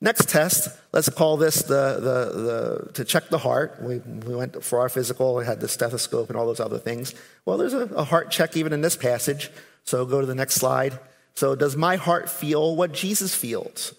Next 0.01 0.29
test, 0.29 0.69
let's 0.93 1.09
call 1.09 1.35
this 1.35 1.61
the, 1.63 1.95
the, 1.95 2.41
the, 2.41 2.93
to 2.93 3.03
check 3.03 3.27
the 3.27 3.37
heart. 3.37 3.81
We, 3.81 3.97
we 3.97 4.33
went 4.33 4.63
for 4.63 4.79
our 4.79 4.87
physical, 4.87 5.35
we 5.35 5.45
had 5.45 5.59
the 5.59 5.67
stethoscope 5.67 6.29
and 6.29 6.37
all 6.37 6.45
those 6.45 6.61
other 6.61 6.79
things. 6.79 7.13
Well, 7.45 7.57
there's 7.57 7.73
a, 7.73 7.85
a 7.87 8.05
heart 8.05 8.31
check 8.31 8.55
even 8.55 8.71
in 8.71 8.81
this 8.81 8.95
passage. 8.95 9.51
So 9.83 10.05
go 10.05 10.21
to 10.21 10.25
the 10.25 10.35
next 10.35 10.55
slide. 10.55 10.97
So, 11.35 11.55
does 11.55 11.77
my 11.77 11.95
heart 11.95 12.29
feel 12.29 12.75
what 12.75 12.91
Jesus 12.91 13.33
feels? 13.33 13.93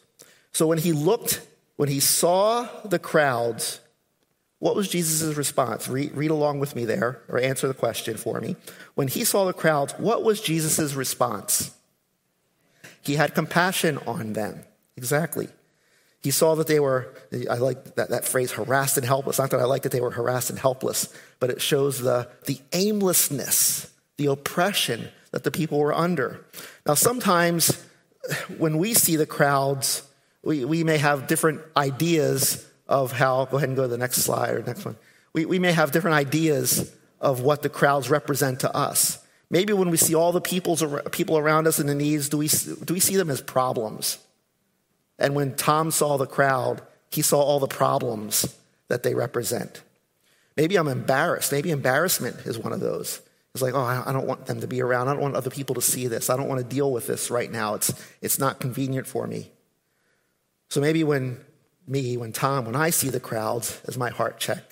So, 0.53 0.67
when 0.67 0.79
he 0.79 0.93
looked, 0.93 1.41
when 1.77 1.89
he 1.89 1.99
saw 1.99 2.69
the 2.85 2.99
crowds, 2.99 3.81
what 4.59 4.77
was 4.77 4.89
Jesus' 4.89 5.35
response? 5.37 5.89
Read, 5.89 6.13
read, 6.13 6.31
along 6.31 6.61
with 6.61 6.77
me 6.77 6.85
there, 6.85 7.23
or 7.29 7.41
answer 7.41 7.67
the 7.67 7.73
question 7.73 8.19
for 8.19 8.41
me. 8.41 8.57
When 8.95 9.09
he 9.09 9.25
saw 9.25 9.47
the 9.47 9.55
crowds, 9.55 9.95
what 9.95 10.23
was 10.23 10.43
Jesus' 10.43 10.93
response? 10.93 11.71
He 13.01 13.15
had 13.15 13.35
compassion 13.35 13.97
on 14.07 14.35
them. 14.35 14.65
Exactly. 14.97 15.49
He 16.23 16.31
saw 16.31 16.55
that 16.57 16.67
they 16.67 16.81
were, 16.81 17.15
I 17.49 17.55
like 17.55 17.95
that, 17.95 18.11
that 18.11 18.27
phrase, 18.27 18.53
harassed 18.53 18.99
and 18.99 19.07
helpless. 19.07 19.39
Not 19.39 19.51
that 19.51 19.61
I 19.61 19.65
like 19.65 19.83
that 19.83 19.93
they 19.93 20.03
were 20.03 20.11
harassed 20.11 20.51
and 20.51 20.59
helpless, 20.59 21.13
but 21.39 21.49
it 21.49 21.63
shows 21.63 22.01
the, 22.01 22.29
the 22.45 22.61
aimlessness, 22.73 23.91
the 24.19 24.27
oppression 24.27 25.09
that 25.31 25.45
the 25.45 25.51
people 25.51 25.79
were 25.79 25.95
under. 25.95 26.45
Now, 26.87 26.95
sometimes 26.95 27.83
when 28.59 28.77
we 28.77 28.93
see 28.93 29.17
the 29.17 29.27
crowds, 29.27 30.03
we, 30.43 30.65
we 30.65 30.85
may 30.85 30.99
have 30.99 31.27
different 31.27 31.63
ideas 31.75 32.67
of 32.87 33.13
how, 33.13 33.47
go 33.47 33.57
ahead 33.57 33.71
and 33.71 33.77
go 33.77 33.83
to 33.83 33.89
the 33.89 33.97
next 33.97 34.19
slide 34.19 34.51
or 34.51 34.63
next 34.63 34.85
one. 34.85 34.97
We, 35.33 35.47
we 35.47 35.59
may 35.59 35.73
have 35.73 35.93
different 35.93 36.17
ideas 36.17 36.95
of 37.21 37.41
what 37.41 37.63
the 37.63 37.69
crowds 37.69 38.11
represent 38.11 38.61
to 38.61 38.77
us. 38.77 39.25
Maybe 39.49 39.73
when 39.73 39.91
we 39.91 39.97
see 39.97 40.15
all 40.15 40.33
the 40.33 40.41
people's, 40.41 40.85
people 41.13 41.39
around 41.39 41.67
us 41.67 41.79
in 41.79 41.87
the 41.87 41.95
needs, 41.95 42.29
do 42.29 42.37
we, 42.37 42.49
do 42.49 42.95
we 42.95 43.01
see 43.01 43.17
them 43.17 43.31
as 43.31 43.41
problems? 43.41 44.19
And 45.21 45.37
when 45.37 45.55
Tom 45.55 45.93
saw 45.93 46.17
the 46.17 46.27
crowd, 46.27 46.83
he 47.11 47.23
saw 47.23 47.41
all 47.41 47.61
the 47.61 47.69
problems 47.69 48.57
that 48.89 49.05
they 49.05 49.15
represent. 49.15 49.83
Maybe 50.57 50.77
I'm 50.77 50.89
embarrassed. 50.89 51.53
Maybe 51.53 51.71
embarrassment 51.71 52.39
is 52.47 52.59
one 52.59 52.73
of 52.73 52.81
those. 52.81 53.21
It's 53.55 53.63
like, 53.63 53.75
oh, 53.75 53.81
I 53.81 54.13
don't 54.13 54.27
want 54.27 54.47
them 54.47 54.61
to 54.61 54.67
be 54.67 54.81
around. 54.81 55.09
I 55.09 55.13
don't 55.13 55.23
want 55.23 55.37
other 55.37 55.51
people 55.51 55.75
to 55.75 55.83
see 55.83 56.07
this. 56.07 56.31
I 56.31 56.37
don't 56.37 56.49
want 56.49 56.61
to 56.61 56.67
deal 56.67 56.91
with 56.91 57.07
this 57.07 57.31
right 57.31 57.51
now. 57.51 57.75
It's, 57.75 57.93
it's 58.21 58.39
not 58.39 58.61
convenient 58.61 59.07
for 59.07 59.27
me. 59.27 59.51
So 60.69 60.81
maybe 60.81 61.05
when 61.05 61.45
me, 61.87 62.17
when 62.17 62.33
Tom, 62.33 62.65
when 62.65 62.77
I 62.77 62.91
see 62.91 63.09
the 63.09 63.21
crowds 63.21 63.81
as 63.87 63.99
my 63.99 64.11
heart 64.11 64.39
check, 64.39 64.63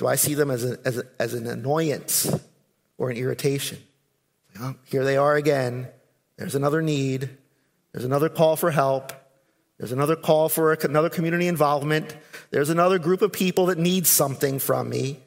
Do 0.00 0.06
I 0.06 0.14
see 0.14 0.32
them 0.32 0.50
as, 0.50 0.64
a, 0.64 0.78
as, 0.86 0.96
a, 0.96 1.04
as 1.18 1.34
an 1.34 1.46
annoyance 1.46 2.34
or 2.96 3.10
an 3.10 3.18
irritation? 3.18 3.76
Well, 4.58 4.74
here 4.86 5.04
they 5.04 5.18
are 5.18 5.36
again. 5.36 5.88
There's 6.38 6.54
another 6.54 6.80
need. 6.80 7.28
There's 7.92 8.06
another 8.06 8.30
call 8.30 8.56
for 8.56 8.70
help. 8.70 9.12
There's 9.80 9.92
another 9.92 10.14
call 10.14 10.50
for 10.50 10.74
another 10.74 11.08
community 11.08 11.48
involvement. 11.48 12.14
There's 12.50 12.68
another 12.68 12.98
group 12.98 13.22
of 13.22 13.32
people 13.32 13.66
that 13.66 13.78
need 13.78 14.06
something 14.06 14.58
from 14.58 14.90
me. 14.90 15.20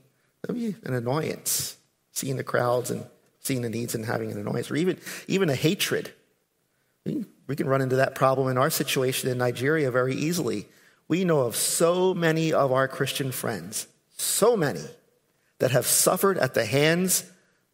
That'd 0.43 0.61
be 0.61 0.75
an 0.87 0.93
annoyance, 0.93 1.75
seeing 2.11 2.37
the 2.37 2.43
crowds 2.43 2.91
and 2.91 3.03
seeing 3.39 3.63
the 3.63 3.69
needs 3.69 3.95
and 3.95 4.05
having 4.05 4.31
an 4.31 4.39
annoyance, 4.39 4.69
or 4.69 4.75
even, 4.75 4.99
even 5.27 5.49
a 5.49 5.55
hatred. 5.55 6.13
We, 7.03 7.55
can 7.55 7.67
run 7.67 7.81
into 7.81 7.95
that 7.95 8.13
problem 8.13 8.47
in 8.47 8.59
our 8.59 8.69
situation 8.69 9.27
in 9.27 9.39
Nigeria 9.39 9.89
very 9.89 10.13
easily. 10.13 10.67
We 11.07 11.25
know 11.25 11.41
of 11.41 11.55
so 11.55 12.13
many 12.13 12.53
of 12.53 12.71
our 12.71 12.87
Christian 12.87 13.31
friends, 13.31 13.87
so 14.17 14.55
many, 14.55 14.85
that 15.57 15.71
have 15.71 15.87
suffered 15.87 16.37
at 16.37 16.53
the 16.53 16.65
hands 16.65 17.27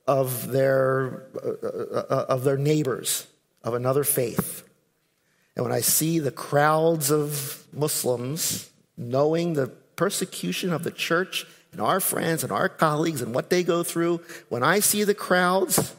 of 0.07 0.49
their, 0.49 1.27
uh, 1.35 1.49
uh, 1.49 2.05
uh 2.09 2.25
of 2.29 2.45
their 2.45 2.57
neighbors 2.57 3.27
of 3.65 3.73
another 3.73 4.05
faith. 4.05 4.63
And 5.59 5.65
when 5.65 5.75
I 5.75 5.81
see 5.81 6.19
the 6.19 6.31
crowds 6.31 7.11
of 7.11 7.65
Muslims 7.73 8.69
knowing 8.95 9.55
the 9.55 9.67
persecution 9.97 10.71
of 10.71 10.85
the 10.85 10.91
church 10.91 11.45
and 11.73 11.81
our 11.81 11.99
friends 11.99 12.43
and 12.43 12.51
our 12.53 12.69
colleagues 12.69 13.21
and 13.21 13.35
what 13.35 13.49
they 13.49 13.63
go 13.63 13.83
through, 13.83 14.21
when 14.47 14.63
I 14.63 14.79
see 14.79 15.03
the 15.03 15.13
crowds, 15.13 15.93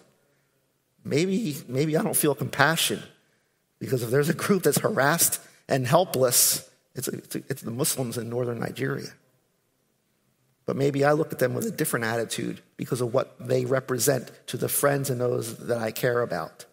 maybe, 1.04 1.58
maybe 1.68 1.94
I 1.94 2.02
don't 2.02 2.16
feel 2.16 2.34
compassion 2.34 3.02
because 3.78 4.02
if 4.02 4.08
there's 4.08 4.30
a 4.30 4.34
group 4.34 4.62
that's 4.62 4.78
harassed 4.78 5.42
and 5.68 5.86
helpless, 5.86 6.66
it's, 6.94 7.08
a, 7.08 7.18
it's, 7.18 7.36
a, 7.36 7.42
it's 7.50 7.60
the 7.60 7.70
Muslims 7.70 8.16
in 8.16 8.30
northern 8.30 8.60
Nigeria. 8.60 9.10
But 10.64 10.76
maybe 10.76 11.04
I 11.04 11.12
look 11.12 11.34
at 11.34 11.38
them 11.38 11.52
with 11.52 11.66
a 11.66 11.70
different 11.70 12.06
attitude 12.06 12.62
because 12.78 13.02
of 13.02 13.12
what 13.12 13.36
they 13.38 13.66
represent 13.66 14.30
to 14.46 14.56
the 14.56 14.70
friends 14.70 15.10
and 15.10 15.20
those 15.20 15.58
that 15.66 15.76
I 15.76 15.90
care 15.90 16.22
about. 16.22 16.64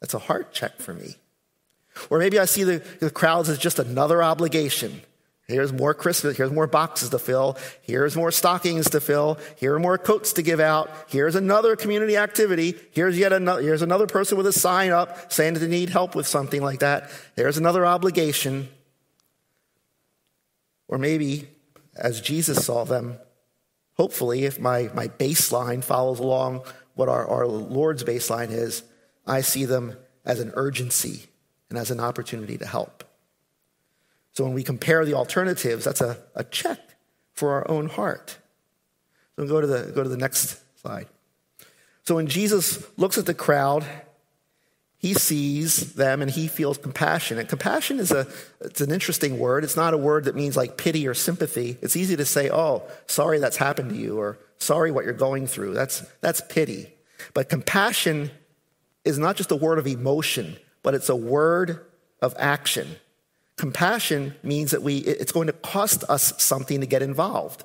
That's 0.00 0.14
a 0.14 0.18
heart 0.18 0.52
check 0.52 0.80
for 0.80 0.92
me. 0.92 1.18
Or 2.10 2.18
maybe 2.18 2.38
I 2.38 2.46
see 2.46 2.64
the, 2.64 2.78
the 3.00 3.10
crowds 3.10 3.48
as 3.48 3.58
just 3.58 3.78
another 3.78 4.22
obligation. 4.22 5.02
Here's 5.48 5.72
more 5.72 5.92
Christmas. 5.92 6.36
Here's 6.36 6.52
more 6.52 6.66
boxes 6.66 7.10
to 7.10 7.18
fill. 7.18 7.58
Here's 7.82 8.16
more 8.16 8.30
stockings 8.30 8.88
to 8.90 9.00
fill. 9.00 9.38
Here 9.56 9.74
are 9.74 9.78
more 9.78 9.98
coats 9.98 10.32
to 10.34 10.42
give 10.42 10.60
out. 10.60 10.90
Here's 11.08 11.34
another 11.34 11.76
community 11.76 12.16
activity. 12.16 12.74
Here's 12.92 13.18
yet 13.18 13.32
another, 13.32 13.60
here's 13.60 13.82
another 13.82 14.06
person 14.06 14.36
with 14.36 14.46
a 14.46 14.52
sign 14.52 14.90
up 14.90 15.32
saying 15.32 15.54
that 15.54 15.60
they 15.60 15.68
need 15.68 15.90
help 15.90 16.14
with 16.14 16.26
something 16.26 16.62
like 16.62 16.78
that. 16.80 17.10
There's 17.34 17.58
another 17.58 17.84
obligation. 17.84 18.68
Or 20.88 20.96
maybe, 20.96 21.48
as 21.96 22.20
Jesus 22.20 22.64
saw 22.64 22.84
them, 22.84 23.18
hopefully, 23.94 24.44
if 24.44 24.60
my, 24.60 24.90
my 24.94 25.08
baseline 25.08 25.82
follows 25.82 26.20
along 26.20 26.62
what 26.94 27.08
our, 27.08 27.26
our 27.26 27.46
Lord's 27.46 28.04
baseline 28.04 28.50
is, 28.50 28.84
I 29.26 29.40
see 29.40 29.64
them 29.64 29.96
as 30.24 30.38
an 30.38 30.52
urgency 30.54 31.26
and 31.72 31.78
as 31.78 31.90
an 31.90 32.00
opportunity 32.00 32.58
to 32.58 32.66
help. 32.66 33.02
So 34.34 34.44
when 34.44 34.52
we 34.52 34.62
compare 34.62 35.06
the 35.06 35.14
alternatives, 35.14 35.86
that's 35.86 36.02
a, 36.02 36.18
a 36.34 36.44
check 36.44 36.78
for 37.32 37.52
our 37.52 37.70
own 37.70 37.88
heart. 37.88 38.36
So 39.36 39.46
go 39.46 39.58
to 39.58 39.66
the 39.66 39.90
go 39.94 40.02
to 40.02 40.08
the 40.08 40.18
next 40.18 40.60
slide. 40.78 41.06
So 42.04 42.16
when 42.16 42.26
Jesus 42.26 42.86
looks 42.98 43.16
at 43.16 43.24
the 43.24 43.32
crowd, 43.32 43.86
he 44.98 45.14
sees 45.14 45.94
them 45.94 46.20
and 46.20 46.30
he 46.30 46.46
feels 46.46 46.76
compassion. 46.76 47.38
And 47.38 47.48
compassion 47.48 47.98
is 47.98 48.12
a 48.12 48.26
it's 48.60 48.82
an 48.82 48.92
interesting 48.92 49.38
word. 49.38 49.64
It's 49.64 49.76
not 49.76 49.94
a 49.94 49.98
word 49.98 50.24
that 50.24 50.36
means 50.36 50.58
like 50.58 50.76
pity 50.76 51.08
or 51.08 51.14
sympathy. 51.14 51.78
It's 51.80 51.96
easy 51.96 52.16
to 52.16 52.26
say, 52.26 52.50
"Oh, 52.50 52.86
sorry 53.06 53.38
that's 53.38 53.56
happened 53.56 53.88
to 53.90 53.96
you," 53.96 54.18
or 54.18 54.38
"Sorry 54.58 54.90
what 54.90 55.06
you're 55.06 55.14
going 55.14 55.46
through." 55.46 55.72
That's 55.72 56.00
that's 56.20 56.42
pity. 56.42 56.92
But 57.32 57.48
compassion 57.48 58.30
is 59.06 59.18
not 59.18 59.36
just 59.36 59.50
a 59.50 59.56
word 59.56 59.78
of 59.78 59.86
emotion, 59.86 60.56
but 60.82 60.94
it's 60.94 61.08
a 61.08 61.16
word 61.16 61.84
of 62.20 62.34
action. 62.38 62.96
Compassion 63.56 64.34
means 64.42 64.70
that 64.70 64.82
we, 64.82 64.98
it's 64.98 65.32
going 65.32 65.46
to 65.46 65.52
cost 65.52 66.04
us 66.08 66.32
something 66.42 66.80
to 66.80 66.86
get 66.86 67.02
involved. 67.02 67.64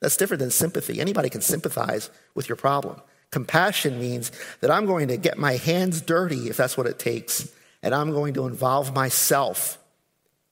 That's 0.00 0.16
different 0.16 0.40
than 0.40 0.50
sympathy. 0.50 1.00
Anybody 1.00 1.30
can 1.30 1.42
sympathize 1.42 2.10
with 2.34 2.48
your 2.48 2.56
problem. 2.56 3.00
Compassion 3.30 4.00
means 4.00 4.32
that 4.60 4.70
I'm 4.70 4.84
going 4.86 5.08
to 5.08 5.16
get 5.16 5.38
my 5.38 5.56
hands 5.56 6.00
dirty 6.00 6.48
if 6.48 6.56
that's 6.56 6.76
what 6.76 6.86
it 6.86 6.98
takes, 6.98 7.50
and 7.82 7.94
I'm 7.94 8.10
going 8.12 8.34
to 8.34 8.46
involve 8.46 8.94
myself 8.94 9.78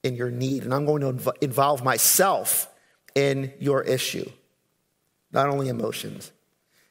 in 0.03 0.15
your 0.15 0.31
need, 0.31 0.65
and 0.65 0.73
I'm 0.73 0.87
going 0.87 1.03
to 1.03 1.13
inv- 1.13 1.43
involve 1.43 1.85
myself 1.85 2.69
in 3.15 3.53
your 3.59 3.83
issue, 3.83 4.31
not 5.33 5.49
only 5.49 5.69
emotions. 5.69 6.33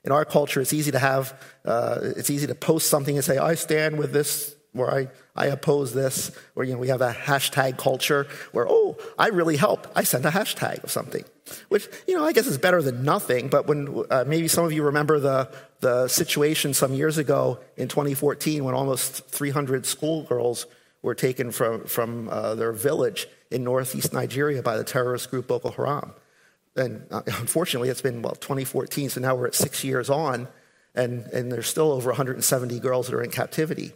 In 0.04 0.12
our 0.12 0.26
culture, 0.26 0.62
it's 0.62 0.74
easy 0.74 0.92
to 0.92 1.00
have, 1.00 1.34
uh, 1.66 2.00
it's 2.02 2.30
easy 2.30 2.48
to 2.48 2.56
post 2.56 2.90
something 2.90 3.16
and 3.16 3.26
say, 3.26 3.38
I 3.38 3.56
stand 3.56 3.98
with 3.98 4.14
this 4.14 4.56
where 4.72 4.94
I, 4.94 5.08
I 5.36 5.48
oppose 5.48 5.94
this, 5.94 6.32
where 6.54 6.66
you 6.66 6.74
know, 6.74 6.80
we 6.80 6.90
have 6.90 7.02
a 7.02 7.12
hashtag 7.12 7.78
culture 7.78 8.28
where, 8.52 8.68
oh, 8.70 8.98
I 9.18 9.28
really 9.28 9.58
helped. 9.58 9.90
I 9.96 10.04
sent 10.04 10.26
a 10.26 10.30
hashtag 10.30 10.84
of 10.84 10.92
something, 10.92 11.24
which, 11.70 11.88
you 12.08 12.16
know, 12.16 12.24
I 12.24 12.34
guess 12.34 12.46
is 12.46 12.58
better 12.58 12.82
than 12.82 13.04
nothing. 13.04 13.48
But 13.48 13.68
when 13.68 14.04
uh, 14.10 14.26
maybe 14.28 14.48
some 14.48 14.66
of 14.66 14.72
you 14.72 14.84
remember 14.84 15.20
the, 15.20 15.52
the 15.80 16.08
situation 16.08 16.74
some 16.74 16.94
years 16.94 17.18
ago 17.18 17.60
in 17.78 17.88
2014 17.88 18.64
when 18.64 18.76
almost 18.76 19.26
300 19.28 19.86
schoolgirls 19.86 20.68
were 21.02 21.16
taken 21.16 21.52
from, 21.52 21.86
from 21.86 22.30
uh, 22.30 22.56
their 22.56 22.74
village 22.74 23.28
in 23.50 23.64
northeast 23.64 24.14
Nigeria 24.14 24.62
by 24.62 24.78
the 24.78 24.84
terrorist 24.84 25.32
group 25.32 25.48
Boko 25.48 25.72
Haram. 25.72 26.14
And 26.76 27.08
uh, 27.10 27.22
unfortunately, 27.26 27.90
it's 27.90 28.02
been, 28.02 28.22
well, 28.22 28.36
2014, 28.36 29.10
so 29.10 29.22
now 29.22 29.36
we're 29.36 29.48
at 29.48 29.56
six 29.56 29.84
years 29.84 30.10
on, 30.10 30.48
and, 30.94 31.26
and 31.28 31.52
there's 31.52 31.68
still 31.68 31.92
over 31.92 32.10
170 32.10 32.80
girls 32.80 33.08
that 33.08 33.16
are 33.16 33.24
in 33.24 33.32
captivity. 33.32 33.94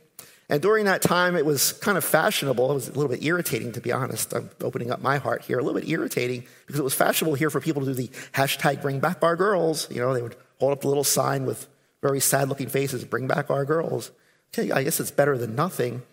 And 0.49 0.61
during 0.61 0.85
that 0.85 1.01
time, 1.01 1.35
it 1.35 1.45
was 1.45 1.73
kind 1.73 1.97
of 1.97 2.03
fashionable. 2.03 2.69
It 2.69 2.73
was 2.73 2.87
a 2.89 2.93
little 2.93 3.09
bit 3.09 3.23
irritating, 3.23 3.71
to 3.73 3.81
be 3.81 3.91
honest. 3.91 4.33
I'm 4.33 4.49
opening 4.61 4.91
up 4.91 5.01
my 5.01 5.17
heart 5.17 5.43
here. 5.43 5.57
A 5.57 5.63
little 5.63 5.79
bit 5.79 5.89
irritating 5.89 6.45
because 6.65 6.79
it 6.79 6.83
was 6.83 6.93
fashionable 6.93 7.35
here 7.35 7.49
for 7.49 7.61
people 7.61 7.81
to 7.81 7.87
do 7.87 7.93
the 7.93 8.09
hashtag 8.33 8.81
bring 8.81 8.99
back 8.99 9.23
our 9.23 9.35
girls. 9.35 9.89
You 9.89 10.01
know, 10.01 10.13
they 10.13 10.21
would 10.21 10.35
hold 10.59 10.73
up 10.73 10.81
the 10.81 10.89
little 10.89 11.03
sign 11.03 11.45
with 11.45 11.67
very 12.01 12.19
sad 12.19 12.49
looking 12.49 12.67
faces, 12.67 13.05
bring 13.05 13.27
back 13.27 13.49
our 13.49 13.65
girls. 13.65 14.11
Okay, 14.53 14.71
I 14.71 14.83
guess 14.83 14.99
it's 14.99 15.11
better 15.11 15.37
than 15.37 15.55
nothing, 15.55 16.03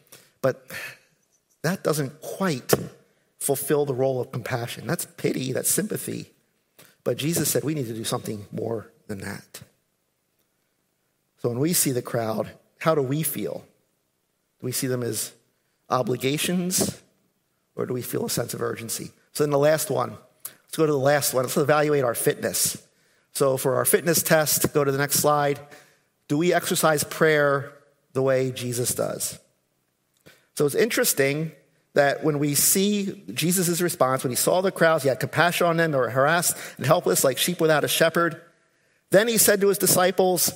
but 0.40 0.64
that 1.62 1.82
doesn't 1.82 2.22
quite 2.22 2.72
fulfill 3.38 3.84
the 3.84 3.94
role 3.94 4.20
of 4.20 4.32
compassion. 4.32 4.86
That's 4.86 5.04
pity, 5.04 5.52
that's 5.52 5.70
sympathy. 5.70 6.30
But 7.04 7.16
Jesus 7.16 7.50
said 7.50 7.64
we 7.64 7.74
need 7.74 7.86
to 7.86 7.94
do 7.94 8.04
something 8.04 8.46
more 8.52 8.90
than 9.08 9.18
that. 9.18 9.60
So 11.42 11.48
when 11.48 11.58
we 11.58 11.72
see 11.72 11.90
the 11.92 12.02
crowd, 12.02 12.50
how 12.78 12.94
do 12.94 13.02
we 13.02 13.22
feel? 13.22 13.64
Do 14.60 14.66
we 14.66 14.72
see 14.72 14.86
them 14.86 15.02
as 15.02 15.32
obligations 15.88 17.00
or 17.74 17.86
do 17.86 17.94
we 17.94 18.02
feel 18.02 18.26
a 18.26 18.30
sense 18.30 18.54
of 18.54 18.62
urgency? 18.62 19.10
So 19.32 19.44
then 19.44 19.50
the 19.50 19.58
last 19.58 19.90
one, 19.90 20.16
let's 20.44 20.76
go 20.76 20.86
to 20.86 20.92
the 20.92 20.98
last 20.98 21.34
one. 21.34 21.44
Let's 21.44 21.56
evaluate 21.56 22.04
our 22.04 22.14
fitness. 22.14 22.86
So 23.32 23.56
for 23.56 23.76
our 23.76 23.84
fitness 23.84 24.22
test, 24.22 24.72
go 24.74 24.84
to 24.84 24.92
the 24.92 24.98
next 24.98 25.16
slide. 25.16 25.60
Do 26.28 26.36
we 26.36 26.52
exercise 26.52 27.04
prayer 27.04 27.72
the 28.12 28.22
way 28.22 28.50
Jesus 28.50 28.94
does? 28.94 29.38
So 30.54 30.66
it's 30.66 30.74
interesting 30.74 31.52
that 31.94 32.22
when 32.22 32.38
we 32.38 32.54
see 32.54 33.24
Jesus' 33.32 33.80
response, 33.80 34.22
when 34.22 34.30
he 34.30 34.36
saw 34.36 34.60
the 34.60 34.70
crowds, 34.70 35.02
he 35.02 35.08
had 35.08 35.18
compassion 35.18 35.66
on 35.66 35.76
them, 35.76 35.90
they 35.90 35.98
were 35.98 36.10
harassed 36.10 36.56
and 36.76 36.86
helpless 36.86 37.24
like 37.24 37.38
sheep 37.38 37.60
without 37.60 37.82
a 37.82 37.88
shepherd. 37.88 38.40
Then 39.10 39.26
he 39.26 39.38
said 39.38 39.60
to 39.60 39.68
his 39.68 39.78
disciples, 39.78 40.52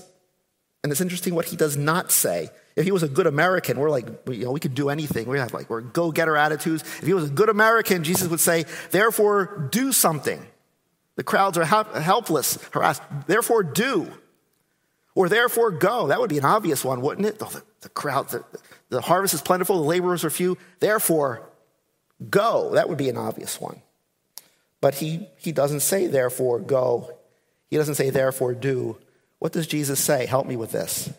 and 0.82 0.92
it's 0.92 1.00
interesting 1.00 1.34
what 1.34 1.46
he 1.46 1.56
does 1.56 1.76
not 1.76 2.12
say. 2.12 2.50
If 2.76 2.84
he 2.84 2.90
was 2.90 3.04
a 3.04 3.08
good 3.08 3.26
American, 3.26 3.78
we're 3.78 3.90
like, 3.90 4.06
you 4.28 4.44
know, 4.44 4.50
we 4.50 4.58
could 4.58 4.74
do 4.74 4.88
anything. 4.88 5.28
We 5.28 5.38
have 5.38 5.54
like, 5.54 5.70
we're 5.70 5.80
go 5.80 6.10
getter 6.10 6.36
attitudes. 6.36 6.82
If 6.82 7.06
he 7.06 7.14
was 7.14 7.30
a 7.30 7.32
good 7.32 7.48
American, 7.48 8.02
Jesus 8.02 8.28
would 8.28 8.40
say, 8.40 8.64
therefore 8.90 9.68
do 9.70 9.92
something. 9.92 10.44
The 11.16 11.22
crowds 11.22 11.56
are 11.56 11.64
helpless, 11.64 12.58
harassed. 12.72 13.02
Therefore 13.28 13.62
do. 13.62 14.10
Or 15.14 15.28
therefore 15.28 15.70
go. 15.70 16.08
That 16.08 16.18
would 16.18 16.30
be 16.30 16.38
an 16.38 16.44
obvious 16.44 16.84
one, 16.84 17.00
wouldn't 17.00 17.26
it? 17.28 17.36
Oh, 17.40 17.48
the, 17.48 17.62
the 17.82 17.88
crowd, 17.88 18.30
the, 18.30 18.44
the 18.88 19.00
harvest 19.00 19.34
is 19.34 19.42
plentiful, 19.42 19.76
the 19.76 19.88
laborers 19.88 20.24
are 20.24 20.30
few. 20.30 20.58
Therefore 20.80 21.48
go. 22.28 22.70
That 22.74 22.88
would 22.88 22.98
be 22.98 23.08
an 23.08 23.16
obvious 23.16 23.60
one. 23.60 23.80
But 24.80 24.96
he, 24.96 25.28
he 25.36 25.52
doesn't 25.52 25.80
say, 25.80 26.08
therefore 26.08 26.58
go. 26.58 27.16
He 27.70 27.76
doesn't 27.76 27.94
say, 27.94 28.10
therefore 28.10 28.52
do. 28.52 28.98
What 29.38 29.52
does 29.52 29.68
Jesus 29.68 30.00
say? 30.00 30.26
Help 30.26 30.46
me 30.48 30.56
with 30.56 30.72
this. 30.72 31.12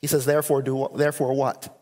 He 0.00 0.06
says, 0.06 0.24
therefore, 0.24 0.62
do 0.62 0.88
therefore 0.94 1.34
what? 1.34 1.78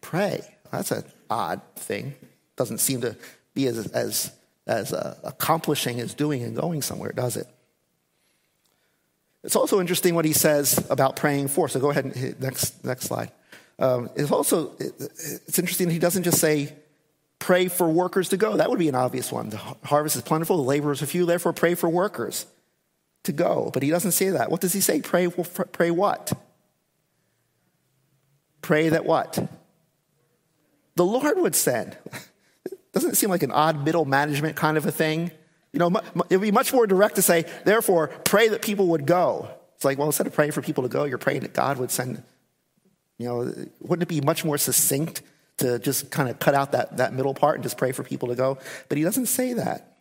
Pray. 0.00 0.42
That's 0.70 0.90
an 0.90 1.04
odd 1.30 1.60
thing. 1.76 2.14
Doesn't 2.56 2.78
seem 2.78 3.00
to 3.00 3.16
be 3.54 3.66
as, 3.66 3.86
as, 3.88 4.32
as 4.66 4.92
uh, 4.92 5.16
accomplishing 5.24 6.00
as 6.00 6.14
doing 6.14 6.42
and 6.42 6.54
going 6.54 6.82
somewhere, 6.82 7.12
does 7.12 7.36
it? 7.36 7.46
It's 9.44 9.56
also 9.56 9.80
interesting 9.80 10.14
what 10.14 10.24
he 10.24 10.32
says 10.32 10.84
about 10.90 11.16
praying 11.16 11.48
for. 11.48 11.68
So 11.68 11.80
go 11.80 11.90
ahead 11.90 12.04
and 12.04 12.14
hit 12.14 12.40
next, 12.40 12.84
next 12.84 13.04
slide. 13.04 13.30
Um, 13.78 14.10
it's 14.16 14.30
also 14.30 14.72
it's 14.78 15.58
interesting 15.58 15.88
he 15.90 15.98
doesn't 15.98 16.24
just 16.24 16.40
say 16.40 16.74
pray 17.38 17.68
for 17.68 17.88
workers 17.88 18.30
to 18.30 18.36
go. 18.36 18.56
That 18.56 18.70
would 18.70 18.78
be 18.78 18.88
an 18.88 18.94
obvious 18.94 19.30
one. 19.30 19.50
The 19.50 19.58
harvest 19.84 20.16
is 20.16 20.22
plentiful, 20.22 20.56
the 20.56 20.62
laborers 20.62 21.02
are 21.02 21.06
few, 21.06 21.26
therefore 21.26 21.52
pray 21.52 21.74
for 21.74 21.88
workers. 21.88 22.46
to 23.26 23.32
go. 23.32 23.70
But 23.72 23.82
he 23.82 23.90
doesn't 23.90 24.12
say 24.12 24.30
that. 24.30 24.50
What 24.50 24.60
does 24.60 24.72
he 24.72 24.80
say? 24.80 25.00
Pray, 25.00 25.28
pray 25.28 25.90
what? 25.90 26.32
Pray 28.66 28.88
that 28.88 29.04
what? 29.04 29.38
The 30.96 31.04
Lord 31.04 31.38
would 31.38 31.54
send. 31.54 31.96
Doesn't 32.92 33.12
it 33.12 33.14
seem 33.14 33.30
like 33.30 33.44
an 33.44 33.52
odd 33.52 33.84
middle 33.84 34.04
management 34.04 34.56
kind 34.56 34.76
of 34.76 34.84
a 34.84 34.90
thing? 34.90 35.30
You 35.72 35.78
know, 35.78 36.00
it 36.28 36.36
would 36.36 36.40
be 36.40 36.50
much 36.50 36.72
more 36.72 36.84
direct 36.84 37.14
to 37.14 37.22
say, 37.22 37.44
therefore, 37.64 38.08
pray 38.08 38.48
that 38.48 38.62
people 38.62 38.88
would 38.88 39.06
go. 39.06 39.48
It's 39.76 39.84
like, 39.84 39.98
well, 39.98 40.08
instead 40.08 40.26
of 40.26 40.34
praying 40.34 40.50
for 40.50 40.62
people 40.62 40.82
to 40.82 40.88
go, 40.88 41.04
you're 41.04 41.16
praying 41.16 41.42
that 41.42 41.54
God 41.54 41.78
would 41.78 41.92
send, 41.92 42.24
you 43.18 43.28
know, 43.28 43.54
wouldn't 43.78 44.02
it 44.02 44.08
be 44.08 44.20
much 44.20 44.44
more 44.44 44.58
succinct 44.58 45.22
to 45.58 45.78
just 45.78 46.10
kind 46.10 46.28
of 46.28 46.40
cut 46.40 46.56
out 46.56 46.72
that, 46.72 46.96
that 46.96 47.14
middle 47.14 47.34
part 47.34 47.54
and 47.54 47.62
just 47.62 47.78
pray 47.78 47.92
for 47.92 48.02
people 48.02 48.30
to 48.30 48.34
go? 48.34 48.58
But 48.88 48.98
he 48.98 49.04
doesn't 49.04 49.26
say 49.26 49.52
that. 49.52 49.95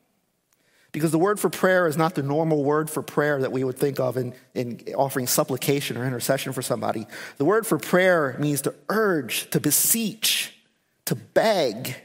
Because 0.95 1.11
the 1.11 1.19
word 1.19 1.41
for 1.41 1.49
prayer 1.49 1.87
is 1.87 1.97
not 1.97 2.15
the 2.15 2.23
normal 2.23 2.63
word 2.63 2.89
for 2.89 3.01
prayer 3.01 3.41
that 3.41 3.51
we 3.51 3.65
would 3.65 3.77
think 3.77 3.99
of 3.99 4.15
in, 4.15 4.33
in 4.53 4.79
offering 4.95 5.27
supplication 5.27 5.97
or 5.97 6.05
intercession 6.05 6.53
for 6.53 6.61
somebody. 6.61 7.05
The 7.35 7.43
word 7.43 7.67
for 7.67 7.77
prayer 7.77 8.37
means 8.39 8.61
to 8.61 8.73
urge, 8.87 9.49
to 9.49 9.59
beseech, 9.59 10.57
to 11.03 11.15
beg. 11.15 11.97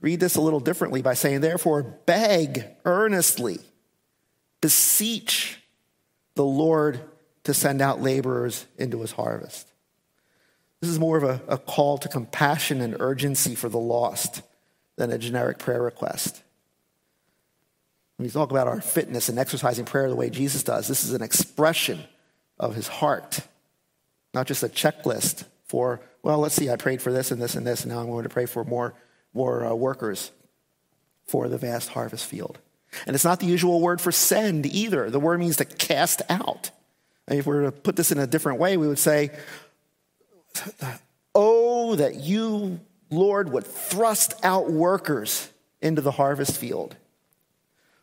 Read 0.00 0.18
this 0.18 0.34
a 0.34 0.40
little 0.40 0.58
differently 0.58 1.02
by 1.02 1.14
saying, 1.14 1.40
therefore, 1.40 1.84
beg 1.84 2.64
earnestly, 2.84 3.60
beseech 4.60 5.62
the 6.34 6.44
Lord 6.44 7.00
to 7.44 7.54
send 7.54 7.80
out 7.80 8.02
laborers 8.02 8.66
into 8.76 9.02
his 9.02 9.12
harvest. 9.12 9.68
This 10.80 10.90
is 10.90 10.98
more 10.98 11.16
of 11.16 11.22
a, 11.22 11.40
a 11.46 11.58
call 11.58 11.96
to 11.98 12.08
compassion 12.08 12.80
and 12.80 12.96
urgency 12.98 13.54
for 13.54 13.68
the 13.68 13.78
lost 13.78 14.42
than 14.96 15.12
a 15.12 15.18
generic 15.18 15.60
prayer 15.60 15.80
request. 15.80 16.42
When 18.16 18.26
we 18.26 18.30
talk 18.30 18.50
about 18.50 18.66
our 18.66 18.80
fitness 18.80 19.28
and 19.28 19.38
exercising 19.38 19.84
prayer 19.84 20.08
the 20.08 20.16
way 20.16 20.30
Jesus 20.30 20.62
does, 20.62 20.88
this 20.88 21.04
is 21.04 21.12
an 21.12 21.22
expression 21.22 22.00
of 22.58 22.74
his 22.74 22.88
heart, 22.88 23.40
not 24.32 24.46
just 24.46 24.62
a 24.62 24.68
checklist 24.68 25.44
for, 25.64 26.00
well, 26.22 26.38
let's 26.38 26.54
see, 26.54 26.70
I 26.70 26.76
prayed 26.76 27.02
for 27.02 27.12
this 27.12 27.30
and 27.30 27.40
this 27.40 27.54
and 27.54 27.66
this, 27.66 27.82
and 27.82 27.92
now 27.92 28.00
I'm 28.00 28.06
going 28.06 28.22
to 28.22 28.30
pray 28.30 28.46
for 28.46 28.64
more, 28.64 28.94
more 29.34 29.66
uh, 29.66 29.74
workers 29.74 30.30
for 31.26 31.48
the 31.48 31.58
vast 31.58 31.90
harvest 31.90 32.24
field. 32.24 32.58
And 33.06 33.14
it's 33.14 33.24
not 33.24 33.40
the 33.40 33.46
usual 33.46 33.80
word 33.80 34.00
for 34.00 34.12
send 34.12 34.64
either. 34.64 35.10
The 35.10 35.20
word 35.20 35.40
means 35.40 35.56
to 35.58 35.64
cast 35.64 36.22
out. 36.30 36.70
And 37.28 37.38
if 37.38 37.46
we 37.46 37.54
were 37.54 37.64
to 37.64 37.72
put 37.72 37.96
this 37.96 38.12
in 38.12 38.18
a 38.18 38.26
different 38.26 38.60
way, 38.60 38.76
we 38.76 38.88
would 38.88 38.98
say, 38.98 39.30
Oh, 41.34 41.96
that 41.96 42.14
you, 42.14 42.80
Lord, 43.10 43.52
would 43.52 43.66
thrust 43.66 44.32
out 44.42 44.70
workers 44.70 45.50
into 45.82 46.00
the 46.00 46.12
harvest 46.12 46.56
field. 46.56 46.96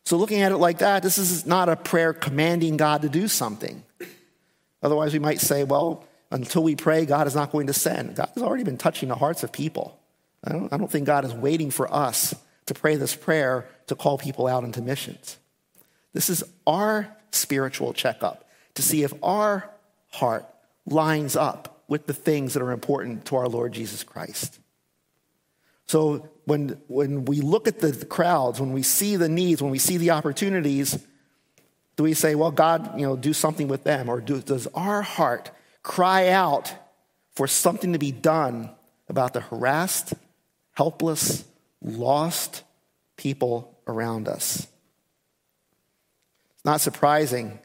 So, 0.06 0.18
looking 0.18 0.42
at 0.42 0.52
it 0.52 0.58
like 0.58 0.80
that, 0.80 1.02
this 1.02 1.18
is 1.18 1.46
not 1.46 1.70
a 1.70 1.76
prayer 1.76 2.14
commanding 2.14 2.78
God 2.78 3.04
to 3.04 3.10
do 3.10 3.28
something. 3.28 3.84
Otherwise, 4.82 5.14
we 5.14 5.20
might 5.20 5.40
say, 5.40 5.64
well, 5.64 6.06
until 6.30 6.64
we 6.64 6.76
pray, 6.76 7.06
God 7.06 7.28
is 7.28 7.36
not 7.36 7.52
going 7.52 7.68
to 7.68 7.74
send. 7.74 8.16
God 8.16 8.30
has 8.34 8.44
already 8.44 8.64
been 8.64 8.78
touching 8.78 9.10
the 9.10 9.16
hearts 9.16 9.44
of 9.44 9.52
people. 9.52 9.98
I 10.44 10.52
don't, 10.52 10.74
I 10.74 10.78
don't 10.78 10.92
think 10.92 11.06
God 11.06 11.24
is 11.24 11.34
waiting 11.34 11.72
for 11.72 11.94
us 11.94 12.36
to 12.66 12.74
pray 12.74 12.96
this 12.96 13.16
prayer 13.16 13.68
to 13.88 13.96
call 13.96 14.18
people 14.18 14.48
out 14.48 14.64
into 14.64 14.82
missions. 14.82 15.38
This 16.12 16.30
is 16.30 16.44
our 16.68 17.16
spiritual 17.32 17.94
checkup 17.94 18.50
to 18.76 18.82
see 18.82 19.04
if 19.04 19.14
our 19.24 19.70
heart 20.12 20.46
lines 20.86 21.36
up 21.36 21.84
with 21.88 22.08
the 22.08 22.14
things 22.14 22.54
that 22.54 22.64
are 22.64 22.72
important 22.72 23.26
to 23.26 23.36
our 23.36 23.48
Lord 23.48 23.74
Jesus 23.74 24.04
Christ. 24.04 24.60
So 25.88 26.30
when, 26.46 26.78
when 26.88 27.26
we 27.26 27.42
look 27.42 27.68
at 27.68 27.80
the 27.80 28.06
crowds, 28.06 28.60
when 28.60 28.74
we 28.74 28.84
see 28.84 29.16
the 29.16 29.30
needs, 29.30 29.62
when 29.62 29.72
we 29.72 29.80
see 29.80 29.98
the 29.98 30.12
opportunities, 30.12 31.00
do 31.96 32.04
we 32.04 32.14
say, 32.14 32.36
well, 32.36 32.52
God, 32.52 33.00
you 33.00 33.06
know, 33.06 33.16
do 33.16 33.34
something 33.34 33.68
with 33.68 33.84
them? 33.84 34.10
Or 34.10 34.20
do, 34.20 34.42
does 34.42 34.68
our 34.74 35.02
heart 35.02 35.52
cry 35.84 36.30
out 36.30 36.74
for 37.36 37.48
something 37.48 37.94
to 37.94 38.00
be 38.00 38.12
done 38.12 38.70
about 39.08 39.34
the 39.34 39.42
harassed, 39.42 40.14
helpless, 40.74 41.46
lost 41.82 42.64
people 43.16 43.78
around 43.88 44.28
us? 44.28 44.68
It's 46.56 46.66
not 46.66 46.82
surprising 46.82 47.60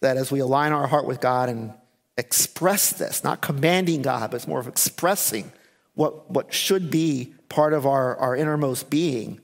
that 0.00 0.16
as 0.16 0.30
we 0.30 0.40
align 0.40 0.72
our 0.72 0.86
heart 0.86 1.06
with 1.06 1.20
God 1.20 1.48
and 1.48 1.72
express 2.16 2.90
this, 2.90 3.24
not 3.24 3.40
commanding 3.40 4.02
God, 4.02 4.30
but 4.30 4.36
it's 4.36 4.46
more 4.46 4.60
of 4.60 4.68
expressing 4.68 5.50
what, 5.94 6.30
what 6.30 6.52
should 6.52 6.90
be 6.90 7.33
part 7.48 7.72
of 7.72 7.86
our, 7.86 8.16
our 8.16 8.36
innermost 8.36 8.90
being. 8.90 9.40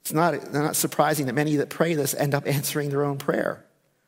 It's 0.00 0.12
not, 0.12 0.52
not 0.52 0.76
surprising 0.76 1.26
that 1.26 1.32
many 1.32 1.56
that 1.56 1.68
pray 1.68 1.94
this 1.94 2.14
end 2.14 2.34
up 2.34 2.46
answering 2.46 2.90
their 2.90 3.04
own 3.04 3.18
prayer. 3.18 3.64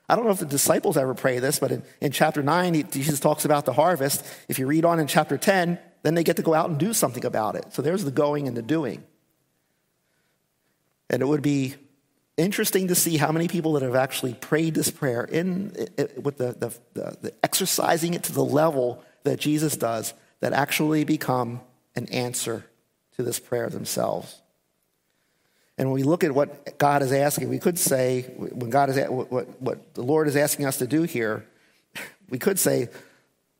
I 0.09 0.16
don't 0.16 0.24
know 0.24 0.30
if 0.30 0.38
the 0.38 0.46
disciples 0.46 0.96
ever 0.96 1.14
pray 1.14 1.38
this, 1.38 1.59
but 1.59 1.70
in, 1.70 1.82
in 2.00 2.12
chapter 2.12 2.42
9, 2.42 2.90
Jesus 2.90 3.20
talks 3.20 3.44
about 3.44 3.66
the 3.66 3.74
harvest. 3.74 4.24
If 4.48 4.59
you 4.59 4.66
read 4.66 4.84
on 4.84 5.00
in 5.00 5.06
chapter 5.06 5.36
10, 5.36 5.78
then 6.02 6.14
they 6.14 6.24
get 6.24 6.36
to 6.36 6.42
go 6.42 6.54
out 6.54 6.70
and 6.70 6.78
do 6.78 6.94
something 6.94 7.24
about 7.24 7.56
it. 7.56 7.66
So 7.74 7.82
there's 7.82 8.04
the 8.04 8.11
going 8.11 8.48
and 8.48 8.56
the 8.56 8.62
doing. 8.62 9.04
And 11.11 11.20
it 11.20 11.26
would 11.26 11.42
be 11.42 11.74
interesting 12.38 12.88
to 12.88 12.94
see 12.94 13.16
how 13.16 13.32
many 13.32 13.48
people 13.48 13.72
that 13.74 13.82
have 13.82 13.96
actually 13.96 14.34
prayed 14.34 14.74
this 14.74 14.90
prayer 14.90 15.24
in, 15.24 15.74
with 16.22 16.38
the, 16.38 16.52
the, 16.52 16.78
the, 16.94 17.16
the 17.20 17.34
exercising 17.42 18.14
it 18.14 18.22
to 18.24 18.32
the 18.32 18.44
level 18.44 19.04
that 19.24 19.40
Jesus 19.40 19.76
does 19.76 20.14
that 20.40 20.52
actually 20.52 21.04
become 21.04 21.61
an 21.99 22.07
answer 22.07 22.64
to 23.16 23.22
this 23.22 23.38
prayer 23.38 23.68
themselves. 23.68 24.40
And 25.76 25.88
when 25.88 25.94
we 25.94 26.03
look 26.03 26.24
at 26.24 26.32
what 26.32 26.78
God 26.78 27.03
is 27.03 27.12
asking, 27.12 27.49
we 27.51 27.59
could 27.59 27.78
say, 27.78 28.22
when 28.36 28.70
God 28.70 28.88
is 28.88 28.96
what, 29.09 29.30
what, 29.30 29.61
what 29.61 29.94
the 29.94 30.03
Lord 30.03 30.26
is 30.26 30.36
asking 30.36 30.64
us 30.64 30.78
to 30.78 30.86
do 30.86 31.03
here, 31.03 31.44
we 32.30 32.38
could 32.38 32.59
say, 32.59 32.88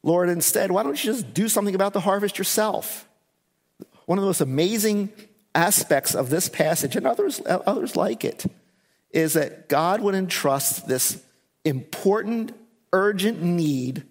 Lord, 0.03 0.29
instead, 0.29 0.71
why 0.71 0.83
don't 0.83 1.03
you 1.03 1.13
just 1.13 1.35
do 1.35 1.49
something 1.49 1.75
about 1.75 1.93
the 1.93 2.01
harvest 2.01 2.39
yourself? 2.39 3.09
One 4.07 4.19
of 4.19 4.23
the 4.23 4.29
most 4.29 4.41
amazing 4.41 5.13
aspects 5.55 6.15
of 6.15 6.31
this 6.31 6.49
passage, 6.49 6.97
and 6.97 7.07
others, 7.07 7.41
others 7.47 7.95
like 7.95 8.25
it, 8.25 8.47
is 9.11 9.35
that 9.35 9.69
God 9.69 10.01
would 10.01 10.15
entrust 10.15 10.89
this 10.89 11.23
important, 11.65 12.53
urgent 12.93 13.43
need 13.43 14.05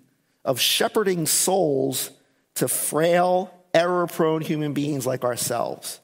of 0.45 0.59
shepherding 0.59 1.25
souls 1.25 2.11
to 2.55 2.67
frail, 2.67 3.53
error 3.73 4.07
prone 4.07 4.41
human 4.41 4.73
beings 4.73 5.05
like 5.05 5.23
ourselves. 5.23 5.99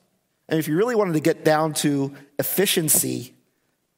And 0.49 0.59
if 0.59 0.67
you 0.67 0.75
really 0.75 0.95
wanted 0.95 1.13
to 1.13 1.19
get 1.19 1.43
down 1.43 1.73
to 1.75 2.13
efficiency, 2.37 3.33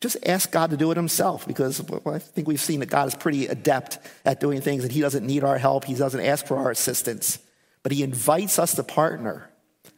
just 0.01 0.18
ask 0.26 0.51
God 0.51 0.70
to 0.70 0.78
do 0.78 0.91
it 0.91 0.97
himself 0.97 1.47
because 1.47 1.82
I 2.05 2.20
think 2.20 2.47
we've 2.47 2.61
seen 2.61 2.82
that 2.82 2.88
God 2.88 3.07
is 3.07 3.16
pretty 3.16 3.47
adept 3.47 3.99
at 4.24 4.39
doing 4.39 4.61
things 4.61 4.84
and 4.84 4.91
he 4.91 5.01
doesn't 5.01 5.26
need 5.26 5.43
our 5.43 5.57
help, 5.57 5.86
he 5.86 5.95
doesn't 5.95 6.22
ask 6.22 6.45
for 6.45 6.57
our 6.57 6.72
assistance, 6.72 7.39
but 7.82 7.91
he 7.91 8.03
invites 8.03 8.59
us 8.59 8.76
to 8.76 8.84
partner. 8.84 9.49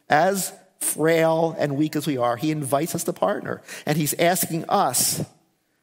As 0.08 0.52
frail 0.80 1.54
and 1.58 1.76
weak 1.76 1.96
as 1.96 2.06
we 2.06 2.16
are, 2.16 2.36
he 2.36 2.50
invites 2.50 2.94
us 2.94 3.04
to 3.04 3.12
partner. 3.12 3.62
And 3.84 3.98
he's 3.98 4.14
asking 4.14 4.64
us 4.68 5.24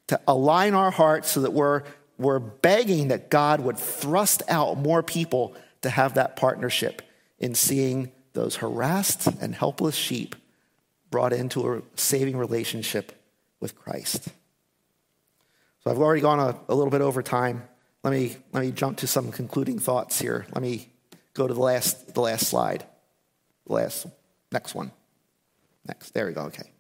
to 0.07 0.19
align 0.27 0.73
our 0.73 0.91
hearts 0.91 1.29
so 1.31 1.41
that 1.41 1.53
we're, 1.53 1.83
we're 2.17 2.39
begging 2.39 3.09
that 3.09 3.29
God 3.29 3.59
would 3.59 3.77
thrust 3.77 4.41
out 4.47 4.77
more 4.77 5.03
people 5.03 5.55
to 5.81 5.89
have 5.89 6.15
that 6.15 6.35
partnership 6.35 7.01
in 7.39 7.55
seeing 7.55 8.11
those 8.33 8.57
harassed 8.57 9.27
and 9.41 9.55
helpless 9.55 9.95
sheep 9.95 10.35
brought 11.09 11.33
into 11.33 11.73
a 11.73 11.81
saving 11.95 12.37
relationship 12.37 13.11
with 13.59 13.75
Christ. 13.75 14.27
So 15.83 15.91
I've 15.91 15.99
already 15.99 16.21
gone 16.21 16.39
a, 16.39 16.59
a, 16.67 16.75
little 16.75 16.91
bit 16.91 17.01
over 17.01 17.23
time. 17.23 17.63
Let 18.03 18.11
me, 18.11 18.35
let 18.51 18.61
me 18.61 18.71
jump 18.71 18.97
to 18.97 19.07
some 19.07 19.31
concluding 19.31 19.79
thoughts 19.79 20.19
here. 20.19 20.45
Let 20.53 20.61
me 20.61 20.89
go 21.33 21.47
to 21.47 21.53
the 21.53 21.61
last, 21.61 22.13
the 22.13 22.21
last 22.21 22.47
slide. 22.47 22.85
The 23.67 23.73
last, 23.73 24.07
next 24.51 24.75
one. 24.75 24.91
Next. 25.87 26.11
There 26.11 26.25
we 26.25 26.33
go. 26.33 26.41
Okay. 26.43 26.71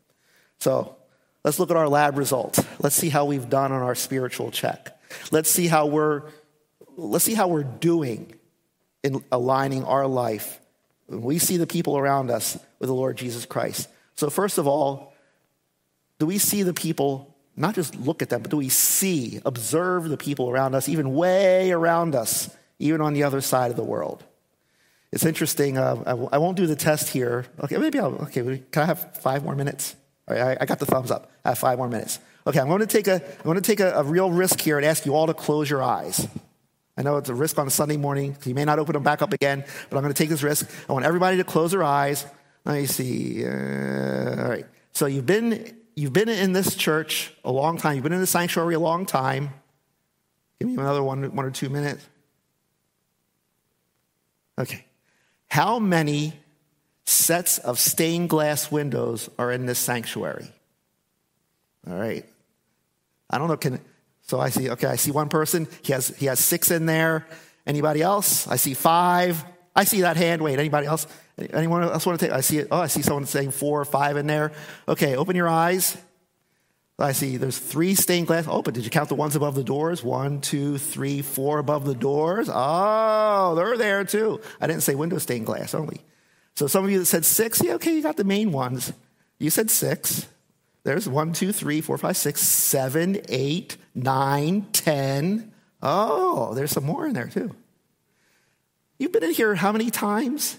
So 0.59 0.95
let's 1.43 1.59
look 1.59 1.71
at 1.71 1.77
our 1.77 1.87
lab 1.87 2.17
results. 2.17 2.63
Let's 2.79 2.95
see 2.95 3.09
how 3.09 3.25
we've 3.25 3.49
done 3.49 3.71
on 3.71 3.81
our 3.81 3.95
spiritual 3.95 4.51
check. 4.51 4.99
Let's 5.31 5.49
see 5.49 5.67
how 5.67 5.85
we're, 5.85 6.23
let's 6.97 7.23
see 7.23 7.35
how 7.35 7.47
we're 7.47 7.63
doing 7.63 8.34
in 9.05 9.23
aligning 9.31 9.83
our 9.83 10.07
life 10.07 10.59
when 11.05 11.21
we 11.21 11.37
see 11.37 11.57
the 11.57 11.67
people 11.67 11.95
around 11.95 12.31
us 12.31 12.57
with 12.79 12.87
the 12.87 12.95
Lord 12.95 13.17
Jesus 13.17 13.45
Christ. 13.45 13.87
So, 14.15 14.31
first 14.31 14.57
of 14.57 14.67
all, 14.67 15.13
do 16.17 16.25
we 16.25 16.39
see 16.39 16.63
the 16.63 16.73
people, 16.73 17.35
not 17.55 17.75
just 17.75 17.95
look 17.95 18.23
at 18.23 18.29
them, 18.29 18.41
but 18.41 18.49
do 18.49 18.57
we 18.57 18.69
see, 18.69 19.39
observe 19.45 20.09
the 20.09 20.17
people 20.17 20.49
around 20.49 20.73
us, 20.73 20.89
even 20.89 21.13
way 21.13 21.71
around 21.71 22.15
us, 22.15 22.49
even 22.79 22.99
on 22.99 23.13
the 23.13 23.23
other 23.23 23.41
side 23.41 23.69
of 23.69 23.77
the 23.77 23.83
world? 23.83 24.23
It's 25.11 25.25
interesting. 25.25 25.77
Uh, 25.77 26.03
I, 26.07 26.35
I, 26.35 26.37
won't 26.39 26.57
do 26.57 26.65
the 26.65 26.75
test 26.75 27.09
here. 27.09 27.45
Okay, 27.63 27.77
maybe 27.77 27.99
I'll. 27.99 28.15
Okay, 28.23 28.63
can 28.71 28.83
I 28.83 28.85
have 28.85 29.17
five 29.17 29.43
more 29.43 29.55
minutes? 29.55 29.95
All 30.27 30.35
right, 30.35 30.57
I, 30.57 30.63
I 30.63 30.65
got 30.65 30.79
the 30.79 30.87
thumbs 30.87 31.11
up. 31.11 31.31
I 31.45 31.49
have 31.49 31.59
five 31.59 31.77
more 31.77 31.87
minutes. 31.87 32.19
Okay, 32.47 32.59
I'm 32.59 32.67
going 32.67 32.79
to 32.79 32.87
take 32.87 33.07
a. 33.07 33.15
I'm 33.23 33.43
going 33.43 33.55
to 33.55 33.61
take 33.61 33.79
a, 33.79 33.93
a 33.93 34.03
real 34.03 34.31
risk 34.31 34.59
here 34.59 34.77
and 34.77 34.85
ask 34.85 35.05
you 35.05 35.13
all 35.13 35.27
to 35.27 35.35
close 35.35 35.69
your 35.69 35.83
eyes. 35.83 36.27
I 36.97 37.01
know 37.01 37.17
it's 37.17 37.29
a 37.29 37.35
risk 37.35 37.57
on 37.57 37.67
a 37.67 37.71
Sunday 37.71 37.97
morning. 37.97 38.37
You 38.45 38.55
may 38.55 38.63
not 38.63 38.79
open 38.79 38.93
them 38.93 39.03
back 39.03 39.21
up 39.21 39.33
again, 39.33 39.65
but 39.89 39.97
I'm 39.97 40.03
going 40.03 40.13
to 40.13 40.17
take 40.17 40.29
this 40.29 40.43
risk. 40.43 40.69
I 40.89 40.93
want 40.93 41.05
everybody 41.05 41.37
to 41.37 41.43
close 41.43 41.71
their 41.71 41.83
eyes. 41.83 42.25
Let 42.63 42.75
me 42.75 42.85
see. 42.85 43.45
Uh, 43.45 44.41
all 44.41 44.49
right. 44.49 44.65
So 44.93 45.05
you've 45.05 45.25
been 45.25 45.75
you've 45.95 46.13
been 46.13 46.29
in 46.29 46.53
this 46.53 46.75
church 46.75 47.33
a 47.43 47.51
long 47.51 47.77
time, 47.77 47.95
you've 47.95 48.03
been 48.03 48.13
in 48.13 48.21
the 48.21 48.27
sanctuary 48.27 48.75
a 48.75 48.79
long 48.79 49.05
time. 49.05 49.49
Give 50.59 50.69
me 50.69 50.75
another 50.75 51.03
one, 51.03 51.35
one 51.35 51.45
or 51.45 51.51
two 51.51 51.69
minutes. 51.69 52.07
Okay. 54.57 54.85
How 55.49 55.79
many 55.79 56.33
sets 57.05 57.57
of 57.57 57.77
stained 57.77 58.29
glass 58.29 58.71
windows 58.71 59.29
are 59.37 59.51
in 59.51 59.65
this 59.65 59.79
sanctuary? 59.79 60.47
All 61.87 61.97
right. 61.97 62.25
I 63.29 63.37
don't 63.37 63.49
know. 63.49 63.57
Can 63.57 63.79
so 64.25 64.39
I 64.39 64.49
see. 64.49 64.69
Okay, 64.71 64.87
I 64.87 64.95
see 64.95 65.11
one 65.11 65.29
person. 65.29 65.67
He 65.83 65.93
has 65.93 66.09
he 66.09 66.25
has 66.25 66.39
six 66.39 66.71
in 66.71 66.85
there. 66.85 67.25
Anybody 67.65 68.01
else? 68.01 68.47
I 68.47 68.57
see 68.57 68.73
five. 68.73 69.43
I 69.75 69.83
see 69.83 70.01
that 70.01 70.17
hand. 70.17 70.41
Wait, 70.41 70.59
anybody 70.59 70.87
else? 70.87 71.07
Anyone 71.37 71.83
else 71.83 72.05
want 72.05 72.19
to 72.19 72.25
take? 72.25 72.33
I 72.33 72.41
see 72.41 72.59
it. 72.59 72.67
Oh, 72.71 72.79
I 72.79 72.87
see 72.87 73.01
someone 73.01 73.25
saying 73.25 73.51
four 73.51 73.81
or 73.81 73.85
five 73.85 74.17
in 74.17 74.25
there. 74.27 74.51
Okay, 74.87 75.15
open 75.15 75.35
your 75.35 75.49
eyes. 75.49 75.97
I 76.97 77.11
see 77.11 77.35
there's 77.35 77.57
three 77.57 77.93
stained 77.93 78.27
glass. 78.27 78.45
Oh, 78.47 78.61
but 78.61 78.73
did 78.73 78.85
you 78.85 78.89
count 78.89 79.09
the 79.09 79.15
ones 79.15 79.35
above 79.35 79.55
the 79.55 79.65
doors? 79.65 80.01
One, 80.01 80.39
two, 80.39 80.77
three, 80.77 81.21
four 81.21 81.59
above 81.59 81.85
the 81.85 81.93
doors. 81.93 82.49
Oh, 82.51 83.53
they're 83.55 83.77
there 83.77 84.05
too. 84.05 84.39
I 84.61 84.67
didn't 84.67 84.83
say 84.83 84.95
window 84.95 85.17
stained 85.17 85.45
glass 85.45 85.73
only. 85.75 86.01
So 86.55 86.67
some 86.67 86.85
of 86.85 86.91
you 86.91 86.99
that 86.99 87.05
said 87.05 87.25
six, 87.25 87.61
yeah, 87.61 87.73
okay, 87.73 87.93
you 87.93 88.01
got 88.01 88.15
the 88.15 88.23
main 88.23 88.53
ones. 88.53 88.93
You 89.39 89.49
said 89.49 89.69
six. 89.69 90.25
There's 90.85 91.09
one, 91.09 91.33
two, 91.33 91.51
three, 91.51 91.81
four, 91.81 91.97
five, 91.97 92.15
six, 92.15 92.41
seven, 92.41 93.19
eight, 93.27 93.75
nine, 93.95 94.67
ten. 94.71 95.51
Oh, 95.81 96.53
there's 96.53 96.71
some 96.71 96.85
more 96.85 97.07
in 97.07 97.13
there 97.13 97.27
too. 97.27 97.55
You've 98.99 99.11
been 99.11 99.23
in 99.23 99.31
here 99.31 99.55
how 99.55 99.71
many 99.71 99.89
times? 99.89 100.57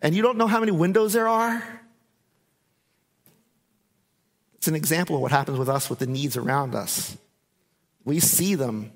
And 0.00 0.14
you 0.14 0.22
don't 0.22 0.38
know 0.38 0.46
how 0.46 0.60
many 0.60 0.72
windows 0.72 1.12
there 1.12 1.28
are? 1.28 1.62
It's 4.54 4.68
an 4.68 4.74
example 4.74 5.16
of 5.16 5.22
what 5.22 5.32
happens 5.32 5.58
with 5.58 5.68
us 5.68 5.90
with 5.90 5.98
the 5.98 6.06
needs 6.06 6.38
around 6.38 6.74
us. 6.74 7.18
We 8.04 8.20
see 8.20 8.54
them, 8.54 8.92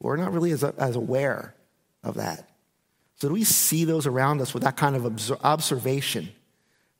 we're 0.00 0.16
not 0.16 0.32
really 0.32 0.50
as, 0.50 0.64
as 0.64 0.96
aware 0.96 1.54
of 2.02 2.16
that. 2.16 2.48
So, 3.14 3.28
do 3.28 3.34
we 3.34 3.44
see 3.44 3.84
those 3.84 4.08
around 4.08 4.40
us 4.40 4.54
with 4.54 4.64
that 4.64 4.76
kind 4.76 4.96
of 4.96 5.44
observation 5.44 6.30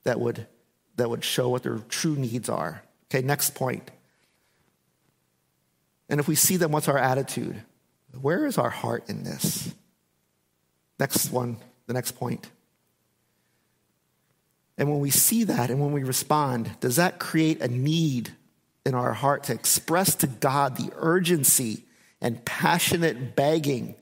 that 0.05 0.21
would, 0.21 0.47
that 0.95 1.11
would 1.11 1.25
show 1.25 1.49
what 1.49 1.65
their 1.65 1.79
true 1.89 2.15
needs 2.15 2.49
are? 2.49 2.83
Okay, 3.11 3.27
next 3.27 3.55
point. 3.55 3.91
And 6.09 6.21
if 6.21 6.29
we 6.29 6.35
see 6.35 6.57
them, 6.57 6.73
what's 6.73 6.89
our 6.89 6.99
attitude? 6.99 7.63
Where 8.21 8.47
is 8.47 8.59
our 8.59 8.71
heart 8.71 9.09
in 9.09 9.25
this? 9.25 9.73
Next 10.99 11.31
one, 11.31 11.57
the 11.87 11.93
next 11.93 12.13
point. 12.13 12.51
And 14.77 14.91
when 14.91 15.01
we 15.01 15.11
see 15.11 15.45
that 15.45 15.71
and 15.71 15.81
when 15.81 15.93
we 15.93 16.05
respond, 16.05 16.71
does 16.81 16.97
that 16.97 17.19
create 17.19 17.61
a 17.61 17.69
need 17.69 18.31
in 18.87 18.95
our 18.95 19.13
heart 19.13 19.45
to 19.45 19.53
express 19.53 20.15
to 20.17 20.27
God 20.27 20.77
the 20.77 20.91
urgency 20.97 21.85
and 22.21 22.45
passionate 22.45 23.37
begging 23.37 23.95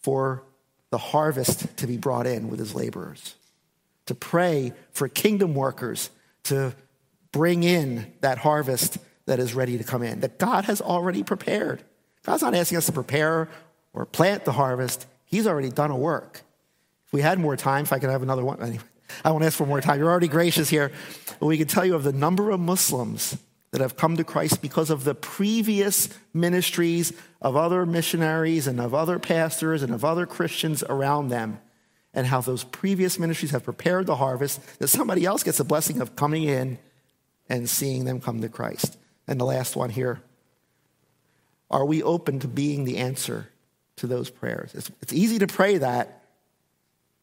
for 0.00 0.44
the 0.90 0.98
harvest 0.98 1.76
to 1.78 1.86
be 1.86 1.96
brought 1.96 2.26
in 2.26 2.48
with 2.48 2.58
his 2.58 2.74
laborers? 2.74 3.34
To 4.06 4.14
pray 4.14 4.72
for 4.92 5.08
kingdom 5.08 5.54
workers 5.54 6.10
to 6.44 6.74
bring 7.32 7.64
in 7.64 8.12
that 8.20 8.38
harvest 8.38 8.98
that 9.26 9.38
is 9.38 9.54
ready 9.54 9.78
to 9.78 9.84
come 9.84 10.02
in, 10.02 10.20
that 10.20 10.38
God 10.38 10.66
has 10.66 10.80
already 10.80 11.22
prepared. 11.22 11.82
God's 12.24 12.42
not 12.42 12.54
asking 12.54 12.78
us 12.78 12.86
to 12.86 12.92
prepare 12.92 13.48
or 13.92 14.06
plant 14.06 14.44
the 14.44 14.52
harvest, 14.52 15.06
He's 15.24 15.46
already 15.46 15.70
done 15.70 15.90
a 15.90 15.96
work. 15.96 16.42
If 17.06 17.12
we 17.12 17.22
had 17.22 17.38
more 17.38 17.56
time, 17.56 17.84
if 17.84 17.92
I 17.92 17.98
could 17.98 18.10
have 18.10 18.22
another 18.22 18.44
one, 18.44 18.62
anyway. 18.62 18.84
I 19.24 19.30
won't 19.30 19.44
ask 19.44 19.56
for 19.56 19.66
more 19.66 19.80
time. 19.80 19.98
You're 19.98 20.10
already 20.10 20.28
gracious 20.28 20.68
here. 20.68 20.92
But 21.38 21.46
we 21.46 21.58
can 21.58 21.68
tell 21.68 21.84
you 21.84 21.94
of 21.94 22.04
the 22.04 22.12
number 22.12 22.50
of 22.50 22.60
Muslims 22.60 23.36
that 23.70 23.80
have 23.80 23.96
come 23.96 24.16
to 24.16 24.24
Christ 24.24 24.60
because 24.60 24.90
of 24.90 25.04
the 25.04 25.14
previous 25.14 26.08
ministries 26.34 27.12
of 27.40 27.56
other 27.56 27.86
missionaries 27.86 28.66
and 28.66 28.80
of 28.80 28.94
other 28.94 29.18
pastors 29.18 29.82
and 29.82 29.94
of 29.94 30.04
other 30.04 30.26
Christians 30.26 30.82
around 30.84 31.28
them, 31.28 31.58
and 32.14 32.26
how 32.26 32.42
those 32.42 32.64
previous 32.64 33.18
ministries 33.18 33.50
have 33.52 33.64
prepared 33.64 34.06
the 34.06 34.16
harvest 34.16 34.78
that 34.78 34.88
somebody 34.88 35.24
else 35.24 35.42
gets 35.42 35.58
the 35.58 35.64
blessing 35.64 36.00
of 36.00 36.16
coming 36.16 36.44
in 36.44 36.78
and 37.48 37.68
seeing 37.68 38.04
them 38.04 38.20
come 38.20 38.40
to 38.40 38.48
Christ. 38.48 38.98
And 39.26 39.40
the 39.40 39.44
last 39.44 39.76
one 39.76 39.90
here 39.90 40.20
are 41.70 41.86
we 41.86 42.02
open 42.02 42.38
to 42.40 42.48
being 42.48 42.84
the 42.84 42.98
answer 42.98 43.48
to 43.96 44.06
those 44.06 44.28
prayers? 44.28 44.74
It's, 44.74 44.90
it's 45.00 45.12
easy 45.12 45.38
to 45.38 45.46
pray 45.46 45.78
that 45.78 46.22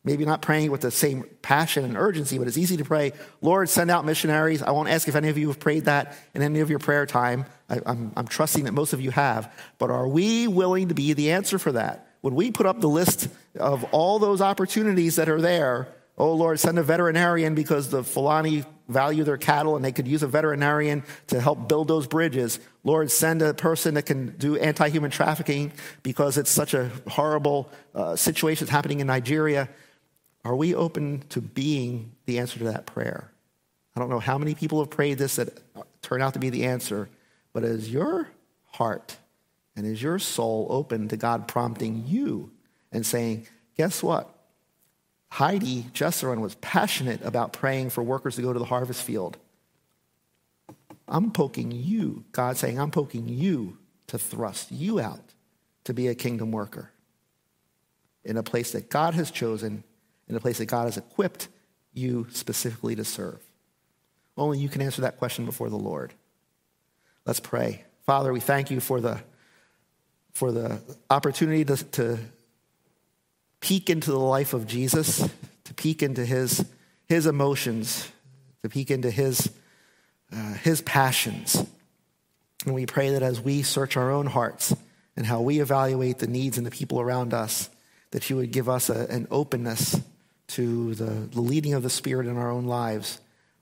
Maybe 0.06 0.24
not 0.24 0.42
praying 0.42 0.72
with 0.72 0.80
the 0.82 0.92
same 0.92 1.26
passion 1.42 1.84
and 1.84 1.98
urgency, 1.98 2.38
but 2.38 2.48
it's 2.48 2.58
easy 2.58 2.78
to 2.78 2.86
pray, 2.86 3.12
Lord, 3.42 3.68
send 3.68 3.92
out 3.92 4.06
missionaries. 4.06 4.64
I 4.64 4.72
won't 4.72 4.88
ask 4.88 5.10
if 5.10 5.16
any 5.16 5.28
of 5.28 5.38
you 5.38 5.50
have 5.50 5.60
prayed 5.60 5.86
that 5.86 6.18
in 6.34 6.42
any 6.42 6.62
of 6.62 6.70
your 6.70 6.80
prayer 6.80 7.06
time. 7.06 7.46
I, 7.70 7.82
I'm, 7.86 8.14
I'm 8.16 8.28
trusting 8.28 8.64
that 8.64 8.72
most 8.72 8.94
of 8.94 9.02
you 9.02 9.12
have. 9.12 9.54
But 9.78 9.92
are 9.92 10.08
we 10.08 10.48
willing 10.48 10.88
to 10.88 10.94
be 10.94 11.12
the 11.12 11.32
answer 11.32 11.60
for 11.60 11.74
that? 11.74 12.08
When 12.22 12.34
we 12.34 12.50
put 12.50 12.66
up 12.66 12.80
the 12.80 12.88
list 12.88 13.28
of 13.60 13.84
all 13.92 14.20
those 14.20 14.40
opportunities 14.40 15.18
that 15.18 15.28
are 15.28 15.42
there, 15.42 15.90
oh 16.18 16.34
Lord, 16.34 16.62
send 16.62 16.80
a 16.80 16.84
veterinarian 16.84 17.54
because 17.54 17.90
the 17.90 18.04
Fulani 18.04 18.64
value 18.90 19.24
their 19.24 19.38
cattle 19.38 19.76
and 19.76 19.86
they 19.86 19.92
could 19.92 20.08
use 20.08 20.24
a 20.24 20.28
veterinarian 20.28 21.04
to 21.28 21.40
help 21.40 21.70
build 21.70 21.88
those 21.88 22.08
bridges. 22.08 22.60
Lord, 22.84 23.12
send 23.12 23.42
a 23.42 23.54
person 23.54 23.94
that 23.94 24.04
can 24.04 24.36
do 24.38 24.58
anti 24.58 24.90
human 24.90 25.12
trafficking 25.12 25.72
because 26.04 26.38
it's 26.38 26.50
such 26.50 26.74
a 26.74 26.92
horrible 27.08 27.72
uh, 27.96 28.16
situation 28.16 28.66
that's 28.66 28.72
happening 28.72 29.00
in 29.00 29.08
Nigeria. 29.08 29.70
Are 30.44 30.56
we 30.56 30.74
open 30.74 31.24
to 31.30 31.42
being 31.42 32.14
the 32.26 32.40
answer 32.40 32.60
to 32.60 32.66
that 32.66 32.86
prayer? 32.86 33.32
I 33.96 34.00
don't 34.00 34.10
know 34.10 34.20
how 34.20 34.38
many 34.38 34.56
people 34.56 34.80
have 34.80 34.90
prayed 34.90 35.18
this 35.18 35.36
that 35.36 35.60
turn 36.02 36.22
out 36.22 36.34
to 36.34 36.40
be 36.40 36.50
the 36.50 36.66
answer, 36.66 37.10
but 37.54 37.64
is 37.64 37.92
your 37.92 38.30
heart 38.66 39.18
and 39.76 39.86
is 39.86 40.02
your 40.02 40.20
soul 40.20 40.68
open 40.70 41.08
to 41.10 41.18
God 41.18 41.48
prompting 41.48 42.06
you 42.08 42.52
and 42.92 43.06
saying, 43.06 43.48
guess 43.76 44.02
what? 44.02 44.34
Heidi 45.32 45.84
Jesseron 45.94 46.42
was 46.42 46.56
passionate 46.56 47.24
about 47.24 47.54
praying 47.54 47.92
for 47.92 48.04
workers 48.04 48.36
to 48.36 48.42
go 48.42 48.52
to 48.52 48.60
the 48.60 48.66
harvest 48.66 49.04
field. 49.04 49.38
I'm 51.08 51.32
poking 51.32 51.72
you, 51.72 52.26
God 52.32 52.58
saying, 52.58 52.80
I'm 52.80 52.92
poking 52.92 53.28
you 53.28 53.78
to 54.08 54.18
thrust 54.18 54.72
you 54.72 55.00
out 55.00 55.34
to 55.86 55.94
be 55.94 56.08
a 56.08 56.16
kingdom 56.16 56.52
worker 56.52 56.92
in 58.24 58.38
a 58.38 58.44
place 58.44 58.72
that 58.72 58.90
God 58.90 59.14
has 59.14 59.32
chosen 59.32 59.84
in 60.30 60.36
a 60.36 60.40
place 60.40 60.60
that 60.60 60.68
God 60.68 60.86
has 60.86 60.98
equipped 60.98 61.50
you 61.94 62.28
specifically 62.30 62.96
to 62.96 63.04
serve? 63.04 63.42
Only 64.38 64.60
you 64.60 64.70
can 64.70 64.82
answer 64.82 65.02
that 65.02 65.18
question 65.18 65.46
before 65.46 65.70
the 65.70 65.76
Lord. 65.76 66.14
Let's 67.26 67.40
pray. 67.40 67.84
Father, 68.06 68.32
we 68.32 68.40
thank 68.40 68.72
you 68.72 68.80
for 68.80 69.02
the, 69.02 69.22
for 70.34 70.52
the 70.52 70.80
opportunity 71.10 71.66
to, 71.66 71.76
to 71.78 72.20
peek 73.60 73.90
into 73.90 74.12
the 74.12 74.20
life 74.20 74.54
of 74.54 74.68
Jesus, 74.68 75.28
to 75.66 75.74
peek 75.74 76.02
into 76.02 76.26
his, 76.26 76.66
his 77.08 77.26
emotions, 77.26 78.10
to 78.64 78.70
peek 78.70 78.92
into 78.92 79.12
his, 79.12 79.50
uh, 80.34 80.54
his 80.54 80.82
passions. 80.82 81.66
And 82.66 82.76
we 82.76 82.86
pray 82.86 83.12
that 83.12 83.24
as 83.24 83.40
we 83.40 83.64
search 83.64 83.98
our 83.98 84.12
own 84.12 84.26
hearts 84.26 84.76
and 85.16 85.26
how 85.26 85.42
we 85.42 85.60
evaluate 85.60 86.20
the 86.20 86.28
needs 86.28 86.58
and 86.58 86.66
the 86.66 86.72
people 86.72 87.00
around 87.00 87.34
us, 87.34 87.70
that 88.12 88.30
you 88.30 88.36
would 88.38 88.52
give 88.52 88.68
us 88.68 88.90
a, 88.90 89.08
an 89.08 89.28
openness 89.32 90.00
to 90.48 90.96
the, 90.96 91.28
the 91.32 91.42
leading 91.42 91.74
of 91.74 91.84
the 91.84 91.90
Spirit 91.90 92.28
in 92.28 92.38
our 92.38 92.52
own 92.52 92.66
lives 92.66 93.20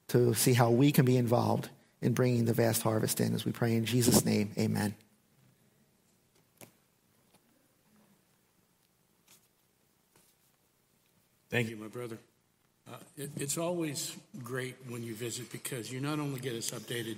to 0.09 0.33
see 0.33 0.53
how 0.53 0.69
we 0.69 0.91
can 0.91 1.05
be 1.05 1.17
involved 1.17 1.69
in 2.01 2.13
bringing 2.13 2.45
the 2.45 2.53
vast 2.53 2.81
harvest 2.83 3.19
in. 3.19 3.33
As 3.33 3.45
we 3.45 3.51
pray 3.51 3.75
in 3.75 3.85
Jesus' 3.85 4.23
name, 4.23 4.51
amen. 4.57 4.95
Thank 11.49 11.69
you, 11.69 11.77
my 11.77 11.87
brother. 11.87 12.17
Uh, 12.87 12.95
it, 13.17 13.31
it's 13.37 13.57
always 13.57 14.15
great 14.43 14.75
when 14.89 15.03
you 15.03 15.13
visit 15.13 15.51
because 15.51 15.91
you 15.91 15.99
not 15.99 16.19
only 16.19 16.39
get 16.39 16.53
us 16.55 16.71
updated 16.71 17.17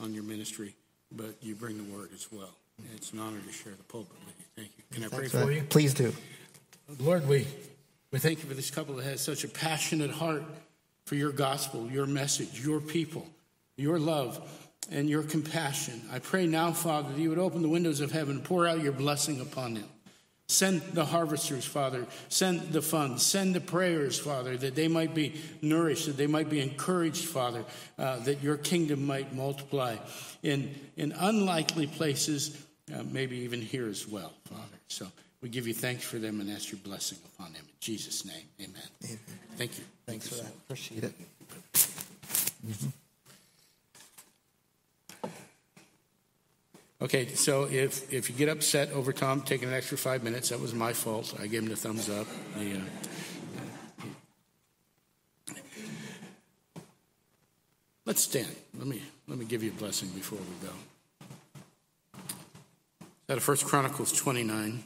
on 0.00 0.12
your 0.12 0.22
ministry, 0.22 0.74
but 1.12 1.34
you 1.40 1.54
bring 1.54 1.76
the 1.76 1.96
word 1.96 2.10
as 2.14 2.30
well. 2.30 2.50
It's 2.94 3.12
an 3.12 3.18
honor 3.18 3.40
to 3.40 3.52
share 3.52 3.72
the 3.72 3.82
pulpit 3.84 4.16
with 4.26 4.34
you. 4.38 4.44
Thank 4.56 4.70
you. 4.76 4.84
Can 4.92 5.04
I 5.04 5.08
pray 5.08 5.28
for 5.28 5.50
you? 5.50 5.62
Please 5.62 5.94
do. 5.94 6.12
Lord, 7.00 7.26
we 7.28 7.46
we 8.10 8.18
thank 8.18 8.42
you 8.42 8.48
for 8.48 8.54
this 8.54 8.70
couple 8.70 8.94
that 8.96 9.04
has 9.04 9.20
such 9.20 9.44
a 9.44 9.48
passionate 9.48 10.10
heart 10.10 10.42
for 11.04 11.14
your 11.14 11.32
gospel, 11.32 11.88
your 11.90 12.06
message, 12.06 12.64
your 12.64 12.80
people, 12.80 13.26
your 13.76 13.98
love, 13.98 14.40
and 14.90 15.08
your 15.08 15.22
compassion. 15.22 16.00
I 16.12 16.18
pray 16.18 16.46
now, 16.46 16.72
Father, 16.72 17.10
that 17.10 17.18
you 17.18 17.28
would 17.30 17.38
open 17.38 17.62
the 17.62 17.68
windows 17.68 18.00
of 18.00 18.12
heaven, 18.12 18.36
and 18.36 18.44
pour 18.44 18.66
out 18.66 18.82
your 18.82 18.92
blessing 18.92 19.40
upon 19.40 19.74
them. 19.74 19.84
Send 20.48 20.80
the 20.94 21.04
harvesters, 21.04 21.64
Father. 21.64 22.06
Send 22.28 22.72
the 22.72 22.82
funds. 22.82 23.24
Send 23.24 23.54
the 23.54 23.60
prayers, 23.60 24.18
Father, 24.18 24.56
that 24.56 24.74
they 24.74 24.88
might 24.88 25.14
be 25.14 25.40
nourished, 25.60 26.06
that 26.06 26.16
they 26.16 26.26
might 26.26 26.48
be 26.48 26.60
encouraged, 26.60 27.26
Father, 27.26 27.64
uh, 27.98 28.18
that 28.20 28.42
your 28.42 28.56
kingdom 28.56 29.06
might 29.06 29.34
multiply 29.34 29.96
in, 30.42 30.74
in 30.96 31.12
unlikely 31.12 31.86
places, 31.86 32.56
uh, 32.94 33.02
maybe 33.10 33.36
even 33.38 33.60
here 33.60 33.88
as 33.88 34.08
well, 34.08 34.32
Father. 34.44 34.78
So. 34.88 35.06
We 35.40 35.48
give 35.48 35.68
you 35.68 35.74
thanks 35.74 36.02
for 36.02 36.18
them 36.18 36.40
and 36.40 36.50
ask 36.50 36.72
your 36.72 36.80
blessing 36.80 37.18
upon 37.34 37.52
them. 37.52 37.62
In 37.62 37.74
Jesus' 37.78 38.24
name, 38.24 38.42
amen. 38.60 38.82
amen. 39.04 39.18
Thank 39.56 39.78
you. 39.78 39.84
Thanks 40.04 40.28
Thank 40.28 40.42
for 40.42 40.44
that. 40.44 40.52
Appreciate 40.64 41.04
it. 41.04 41.12
Mm-hmm. 42.66 42.88
Okay, 47.00 47.28
so 47.28 47.68
if, 47.70 48.12
if 48.12 48.28
you 48.28 48.34
get 48.34 48.48
upset 48.48 48.90
over 48.90 49.12
Tom 49.12 49.42
taking 49.42 49.68
an 49.68 49.74
extra 49.74 49.96
five 49.96 50.24
minutes, 50.24 50.48
that 50.48 50.58
was 50.58 50.74
my 50.74 50.92
fault. 50.92 51.32
I 51.38 51.46
gave 51.46 51.62
him 51.62 51.68
the 51.68 51.76
thumbs 51.76 52.10
up. 52.10 52.26
The, 52.56 52.74
uh, 52.74 52.80
let's 58.04 58.22
stand. 58.22 58.48
Let 58.76 58.88
me, 58.88 59.00
let 59.28 59.38
me 59.38 59.44
give 59.44 59.62
you 59.62 59.70
a 59.70 59.74
blessing 59.74 60.08
before 60.08 60.38
we 60.38 60.66
go. 60.66 60.72
Out 63.30 63.36
of 63.36 63.44
First 63.44 63.64
Chronicles 63.64 64.10
29. 64.10 64.82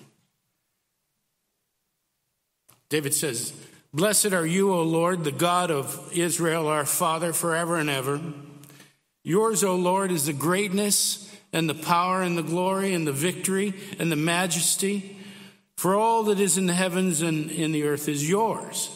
David 2.91 3.15
says, 3.15 3.55
Blessed 3.95 4.35
are 4.35 4.45
you, 4.45 4.75
O 4.75 4.83
Lord, 4.83 5.25
the 5.25 5.33
God 5.33 5.71
of 5.71 6.11
Israel, 6.13 6.69
our 6.69 6.85
Father, 6.85 7.33
forever 7.33 7.77
and 7.77 7.89
ever. 7.89 8.21
Yours, 9.25 9.65
O 9.65 9.77
Lord, 9.77 10.13
is 10.13 10.27
the 10.27 10.35
greatness 10.35 11.32
and 11.53 11.69
the 11.69 11.75
power 11.75 12.23
and 12.23 12.37
the 12.37 12.43
glory 12.43 12.95
and 12.95 13.07
the 13.07 13.13
victory 13.13 13.75
and 13.99 14.11
the 14.11 14.17
majesty. 14.17 15.17
For 15.77 15.95
all 15.95 16.25
that 16.25 16.41
is 16.41 16.59
in 16.59 16.67
the 16.67 16.75
heavens 16.75 17.23
and 17.23 17.51
in 17.51 17.73
the 17.73 17.85
earth 17.85 18.09
is 18.09 18.29
yours. 18.29 18.91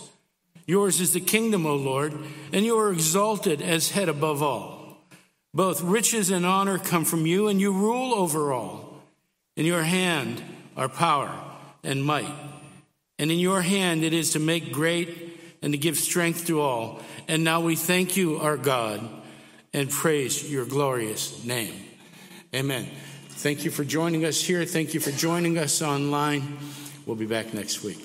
Yours 0.66 1.00
is 1.00 1.12
the 1.12 1.20
kingdom, 1.20 1.66
O 1.66 1.76
Lord, 1.76 2.12
and 2.52 2.64
you 2.64 2.76
are 2.78 2.92
exalted 2.92 3.62
as 3.62 3.90
head 3.90 4.08
above 4.08 4.42
all. 4.42 4.98
Both 5.54 5.82
riches 5.82 6.30
and 6.30 6.44
honor 6.44 6.78
come 6.78 7.04
from 7.04 7.24
you, 7.24 7.48
and 7.48 7.60
you 7.60 7.72
rule 7.72 8.14
over 8.14 8.52
all. 8.52 9.00
In 9.56 9.64
your 9.64 9.82
hand 9.82 10.42
are 10.76 10.88
power 10.88 11.32
and 11.82 12.04
might. 12.04 12.30
And 13.18 13.30
in 13.30 13.38
your 13.38 13.62
hand 13.62 14.04
it 14.04 14.12
is 14.12 14.32
to 14.32 14.38
make 14.38 14.72
great 14.72 15.40
and 15.62 15.72
to 15.72 15.78
give 15.78 15.96
strength 15.96 16.46
to 16.48 16.60
all. 16.60 17.00
And 17.26 17.42
now 17.42 17.60
we 17.60 17.74
thank 17.74 18.16
you, 18.16 18.36
our 18.38 18.58
God, 18.58 19.08
and 19.72 19.88
praise 19.88 20.50
your 20.50 20.66
glorious 20.66 21.42
name. 21.44 21.85
Amen. 22.56 22.88
Thank 23.28 23.66
you 23.66 23.70
for 23.70 23.84
joining 23.84 24.24
us 24.24 24.40
here. 24.40 24.64
Thank 24.64 24.94
you 24.94 25.00
for 25.00 25.10
joining 25.10 25.58
us 25.58 25.82
online. 25.82 26.56
We'll 27.04 27.14
be 27.14 27.26
back 27.26 27.52
next 27.52 27.82
week. 27.82 28.02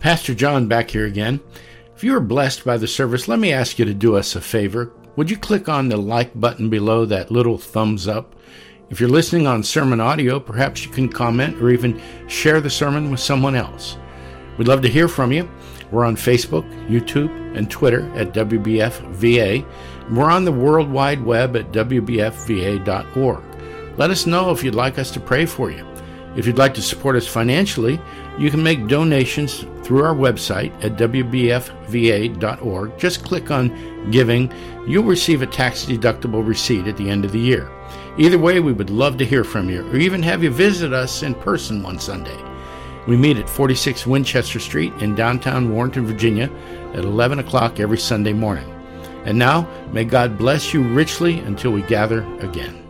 Pastor 0.00 0.34
John 0.34 0.66
back 0.66 0.88
here 0.88 1.04
again. 1.04 1.40
If 1.94 2.02
you 2.02 2.12
were 2.12 2.20
blessed 2.20 2.64
by 2.64 2.78
the 2.78 2.88
service, 2.88 3.28
let 3.28 3.38
me 3.40 3.52
ask 3.52 3.78
you 3.78 3.84
to 3.84 3.92
do 3.92 4.16
us 4.16 4.34
a 4.36 4.40
favor. 4.40 4.90
Would 5.16 5.30
you 5.30 5.36
click 5.36 5.68
on 5.68 5.90
the 5.90 5.98
like 5.98 6.40
button 6.40 6.70
below 6.70 7.04
that 7.04 7.30
little 7.30 7.58
thumbs 7.58 8.08
up? 8.08 8.34
If 8.88 9.00
you're 9.00 9.10
listening 9.10 9.46
on 9.46 9.60
SermonAudio, 9.60 10.42
perhaps 10.42 10.82
you 10.82 10.90
can 10.90 11.10
comment 11.10 11.60
or 11.60 11.68
even 11.68 12.00
share 12.26 12.62
the 12.62 12.70
sermon 12.70 13.10
with 13.10 13.20
someone 13.20 13.54
else. 13.54 13.98
We'd 14.56 14.68
love 14.68 14.80
to 14.80 14.88
hear 14.88 15.08
from 15.08 15.30
you. 15.30 15.46
We're 15.90 16.04
on 16.04 16.16
Facebook, 16.16 16.68
YouTube, 16.88 17.30
and 17.56 17.70
Twitter 17.70 18.10
at 18.16 18.32
WBFVA. 18.32 19.64
We're 20.10 20.30
on 20.30 20.44
the 20.44 20.52
World 20.52 20.90
Wide 20.90 21.24
Web 21.24 21.56
at 21.56 21.72
WBFVA.org. 21.72 23.42
Let 23.96 24.10
us 24.10 24.26
know 24.26 24.50
if 24.50 24.62
you'd 24.62 24.74
like 24.74 24.98
us 24.98 25.10
to 25.12 25.20
pray 25.20 25.46
for 25.46 25.70
you. 25.70 25.86
If 26.36 26.46
you'd 26.46 26.58
like 26.58 26.74
to 26.74 26.82
support 26.82 27.16
us 27.16 27.26
financially, 27.26 27.98
you 28.38 28.50
can 28.50 28.62
make 28.62 28.88
donations 28.88 29.64
through 29.82 30.04
our 30.04 30.14
website 30.14 30.72
at 30.84 30.98
WBFVA.org. 30.98 32.98
Just 32.98 33.24
click 33.24 33.50
on 33.50 34.10
Giving. 34.10 34.52
You'll 34.86 35.04
receive 35.04 35.40
a 35.40 35.46
tax 35.46 35.86
deductible 35.86 36.46
receipt 36.46 36.86
at 36.86 36.98
the 36.98 37.08
end 37.08 37.24
of 37.24 37.32
the 37.32 37.38
year. 37.38 37.70
Either 38.18 38.38
way, 38.38 38.60
we 38.60 38.72
would 38.72 38.90
love 38.90 39.16
to 39.18 39.24
hear 39.24 39.44
from 39.44 39.70
you 39.70 39.86
or 39.90 39.96
even 39.96 40.22
have 40.22 40.42
you 40.42 40.50
visit 40.50 40.92
us 40.92 41.22
in 41.22 41.34
person 41.34 41.82
one 41.82 41.98
Sunday. 41.98 42.36
We 43.06 43.16
meet 43.16 43.36
at 43.36 43.48
46 43.48 44.06
Winchester 44.06 44.58
Street 44.58 44.92
in 45.00 45.14
downtown 45.14 45.72
Warrenton, 45.72 46.06
Virginia 46.06 46.50
at 46.92 47.04
11 47.04 47.38
o'clock 47.38 47.78
every 47.78 47.98
Sunday 47.98 48.32
morning. 48.32 48.68
And 49.24 49.38
now, 49.38 49.68
may 49.92 50.04
God 50.04 50.38
bless 50.38 50.72
you 50.72 50.82
richly 50.82 51.38
until 51.40 51.72
we 51.72 51.82
gather 51.82 52.22
again. 52.38 52.85